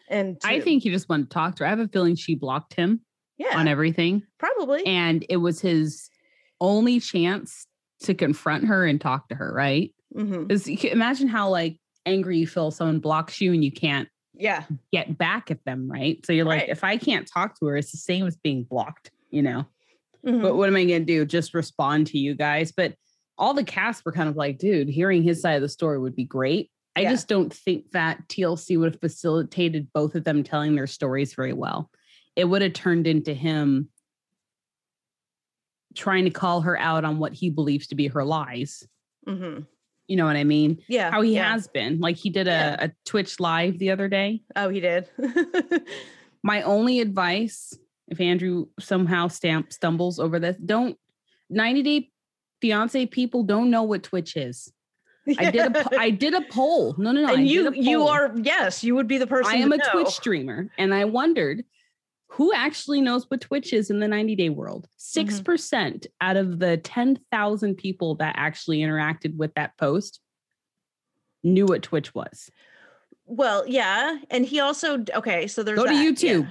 And 0.09 0.37
I 0.43 0.61
think 0.61 0.83
he 0.83 0.89
just 0.89 1.09
wanted 1.09 1.29
to 1.29 1.33
talk 1.33 1.57
to 1.57 1.63
her. 1.63 1.67
I 1.67 1.69
have 1.69 1.79
a 1.79 1.87
feeling 1.87 2.15
she 2.15 2.35
blocked 2.35 2.73
him 2.73 3.01
yeah. 3.37 3.57
on 3.57 3.67
everything. 3.67 4.23
probably. 4.39 4.85
And 4.85 5.25
it 5.29 5.37
was 5.37 5.61
his 5.61 6.09
only 6.59 6.99
chance 6.99 7.67
to 8.01 8.13
confront 8.13 8.65
her 8.65 8.85
and 8.85 8.99
talk 8.99 9.29
to 9.29 9.35
her, 9.35 9.53
right? 9.53 9.93
Because 10.15 10.67
you 10.67 10.77
can 10.77 10.91
imagine 10.91 11.27
how 11.27 11.49
like 11.49 11.77
angry 12.05 12.37
you 12.39 12.47
feel 12.47 12.71
someone 12.71 12.99
blocks 12.99 13.39
you 13.39 13.53
and 13.53 13.63
you 13.63 13.71
can't 13.71 14.09
yeah 14.33 14.63
get 14.91 15.17
back 15.17 15.51
at 15.51 15.63
them, 15.65 15.89
right? 15.89 16.25
So 16.25 16.33
you're 16.33 16.45
like, 16.45 16.67
if 16.67 16.83
I 16.83 16.97
can't 16.97 17.29
talk 17.31 17.57
to 17.59 17.65
her, 17.67 17.77
it's 17.77 17.91
the 17.91 17.97
same 17.97 18.25
as 18.27 18.35
being 18.35 18.63
blocked, 18.63 19.11
you 19.29 19.41
know? 19.41 19.65
Mhm. 20.25 20.41
But 20.41 20.55
what 20.55 20.67
am 20.69 20.75
I 20.75 20.85
going 20.85 21.01
to 21.01 21.05
do? 21.05 21.25
Just 21.25 21.53
respond 21.53 22.07
to 22.07 22.17
you 22.17 22.35
guys? 22.35 22.71
But 22.71 22.95
all 23.37 23.53
the 23.53 23.63
cast 23.63 24.03
were 24.05 24.11
kind 24.11 24.29
of 24.29 24.35
like, 24.35 24.57
dude, 24.57 24.87
hearing 24.89 25.23
his 25.23 25.41
side 25.41 25.55
of 25.55 25.61
the 25.61 25.69
story 25.69 25.99
would 25.99 26.15
be 26.15 26.25
great. 26.25 26.69
I 26.95 27.01
Yeah. 27.01 27.11
just 27.11 27.27
don't 27.27 27.53
think 27.53 27.91
that 27.91 28.27
TLC 28.27 28.77
would 28.77 28.93
have 28.93 29.01
facilitated 29.01 29.87
both 29.93 30.15
of 30.15 30.23
them 30.23 30.43
telling 30.43 30.75
their 30.75 30.87
stories 30.87 31.33
very 31.33 31.53
well. 31.53 31.89
It 32.35 32.45
would 32.45 32.61
have 32.61 32.73
turned 32.73 33.07
into 33.07 33.33
him 33.33 33.89
trying 35.95 36.25
to 36.25 36.31
call 36.31 36.61
her 36.61 36.77
out 36.79 37.03
on 37.05 37.19
what 37.19 37.33
he 37.33 37.49
believes 37.49 37.87
to 37.87 37.95
be 37.95 38.07
her 38.07 38.23
lies. 38.23 38.87
Mhm. 39.27 39.65
You 40.07 40.17
know 40.17 40.25
what 40.25 40.35
I 40.35 40.43
mean? 40.43 40.79
yeah 40.89 41.09
How 41.11 41.21
he 41.21 41.35
yeah. 41.35 41.51
has 41.53 41.67
been. 41.67 41.99
Like 41.99 42.17
he 42.17 42.29
did 42.29 42.47
a, 42.47 42.51
Yeah. 42.51 42.75
a 42.85 42.91
Twitch 43.05 43.39
live 43.39 43.77
the 43.79 43.91
other 43.91 44.07
day. 44.09 44.41
oh 44.55 44.69
he 44.69 44.79
did 44.79 45.09
My 46.43 46.63
only 46.63 46.99
advice, 47.01 47.77
if 48.07 48.19
Andrew 48.19 48.65
somehow 48.79 49.27
stamp 49.27 49.71
stumbles 49.71 50.19
over 50.19 50.39
this, 50.39 50.57
don't 50.57 50.97
90 51.49 51.83
day 51.83 52.09
fiance 52.61 53.05
people 53.07 53.43
don't 53.43 53.69
know 53.69 53.83
what 53.83 54.03
Twitch 54.03 54.35
is. 54.35 54.71
I 55.37 55.51
did 55.51 55.75
a 55.75 55.99
I 55.99 56.09
did 56.23 56.33
a 56.33 56.41
poll. 56.41 56.95
No, 56.97 57.11
no, 57.11 57.21
no. 57.21 57.33
And 57.33 57.43
did 57.43 57.49
you 57.51 57.71
you 57.75 58.03
are 58.07 58.33
yes 58.41 58.83
you 58.83 58.95
would 58.95 59.07
be 59.07 59.17
the 59.19 59.27
person 59.27 59.53
I 59.53 59.57
am 59.57 59.71
a 59.71 59.77
know. 59.77 59.85
Twitch 59.91 60.07
streamer, 60.09 60.69
and 60.79 60.93
I 60.93 61.05
wondered 61.05 61.63
who 62.35 62.53
actually 62.53 63.01
knows 63.01 63.29
what 63.29 63.41
Twitch 63.41 63.73
is 63.73 63.89
in 63.89 63.99
the 63.99 64.07
90 64.07 64.35
day 64.35 64.49
world. 64.49 64.87
6 64.97 65.33
Mm-hmm. 65.35 65.43
percent 65.43 66.07
out 66.21 66.37
of 66.37 66.59
the 66.59 66.77
10,000 66.77 67.75
people 67.75 68.15
that 68.15 68.35
actually 68.37 68.79
interacted 68.79 69.35
with 69.35 69.53
that 69.55 69.77
post 69.77 70.19
knew 71.43 71.65
what 71.65 71.81
Twitch 71.83 72.13
was. 72.15 72.49
well 73.25 73.65
yeah 73.67 74.17
and 74.29 74.45
he 74.45 74.59
also 74.59 75.03
okay 75.15 75.47
so 75.47 75.63
there's 75.63 75.77
Go 75.79 75.85
to 75.85 75.89
that, 75.91 76.03
yeah. 76.23 76.41
YouTube. 76.41 76.47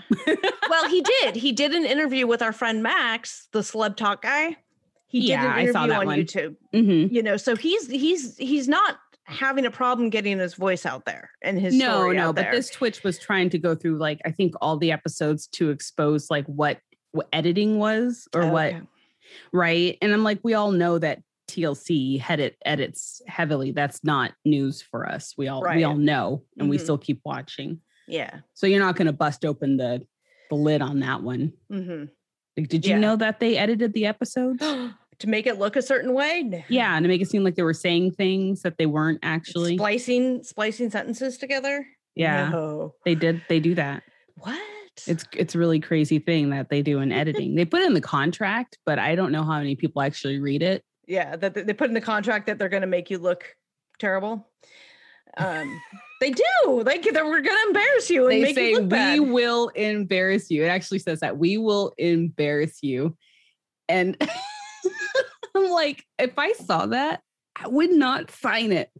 well 0.68 0.88
he 0.88 1.00
did 1.20 1.36
he 1.36 1.52
did 1.52 1.72
an 1.74 1.84
interview 1.84 2.26
with 2.26 2.42
our 2.42 2.52
friend 2.52 2.82
max 2.82 3.48
the 3.52 3.60
celeb 3.60 3.96
talk 3.96 4.22
guy 4.22 4.56
he 5.06 5.20
Yeah, 5.28 5.42
did 5.42 5.46
an 5.46 5.52
I 5.52 5.60
interview 5.62 5.72
saw 5.72 5.86
that 5.88 6.00
on 6.00 6.06
one. 6.06 6.18
youtube 6.18 6.56
Mhm. 6.74 7.12
you 7.12 7.22
know 7.22 7.36
so 7.36 7.54
he's 7.56 7.86
he's 7.88 8.36
he's 8.38 8.66
not 8.68 8.98
having 9.30 9.64
a 9.64 9.70
problem 9.70 10.10
getting 10.10 10.38
his 10.38 10.54
voice 10.54 10.84
out 10.84 11.04
there 11.04 11.30
and 11.42 11.58
his 11.58 11.78
No, 11.78 12.10
no, 12.10 12.32
but 12.32 12.50
this 12.50 12.68
Twitch 12.70 13.02
was 13.04 13.18
trying 13.18 13.48
to 13.50 13.58
go 13.58 13.74
through 13.74 13.96
like 13.98 14.20
I 14.24 14.30
think 14.32 14.54
all 14.60 14.76
the 14.76 14.92
episodes 14.92 15.46
to 15.52 15.70
expose 15.70 16.30
like 16.30 16.46
what 16.46 16.78
what 17.12 17.28
editing 17.32 17.78
was 17.78 18.28
or 18.34 18.50
what 18.50 18.74
right? 19.52 19.96
And 20.02 20.12
I'm 20.12 20.24
like, 20.24 20.40
we 20.42 20.54
all 20.54 20.72
know 20.72 20.98
that 20.98 21.20
TLC 21.48 22.22
edit 22.28 22.56
edits 22.64 23.22
heavily. 23.26 23.72
That's 23.72 24.02
not 24.04 24.32
news 24.44 24.82
for 24.82 25.08
us. 25.08 25.34
We 25.38 25.48
all 25.48 25.62
we 25.62 25.84
all 25.84 25.96
know, 25.96 26.44
and 26.58 26.68
we 26.68 26.76
Mhm. 26.76 26.80
still 26.80 26.98
keep 26.98 27.20
watching. 27.24 27.80
yeah 28.06 28.40
So 28.54 28.66
you're 28.66 28.80
not 28.80 28.96
going 28.96 29.06
to 29.06 29.12
bust 29.12 29.44
open 29.44 29.76
the 29.76 30.04
the 30.48 30.56
lid 30.56 30.82
on 30.82 30.98
that 31.00 31.22
one. 31.22 31.52
hmm 31.70 32.04
Like, 32.56 32.68
did 32.68 32.84
you 32.84 32.94
Yeah. 32.94 32.98
know 33.00 33.16
that 33.16 33.38
they 33.38 33.56
edited 33.56 33.92
the 33.92 34.06
episodes? 34.06 34.60
to 35.20 35.28
make 35.28 35.46
it 35.46 35.58
look 35.58 35.76
a 35.76 35.82
certain 35.82 36.12
way. 36.14 36.42
No. 36.42 36.60
Yeah, 36.68 36.96
and 36.96 37.04
to 37.04 37.08
make 37.08 37.20
it 37.22 37.30
seem 37.30 37.44
like 37.44 37.54
they 37.54 37.62
were 37.62 37.72
saying 37.74 38.12
things 38.12 38.62
that 38.62 38.76
they 38.78 38.86
weren't 38.86 39.20
actually. 39.22 39.76
splicing 39.76 40.42
splicing 40.42 40.90
sentences 40.90 41.38
together. 41.38 41.86
Yeah, 42.14 42.50
No. 42.50 42.94
they 43.04 43.14
did. 43.14 43.42
They 43.48 43.60
do 43.60 43.74
that. 43.76 44.02
What? 44.36 44.60
It's 45.06 45.24
it's 45.34 45.54
a 45.54 45.58
really 45.58 45.80
crazy 45.80 46.18
thing 46.18 46.50
that 46.50 46.68
they 46.68 46.82
do 46.82 47.00
in 47.00 47.12
editing. 47.12 47.54
they 47.54 47.64
put 47.64 47.82
in 47.82 47.94
the 47.94 48.00
contract, 48.00 48.76
but 48.84 48.98
I 48.98 49.14
don't 49.14 49.32
know 49.32 49.44
how 49.44 49.58
many 49.58 49.76
people 49.76 50.02
actually 50.02 50.40
read 50.40 50.62
it. 50.62 50.82
yeah, 51.06 51.36
that 51.36 51.54
they 51.54 51.72
put 51.72 51.88
in 51.88 51.94
the 51.94 52.00
contract 52.00 52.46
that 52.46 52.58
they're 52.58 52.68
going 52.68 52.82
to 52.82 52.86
make 52.86 53.08
you 53.10 53.18
look 53.18 53.54
terrible. 53.98 54.46
Um, 55.38 55.80
they 56.20 56.30
do. 56.32 56.42
Like 56.66 57.02
they're 57.04 57.24
we're 57.24 57.40
going 57.40 57.56
to 57.56 57.66
embarrass 57.68 58.10
you 58.10 58.24
and 58.24 58.32
They 58.32 58.42
make 58.42 58.54
say 58.56 58.70
you 58.70 58.74
look 58.76 58.82
we 58.84 58.88
bad. 58.88 59.20
will 59.20 59.68
embarrass 59.68 60.50
you. 60.50 60.64
It 60.64 60.68
actually 60.68 60.98
says 60.98 61.20
that 61.20 61.38
we 61.38 61.56
will 61.56 61.92
embarrass 61.96 62.82
you, 62.82 63.16
and 63.88 64.16
I'm 65.60 65.70
like, 65.70 66.04
if 66.18 66.38
I 66.38 66.52
saw 66.52 66.86
that, 66.86 67.22
I 67.56 67.68
would 67.68 67.92
not 67.92 68.30
sign 68.30 68.72
it. 68.72 68.90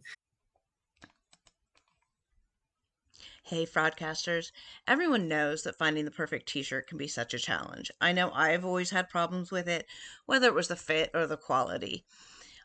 Hey, 3.43 3.65
fraudcasters. 3.65 4.51
Everyone 4.87 5.27
knows 5.27 5.63
that 5.63 5.77
finding 5.77 6.05
the 6.05 6.11
perfect 6.11 6.47
t 6.47 6.63
shirt 6.63 6.87
can 6.87 6.97
be 6.97 7.07
such 7.07 7.33
a 7.33 7.39
challenge. 7.39 7.91
I 7.99 8.13
know 8.13 8.31
I've 8.31 8.63
always 8.63 8.91
had 8.91 9.09
problems 9.09 9.51
with 9.51 9.67
it, 9.67 9.87
whether 10.25 10.47
it 10.47 10.53
was 10.53 10.69
the 10.69 10.77
fit 10.77 11.11
or 11.13 11.27
the 11.27 11.35
quality. 11.35 12.05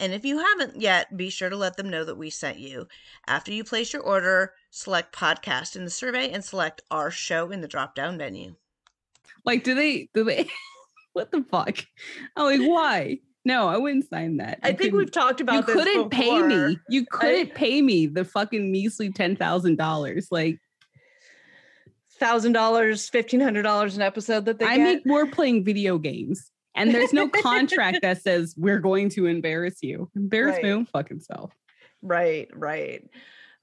and 0.00 0.12
if 0.12 0.24
you 0.24 0.38
haven't 0.38 0.80
yet, 0.80 1.16
be 1.16 1.30
sure 1.30 1.48
to 1.50 1.56
let 1.56 1.76
them 1.76 1.90
know 1.90 2.04
that 2.04 2.16
we 2.16 2.30
sent 2.30 2.58
you. 2.58 2.88
After 3.28 3.52
you 3.52 3.62
place 3.62 3.92
your 3.92 4.02
order, 4.02 4.54
select 4.70 5.14
podcast 5.14 5.76
in 5.76 5.84
the 5.84 5.90
survey 5.90 6.30
and 6.30 6.44
select 6.44 6.82
our 6.90 7.10
show 7.10 7.50
in 7.50 7.60
the 7.60 7.68
drop 7.68 7.94
down 7.94 8.16
menu. 8.16 8.56
Like, 9.44 9.62
do 9.64 9.74
they? 9.74 10.08
Do 10.12 10.24
they? 10.24 10.48
what 11.12 11.30
the 11.30 11.44
fuck? 11.50 11.78
I'm 12.36 12.44
like, 12.44 12.68
why? 12.68 13.18
No, 13.44 13.68
I 13.68 13.78
wouldn't 13.78 14.08
sign 14.10 14.36
that. 14.36 14.58
I 14.62 14.70
You 14.70 14.76
think 14.76 14.94
we've 14.94 15.10
talked 15.10 15.40
about 15.40 15.54
You 15.54 15.62
this 15.62 15.74
couldn't 15.74 16.10
pay 16.10 16.42
me. 16.42 16.78
You 16.88 17.06
couldn't 17.06 17.54
pay 17.54 17.80
me 17.80 18.06
the 18.06 18.24
fucking 18.24 18.70
measly 18.70 19.10
ten 19.10 19.36
thousand 19.36 19.76
dollars. 19.76 20.28
Like 20.30 20.58
Thousand 22.18 22.52
dollars, 22.52 23.08
fifteen 23.08 23.40
hundred 23.40 23.62
dollars 23.62 23.96
an 23.96 24.02
episode 24.02 24.44
that 24.44 24.58
they 24.58 24.66
I 24.66 24.76
get. 24.76 24.84
make 24.84 25.06
more 25.06 25.26
playing 25.26 25.64
video 25.64 25.96
games, 25.96 26.50
and 26.80 26.94
there's 26.94 27.12
no 27.12 27.28
contract 27.28 28.02
that 28.02 28.22
says 28.22 28.54
we're 28.56 28.80
going 28.80 29.08
to 29.10 29.26
embarrass 29.26 29.82
you. 29.82 30.10
Embarrass 30.16 30.58
my 30.62 30.70
own 30.70 30.86
fucking 30.86 31.20
self. 31.20 31.52
right, 32.02 32.48
right. 32.54 33.08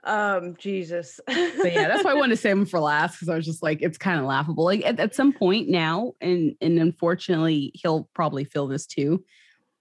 Um, 0.03 0.55
Jesus. 0.57 1.19
But 1.25 1.73
yeah, 1.73 1.89
that's 1.89 2.03
why 2.05 2.11
I 2.11 2.13
wanted 2.13 2.35
to 2.35 2.41
save 2.41 2.57
him 2.57 2.65
for 2.65 2.79
last 2.79 3.15
because 3.15 3.27
I 3.29 3.35
was 3.35 3.45
just 3.45 3.61
like, 3.61 3.81
it's 3.81 3.97
kind 3.97 4.19
of 4.19 4.25
laughable. 4.25 4.63
Like 4.63 4.85
at, 4.85 4.99
at 4.99 5.13
some 5.15 5.33
point 5.33 5.67
now, 5.67 6.13
and 6.21 6.55
and 6.61 6.79
unfortunately, 6.79 7.71
he'll 7.73 8.09
probably 8.13 8.45
feel 8.45 8.67
this 8.67 8.85
too. 8.85 9.25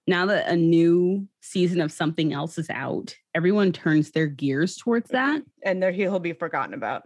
Now 0.05 0.25
that 0.25 0.47
a 0.49 0.55
new 0.55 1.27
season 1.41 1.79
of 1.81 1.91
something 1.91 2.33
else 2.33 2.57
is 2.57 2.69
out, 2.69 3.15
everyone 3.35 3.71
turns 3.71 4.11
their 4.11 4.27
gears 4.27 4.75
towards 4.75 5.09
that, 5.11 5.43
and 5.63 5.81
there 5.81 5.91
he'll 5.91 6.19
be 6.19 6.33
forgotten 6.33 6.73
about. 6.73 7.03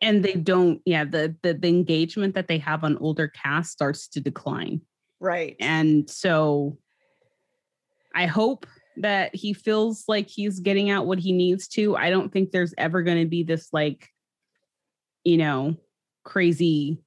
and 0.00 0.24
they 0.24 0.34
don't. 0.34 0.80
Yeah, 0.84 1.04
the 1.04 1.36
the, 1.42 1.54
the 1.54 1.68
engagement 1.68 2.34
that 2.34 2.48
they 2.48 2.58
have 2.58 2.82
on 2.82 2.96
older 2.98 3.28
casts 3.28 3.72
starts 3.72 4.08
to 4.08 4.20
decline, 4.20 4.80
Right. 5.24 5.56
and 5.58 6.08
so 6.08 6.78
I 8.14 8.26
hope 8.26 8.66
that 8.98 9.34
he 9.34 9.52
feels 9.54 10.04
like 10.06 10.28
he's 10.28 10.60
getting 10.60 10.88
out 10.90 11.06
what 11.06 11.18
he 11.18 11.32
needs 11.32 11.66
to. 11.68 11.96
I 11.96 12.10
don't 12.10 12.32
think 12.32 12.52
there's 12.52 12.72
ever 12.78 13.02
going 13.02 13.18
to 13.18 13.26
be 13.28 13.42
this 13.42 13.70
like, 13.72 14.08
you 15.24 15.36
know, 15.36 15.76
crazy 16.22 16.98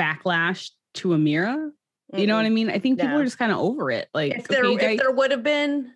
backlash 0.00 0.70
to 0.94 1.08
Amira. 1.08 1.70
You 2.14 2.26
know 2.26 2.36
what 2.36 2.44
I 2.46 2.50
mean? 2.50 2.68
I 2.70 2.78
think 2.78 2.98
people 3.00 3.16
No. 3.16 3.20
are 3.20 3.24
just 3.24 3.38
kind 3.38 3.52
of 3.52 3.58
over 3.58 3.90
it. 3.90 4.08
Like, 4.14 4.32
if 4.32 4.48
there 4.48 4.64
okay, 4.64 4.74
if 4.74 4.80
guys- 4.80 4.98
there 4.98 5.12
would 5.12 5.30
have 5.30 5.42
been 5.42 5.92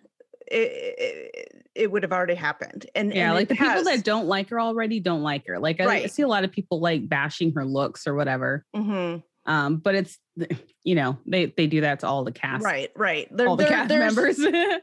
it, 0.49 0.71
it, 0.97 1.65
it 1.75 1.91
would 1.91 2.03
have 2.03 2.11
already 2.13 2.33
happened 2.35 2.85
and 2.95 3.13
yeah, 3.13 3.25
and 3.27 3.33
like 3.35 3.49
the 3.49 3.55
people 3.55 3.83
that 3.83 4.03
don't 4.03 4.27
like 4.27 4.49
her 4.49 4.59
already 4.61 4.99
don't 4.99 5.21
like 5.21 5.45
her. 5.47 5.59
Like 5.59 5.81
I, 5.81 6.03
I 6.03 6.05
see 6.07 6.21
a 6.23 6.27
lot 6.27 6.43
of 6.43 6.51
people 6.51 6.79
like 6.79 7.07
bashing 7.09 7.51
her 7.53 7.65
looks 7.65 8.07
or 8.07 8.15
whatever. 8.15 8.65
Mhm. 8.75 9.23
Um, 9.47 9.77
but 9.77 9.95
it's 9.95 10.19
you 10.83 10.95
know 10.95 11.17
they 11.25 11.47
they 11.47 11.67
do 11.67 11.81
that 11.81 12.01
to 12.01 12.07
all 12.07 12.23
the 12.23 12.31
cast, 12.31 12.63
right 12.63 12.91
right 12.95 13.27
There- 13.31 13.47
all 13.47 13.55
the 13.55 13.65
cast 13.65 13.89
members. 13.89 14.37
so 14.43 14.79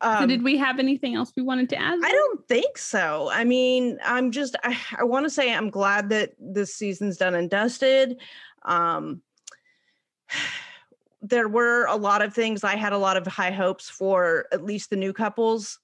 um, 0.00 0.28
did 0.28 0.42
we 0.42 0.56
have 0.58 0.78
anything 0.78 1.14
else 1.14 1.32
we 1.36 1.42
wanted 1.42 1.68
to 1.70 1.76
add? 1.76 1.98
I 2.02 2.10
don't 2.10 2.46
think 2.46 2.78
so. 2.78 3.30
I 3.32 3.44
mean, 3.44 3.98
I'm 4.04 4.30
just 4.30 4.56
I, 4.62 4.78
I 4.98 5.04
want 5.04 5.26
to 5.26 5.30
say 5.30 5.52
I'm 5.52 5.70
glad 5.70 6.08
that 6.10 6.32
this 6.38 6.74
season's 6.74 7.16
done 7.16 7.34
and 7.34 7.50
dusted. 7.50 8.20
Um 8.64 9.22
there 11.26 11.48
were 11.48 11.86
a 11.86 11.96
lot 11.96 12.20
of 12.20 12.34
things 12.34 12.64
I 12.64 12.76
had 12.76 12.92
a 12.92 12.98
lot 12.98 13.16
of 13.16 13.26
high 13.26 13.50
hopes 13.50 13.88
for 13.88 14.44
at 14.52 14.62
least 14.62 14.90
the 14.90 14.96
new 14.96 15.14
couples 15.14 15.78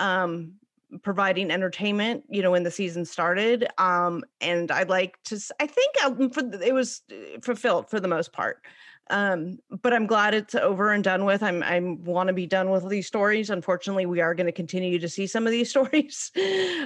um 0.00 0.54
providing 1.02 1.50
entertainment, 1.50 2.24
you 2.28 2.42
know, 2.42 2.50
when 2.50 2.62
the 2.62 2.70
season 2.70 3.04
started. 3.04 3.66
Um 3.78 4.24
and 4.40 4.70
I'd 4.70 4.90
like 4.90 5.18
to 5.24 5.40
i 5.60 5.66
think 5.66 6.04
um, 6.04 6.30
for 6.30 6.42
it 6.62 6.74
was 6.74 7.02
uh, 7.10 7.40
fulfilled 7.42 7.88
for 7.88 8.00
the 8.00 8.08
most 8.08 8.32
part. 8.32 8.62
Um 9.10 9.58
but 9.82 9.92
I'm 9.92 10.06
glad 10.06 10.34
it's 10.34 10.54
over 10.54 10.92
and 10.92 11.02
done 11.02 11.24
with. 11.24 11.42
I'm 11.42 11.62
I 11.62 11.80
want 11.80 12.28
to 12.28 12.32
be 12.32 12.46
done 12.46 12.70
with 12.70 12.88
these 12.88 13.06
stories. 13.06 13.50
Unfortunately, 13.50 14.06
we 14.06 14.20
are 14.20 14.34
going 14.34 14.46
to 14.46 14.52
continue 14.52 14.98
to 14.98 15.08
see 15.08 15.26
some 15.26 15.46
of 15.46 15.52
these 15.52 15.70
stories. 15.76 16.30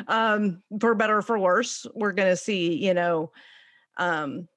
um 0.08 0.62
for 0.80 0.94
better 0.94 1.18
or 1.18 1.22
for 1.22 1.38
worse. 1.38 1.86
We're 1.94 2.12
going 2.12 2.30
to 2.30 2.36
see, 2.36 2.74
you 2.74 2.94
know, 2.94 3.32
um 3.96 4.48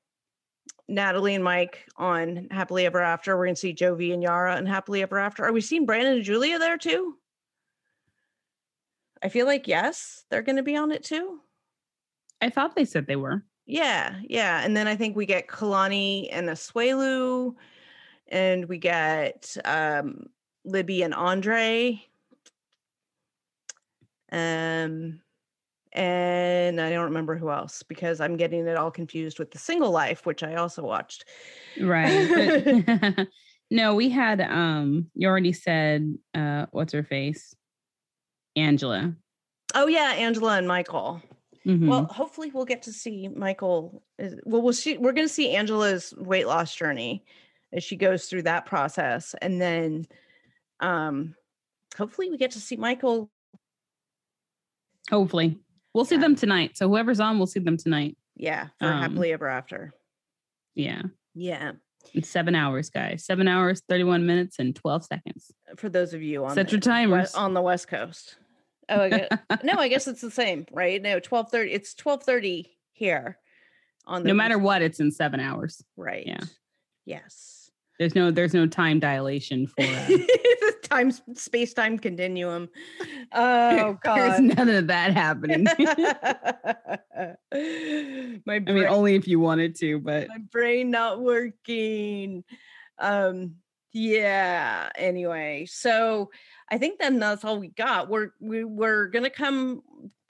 Natalie 0.90 1.36
and 1.36 1.44
Mike 1.44 1.86
on 1.98 2.48
Happily 2.52 2.86
Ever 2.86 3.02
After. 3.02 3.38
We're 3.38 3.46
going 3.46 3.56
to 3.56 3.62
see 3.62 3.76
Jovi 3.76 4.12
and 4.14 4.24
Yara 4.24 4.56
and 4.56 4.68
Happily 4.68 5.04
Ever 5.04 5.20
After. 5.20 5.46
Are 5.46 5.54
we 5.54 5.62
seeing 5.62 5.86
Brandon 5.86 6.16
and 6.16 6.24
Julia 6.24 6.58
there 6.58 6.78
too? 6.78 7.16
I 9.22 9.30
feel 9.30 9.46
like 9.46 9.68
yes, 9.68 10.26
they're 10.30 10.42
going 10.42 10.56
to 10.56 10.64
be 10.64 10.76
on 10.76 10.92
it 10.92 11.04
too. 11.04 11.40
I 12.42 12.50
thought 12.50 12.76
they 12.76 12.86
said 12.86 13.06
they 13.08 13.16
were. 13.16 13.44
Yeah, 13.66 14.16
yeah. 14.28 14.64
And 14.64 14.76
then 14.76 14.88
I 14.88 14.96
think 14.96 15.16
we 15.16 15.26
get 15.26 15.48
Kalani 15.48 16.30
and 16.32 16.50
Asuelu, 16.50 17.54
and 18.28 18.66
we 18.66 18.78
get 18.78 19.56
um 19.66 20.28
Libby 20.66 21.04
and 21.04 21.14
Andrei. 21.14 22.04
Um 24.32 25.22
and 25.92 26.80
I 26.80 26.92
don't 26.92 27.06
remember 27.06 27.36
who 27.36 27.50
else 27.50 27.84
because 27.84 28.22
I'm 28.22 28.38
getting 28.38 28.68
it 28.68 28.78
all 28.78 28.92
confused 28.92 29.40
with 29.40 29.52
the 29.52 29.58
single 29.58 29.92
life, 29.92 30.26
which 30.26 30.44
I 30.44 30.56
also 30.56 30.84
watched. 30.84 31.26
Right. 31.80 33.28
no, 33.72 33.96
we 33.96 34.10
had 34.10 34.42
um 34.42 35.12
you 35.14 35.28
already 35.28 35.54
said 35.54 36.16
uh 36.34 36.68
what's 36.72 36.94
her 36.94 37.04
face? 37.04 37.54
Angela. 38.60 39.14
Oh 39.76 39.88
yeah, 39.88 40.14
Angela 40.18 40.58
and 40.58 40.68
Michael. 40.68 41.22
Mhm. 41.66 41.88
Well, 41.88 42.06
hopefully 42.06 42.52
we'll 42.54 42.66
get 42.66 42.84
to 42.84 42.94
see 42.94 43.28
Michael. 43.28 44.02
Well, 44.46 44.62
we'll 44.62 44.74
see. 44.74 44.98
We're 44.98 45.12
going 45.12 45.28
to 45.28 45.34
see 45.34 45.52
Angela's 45.56 46.14
weight 46.18 46.48
loss 46.48 46.74
journey 46.74 47.24
as 47.74 47.84
she 47.84 47.96
goes 47.96 48.26
through 48.28 48.44
that 48.44 48.66
process, 48.66 49.36
and 49.42 49.62
then, 49.62 50.08
um, 50.80 51.36
hopefully 51.98 52.30
we 52.32 52.38
get 52.38 52.52
to 52.52 52.60
see 52.60 52.76
Michael 52.78 53.30
Hopefully. 55.10 55.58
We'll 55.94 56.06
see 56.06 56.16
Yeah. 56.16 56.22
them 56.22 56.36
tonight. 56.36 56.78
So 56.78 56.88
whoever's 56.88 57.20
on, 57.20 57.38
we'll 57.40 57.48
see 57.48 57.60
them 57.60 57.78
tonight. 57.78 58.16
Yeah, 58.36 58.68
for 58.80 58.86
Um, 58.86 59.02
happily 59.02 59.34
ever 59.34 59.48
after. 59.48 59.92
Yeah. 60.76 61.02
Yeah, 61.34 61.74
In 62.14 62.22
seven 62.24 62.54
hours, 62.56 62.90
guys. 62.90 63.26
Seven 63.26 63.48
hours, 63.48 63.82
31 63.90 64.26
minutes, 64.26 64.60
and 64.60 64.76
12 64.76 65.06
seconds. 65.06 65.52
for 65.78 65.90
those 65.90 66.14
of 66.14 66.22
you 66.22 66.46
on 66.46 66.54
Set 66.56 66.68
the, 66.68 66.74
your 66.74 66.80
timers. 66.80 67.34
on 67.36 67.54
the 67.54 67.62
West 67.62 67.88
Coast. 67.88 68.38
Oh, 68.90 69.02
I 69.02 69.10
guess, 69.10 69.30
no, 69.64 69.74
I 69.74 69.88
guess 69.88 70.08
it's 70.08 70.22
the 70.22 70.32
same, 70.32 70.66
right? 70.72 71.02
No, 71.02 71.20
twelve 71.20 71.50
thirty. 71.52 71.72
It's 71.72 71.94
twelve 71.94 72.24
thirty 72.24 72.78
here. 72.92 73.38
On 74.06 74.24
the 74.24 74.30
no 74.30 74.34
matter 74.34 74.58
what, 74.58 74.82
it's 74.82 75.00
in 75.00 75.12
seven 75.12 75.40
hours. 75.40 75.84
right? 75.96 76.26
yeah. 76.26 76.42
Yes. 77.06 77.72
There's 78.00 78.16
no 78.16 78.32
there's 78.32 78.54
no 78.54 78.66
time 78.66 79.00
dilation 79.00 79.68
for 79.68 79.84
uh, 79.84 80.08
time 80.84 81.12
space 81.36 81.74
time 81.74 82.00
continuum. 82.00 82.70
Oh 83.34 83.98
God, 84.04 84.18
there's 84.18 84.40
none 84.40 84.70
of 84.70 84.88
that 84.88 85.14
happening. 85.14 85.66
my 88.46 88.56
I 88.56 88.60
mean, 88.60 88.86
only 88.86 89.16
if 89.16 89.28
you 89.28 89.40
wanted 89.42 89.76
to, 89.80 90.00
but 90.00 90.30
my 90.30 90.38
brain 90.38 90.92
not 90.92 91.22
working. 91.22 92.46
Um 93.00 93.56
yeah, 93.94 94.90
anyway. 94.96 95.66
So 95.70 96.30
I 96.72 96.78
think 96.78 97.00
then 97.00 97.20
that's 97.20 97.44
all 97.44 97.60
we 97.60 97.70
got. 97.70 98.10
We're 98.10 98.30
we 98.40 98.64
we're 98.64 99.08
gonna 99.08 99.30
come 99.30 99.82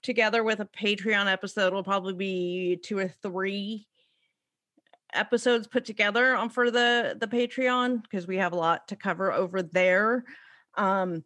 together 0.02 0.42
with 0.42 0.60
a 0.60 0.64
Patreon 0.66 1.30
episode. 1.30 1.68
It'll 1.68 1.84
probably 1.84 2.14
be 2.14 2.78
two 2.82 2.98
or 2.98 3.08
three 3.22 3.86
episodes 5.12 5.66
put 5.66 5.84
together 5.84 6.34
on 6.36 6.50
for 6.50 6.70
the 6.70 7.16
the 7.18 7.26
Patreon 7.26 8.02
because 8.02 8.26
we 8.26 8.36
have 8.36 8.52
a 8.52 8.56
lot 8.56 8.88
to 8.88 8.96
cover 8.96 9.32
over 9.32 9.62
there. 9.62 10.24
Um 10.76 11.24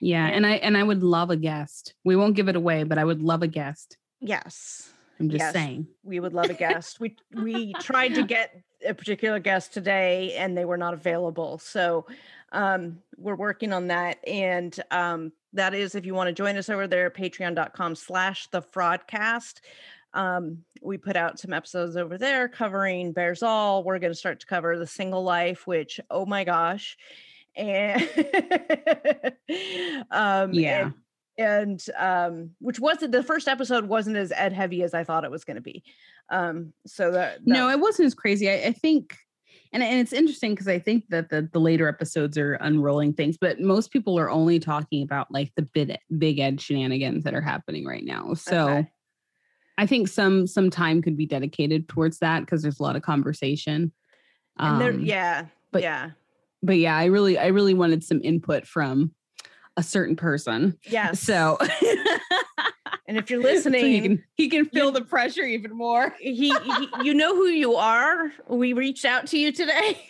yeah, 0.00 0.26
and 0.26 0.44
I 0.46 0.52
and 0.56 0.76
I 0.76 0.82
would 0.82 1.02
love 1.02 1.30
a 1.30 1.36
guest. 1.36 1.94
We 2.04 2.16
won't 2.16 2.34
give 2.36 2.48
it 2.48 2.56
away, 2.56 2.82
but 2.84 2.98
I 2.98 3.04
would 3.04 3.22
love 3.22 3.42
a 3.42 3.48
guest. 3.48 3.96
yes. 4.20 4.90
I'm 5.20 5.28
just 5.30 5.40
Yes. 5.40 5.52
saying. 5.52 5.86
we 6.02 6.18
would 6.18 6.32
love 6.32 6.50
a 6.50 6.54
guest. 6.66 6.98
we 6.98 7.16
we 7.34 7.72
tried 7.74 8.14
to 8.16 8.24
get 8.24 8.50
a 8.86 8.94
particular 8.94 9.38
guest 9.38 9.72
today 9.72 10.34
and 10.34 10.56
they 10.56 10.64
were 10.64 10.76
not 10.78 10.94
available. 10.94 11.58
So 11.58 12.06
um 12.52 12.98
we're 13.16 13.34
working 13.36 13.72
on 13.72 13.86
that. 13.88 14.18
And 14.26 14.78
um 14.90 15.32
that 15.54 15.74
is 15.74 15.94
if 15.94 16.06
you 16.06 16.14
want 16.14 16.28
to 16.28 16.32
join 16.32 16.56
us 16.56 16.68
over 16.70 16.86
there, 16.86 17.10
patreon.com 17.10 17.94
slash 17.94 18.48
the 18.48 18.62
fraudcast. 18.62 19.60
Um, 20.14 20.64
we 20.82 20.98
put 20.98 21.16
out 21.16 21.38
some 21.38 21.52
episodes 21.54 21.96
over 21.96 22.18
there 22.18 22.48
covering 22.48 23.12
Bares 23.12 23.42
All. 23.42 23.82
We're 23.82 23.98
going 23.98 24.12
to 24.12 24.18
start 24.18 24.40
to 24.40 24.46
cover 24.46 24.78
the 24.78 24.86
single 24.86 25.22
life, 25.22 25.66
which 25.66 26.00
oh 26.10 26.26
my 26.26 26.44
gosh. 26.44 26.96
And 27.56 28.02
um 30.10 30.52
Yeah. 30.52 30.86
and 30.86 30.94
and 31.42 31.84
um 31.98 32.50
which 32.60 32.78
wasn't 32.80 33.12
the 33.12 33.22
first 33.22 33.46
episode 33.48 33.84
wasn't 33.86 34.16
as 34.16 34.32
ed 34.34 34.52
heavy 34.52 34.82
as 34.82 34.94
i 34.94 35.02
thought 35.04 35.24
it 35.24 35.30
was 35.30 35.44
going 35.44 35.56
to 35.56 35.60
be 35.72 35.82
um 36.30 36.72
so 36.86 37.10
that, 37.10 37.40
No, 37.46 37.68
it 37.68 37.78
wasn't 37.80 38.06
as 38.06 38.14
crazy. 38.14 38.48
I, 38.48 38.68
I 38.68 38.72
think, 38.72 39.16
and 39.72 39.82
and 39.82 39.98
it's 40.00 40.12
interesting 40.14 40.52
because 40.52 40.68
I 40.68 40.78
think 40.78 41.08
that 41.10 41.28
the 41.28 41.46
the 41.52 41.58
later 41.60 41.86
episodes 41.88 42.38
are 42.38 42.54
unrolling 42.54 43.12
things, 43.12 43.36
but 43.38 43.60
most 43.60 43.90
people 43.90 44.18
are 44.18 44.30
only 44.30 44.58
talking 44.58 45.02
about 45.02 45.30
like 45.30 45.52
the 45.56 45.62
big 45.62 45.94
big 46.16 46.38
ed 46.38 46.58
shenanigans 46.60 47.24
that 47.24 47.34
are 47.34 47.42
happening 47.42 47.84
right 47.84 48.04
now. 48.04 48.32
So 48.34 48.68
Okay. 48.68 48.90
I 49.76 49.86
think 49.86 50.08
some 50.08 50.46
some 50.46 50.70
time 50.70 51.02
could 51.02 51.16
be 51.18 51.26
dedicated 51.26 51.88
towards 51.88 52.18
that 52.20 52.40
because 52.40 52.62
there's 52.62 52.80
a 52.80 52.82
lot 52.82 52.96
of 52.96 53.02
conversation. 53.02 53.92
and 54.58 54.80
there 54.80 54.92
Um, 54.92 55.00
yeah 55.04 55.46
but- 55.72 55.82
yeah 55.82 56.10
but 56.62 56.78
yeah, 56.78 56.96
I 56.96 57.06
really 57.06 57.36
I 57.36 57.48
really 57.48 57.74
wanted 57.74 58.04
some 58.04 58.20
input 58.22 58.66
from 58.66 59.12
a 59.76 59.82
certain 59.82 60.16
person. 60.16 60.78
yes 60.84 61.20
So, 61.20 61.58
and 63.06 63.16
if 63.16 63.30
you're 63.30 63.42
so 63.42 63.48
he 63.48 63.54
listening 63.54 64.02
can 64.02 64.24
he 64.34 64.48
can 64.48 64.64
feel 64.66 64.92
the 64.92 65.02
pressure 65.02 65.42
even 65.42 65.72
more. 65.76 66.14
he, 66.18 66.32
he 66.32 66.88
you 67.02 67.14
know 67.14 67.34
who 67.34 67.46
you 67.46 67.74
are 67.74 68.32
we 68.48 68.72
reached 68.72 69.04
out 69.04 69.26
to 69.28 69.38
you 69.38 69.52
today 69.52 70.00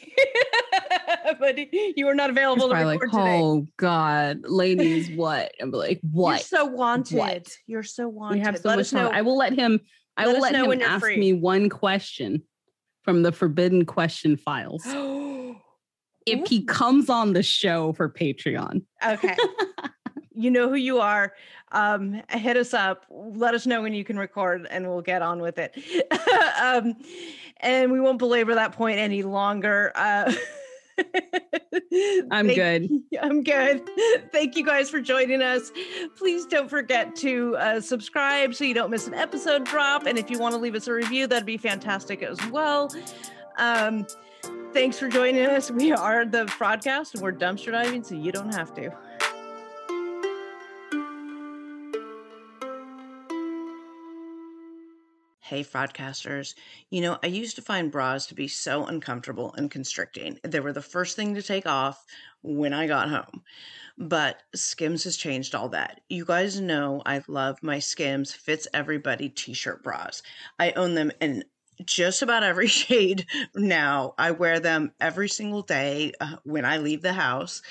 but 1.38 1.58
you 1.72 2.06
were 2.06 2.14
not 2.14 2.30
available 2.30 2.68
to 2.68 2.74
record 2.74 3.00
like, 3.00 3.10
today 3.10 3.40
oh 3.40 3.66
God, 3.76 4.40
ladies, 4.44 5.10
what? 5.10 5.52
I'm 5.60 5.70
like, 5.70 6.00
what? 6.10 6.30
you're 6.30 6.38
so 6.38 6.64
wanted 6.64 7.48
you're 7.66 7.82
so 7.82 8.08
wanted 8.08 8.34
we 8.34 8.40
have 8.40 8.58
so 8.58 8.68
let 8.68 8.76
much 8.76 8.86
us 8.86 8.92
know 8.92 9.08
time. 9.08 9.14
I 9.14 9.22
will 9.22 9.36
let 9.36 9.52
him. 9.52 9.80
I 10.16 10.26
let 10.26 10.34
will 10.34 10.40
let 10.42 10.54
him 10.54 10.82
ask 10.82 11.00
free. 11.00 11.16
me 11.16 11.32
one 11.32 11.68
question 11.68 12.42
from 13.02 13.22
the 13.22 13.32
forbidden 13.32 13.86
question 13.86 14.36
files 14.36 14.84
if 16.26 16.48
he 16.48 16.64
comes 16.64 17.08
on 17.10 17.32
the 17.32 17.42
show 17.42 17.92
for 17.92 18.08
Patreon. 18.08 18.82
okay. 19.06 19.36
You 20.34 20.50
know 20.50 20.70
who 20.70 20.76
you 20.76 20.98
are. 20.98 21.34
Um 21.72 22.22
hit 22.30 22.56
us 22.56 22.72
up. 22.72 23.04
Let 23.10 23.52
us 23.54 23.66
know 23.66 23.82
when 23.82 23.92
you 23.92 24.02
can 24.02 24.18
record 24.18 24.66
and 24.70 24.88
we'll 24.88 25.02
get 25.02 25.20
on 25.20 25.42
with 25.42 25.58
it. 25.58 25.76
Um 26.62 26.96
and 27.58 27.92
we 27.92 28.00
won't 28.00 28.18
belabor 28.18 28.54
that 28.54 28.72
point 28.72 28.98
any 28.98 29.22
longer. 29.24 29.92
Uh 29.94 30.32
I'm 32.30 32.46
thank- 32.48 32.54
good. 32.54 32.90
i'm 33.20 33.42
good. 33.42 33.82
Thank 34.32 34.56
you 34.56 34.64
guys 34.64 34.88
for 34.88 35.00
joining 35.02 35.42
us. 35.42 35.70
Please 36.16 36.46
don't 36.46 36.68
forget 36.70 37.14
to 37.16 37.54
uh, 37.56 37.80
subscribe 37.80 38.54
so 38.54 38.64
you 38.64 38.74
don't 38.74 38.90
miss 38.90 39.06
an 39.06 39.14
episode 39.14 39.64
drop. 39.64 40.06
And 40.06 40.18
if 40.18 40.30
you 40.30 40.38
want 40.38 40.54
to 40.54 40.58
leave 40.60 40.74
us 40.74 40.88
a 40.88 40.92
review 40.94 41.26
that'd 41.26 41.44
be 41.46 41.58
fantastic 41.58 42.22
as 42.22 42.38
well. 42.50 42.90
Um 43.58 44.06
thanks 44.72 44.98
for 44.98 45.08
joining 45.08 45.44
us 45.44 45.70
we 45.70 45.92
are 45.92 46.24
the 46.24 46.46
fraudcast 46.46 47.12
and 47.12 47.22
we're 47.22 47.32
dumpster 47.32 47.72
diving 47.72 48.02
so 48.02 48.14
you 48.14 48.32
don't 48.32 48.54
have 48.54 48.72
to 48.74 48.90
Hey, 55.40 55.62
fraudcasters. 55.62 56.54
You 56.88 57.02
know, 57.02 57.18
I 57.22 57.26
used 57.26 57.56
to 57.56 57.62
find 57.62 57.92
bras 57.92 58.26
to 58.28 58.34
be 58.34 58.48
so 58.48 58.86
uncomfortable 58.86 59.52
and 59.58 59.70
constricting. 59.70 60.38
They 60.42 60.60
were 60.60 60.72
the 60.72 60.80
first 60.80 61.14
thing 61.14 61.34
to 61.34 61.42
take 61.42 61.66
off 61.66 62.06
when 62.40 62.72
I 62.72 62.86
got 62.86 63.10
home. 63.10 63.42
But 63.98 64.42
Skims 64.54 65.04
has 65.04 65.18
changed 65.18 65.54
all 65.54 65.68
that. 65.68 66.00
You 66.08 66.24
guys 66.24 66.58
know 66.58 67.02
I 67.04 67.20
love 67.28 67.62
my 67.62 67.80
Skims 67.80 68.32
Fits 68.32 68.66
Everybody 68.72 69.28
t 69.28 69.52
shirt 69.52 69.82
bras. 69.82 70.22
I 70.58 70.70
own 70.70 70.94
them 70.94 71.12
in 71.20 71.44
just 71.86 72.22
about 72.22 72.42
every 72.42 72.66
shade 72.82 73.26
now. 73.54 74.14
I 74.18 74.30
wear 74.32 74.60
them 74.60 74.92
every 75.00 75.28
single 75.28 75.62
day 75.62 76.12
uh, 76.20 76.36
when 76.44 76.64
I 76.64 76.78
leave 76.78 77.02
the 77.02 77.12
house 77.12 77.62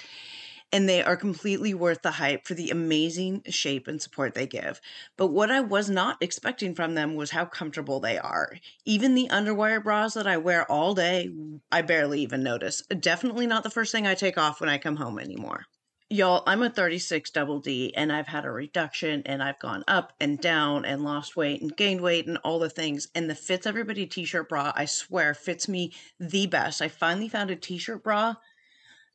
and 0.72 0.88
they 0.88 1.04
are 1.04 1.18
completely 1.18 1.74
worth 1.74 2.02
the 2.02 2.12
hype 2.12 2.46
for 2.46 2.54
the 2.54 2.70
amazing 2.70 3.44
shape 3.50 3.88
and 3.88 4.02
support 4.02 4.34
they 4.34 4.48
give. 4.48 4.80
But 5.18 5.28
what 5.28 5.52
I 5.52 5.60
was 5.60 5.90
not 5.90 6.18
expecting 6.22 6.76
from 6.76 6.96
them 6.96 7.16
was 7.16 7.32
how 7.32 7.46
comfortable 7.46 8.00
they 8.00 8.18
are. 8.18 8.58
Even 8.86 9.16
the 9.16 9.28
underwire 9.30 9.84
bras 9.84 10.14
that 10.14 10.28
I 10.28 10.38
wear 10.38 10.70
all 10.72 10.94
day, 10.94 11.30
I 11.72 11.82
barely 11.82 12.22
even 12.22 12.44
notice. 12.44 12.82
Definitely 12.84 13.48
not 13.48 13.64
the 13.64 13.70
first 13.70 13.92
thing 13.92 14.08
I 14.08 14.16
take 14.16 14.38
off 14.38 14.62
when 14.62 14.70
I 14.70 14.78
come 14.78 14.96
home 14.96 15.20
anymore. 15.20 15.66
Y'all, 16.12 16.44
I'm 16.46 16.62
a 16.62 16.70
36 16.70 17.30
double 17.30 17.62
D 17.62 17.94
and 17.96 18.12
I've 18.12 18.28
had 18.28 18.44
a 18.44 18.52
reduction 18.52 19.22
and 19.26 19.42
I've 19.42 19.60
gone 19.60 19.86
up 19.88 20.12
and 20.20 20.38
down 20.42 20.84
and 20.84 21.06
lost 21.06 21.38
weight 21.38 21.62
and 21.62 21.74
gained 21.74 22.02
weight 22.02 22.28
and 22.28 22.38
all 22.44 22.60
the 22.60 22.70
things. 22.70 23.08
And 23.16 23.30
the 23.30 23.34
Fits 23.34 23.66
Everybody 23.66 24.06
t 24.06 24.26
shirt 24.26 24.50
bra, 24.50 24.74
I 24.76 24.84
swear, 24.84 25.34
fits 25.34 25.70
me 25.70 25.94
the 26.20 26.48
best. 26.48 26.82
I 26.82 26.90
finally 26.90 27.30
found 27.30 27.50
a 27.50 27.56
t 27.56 27.78
shirt 27.78 28.04
bra 28.04 28.34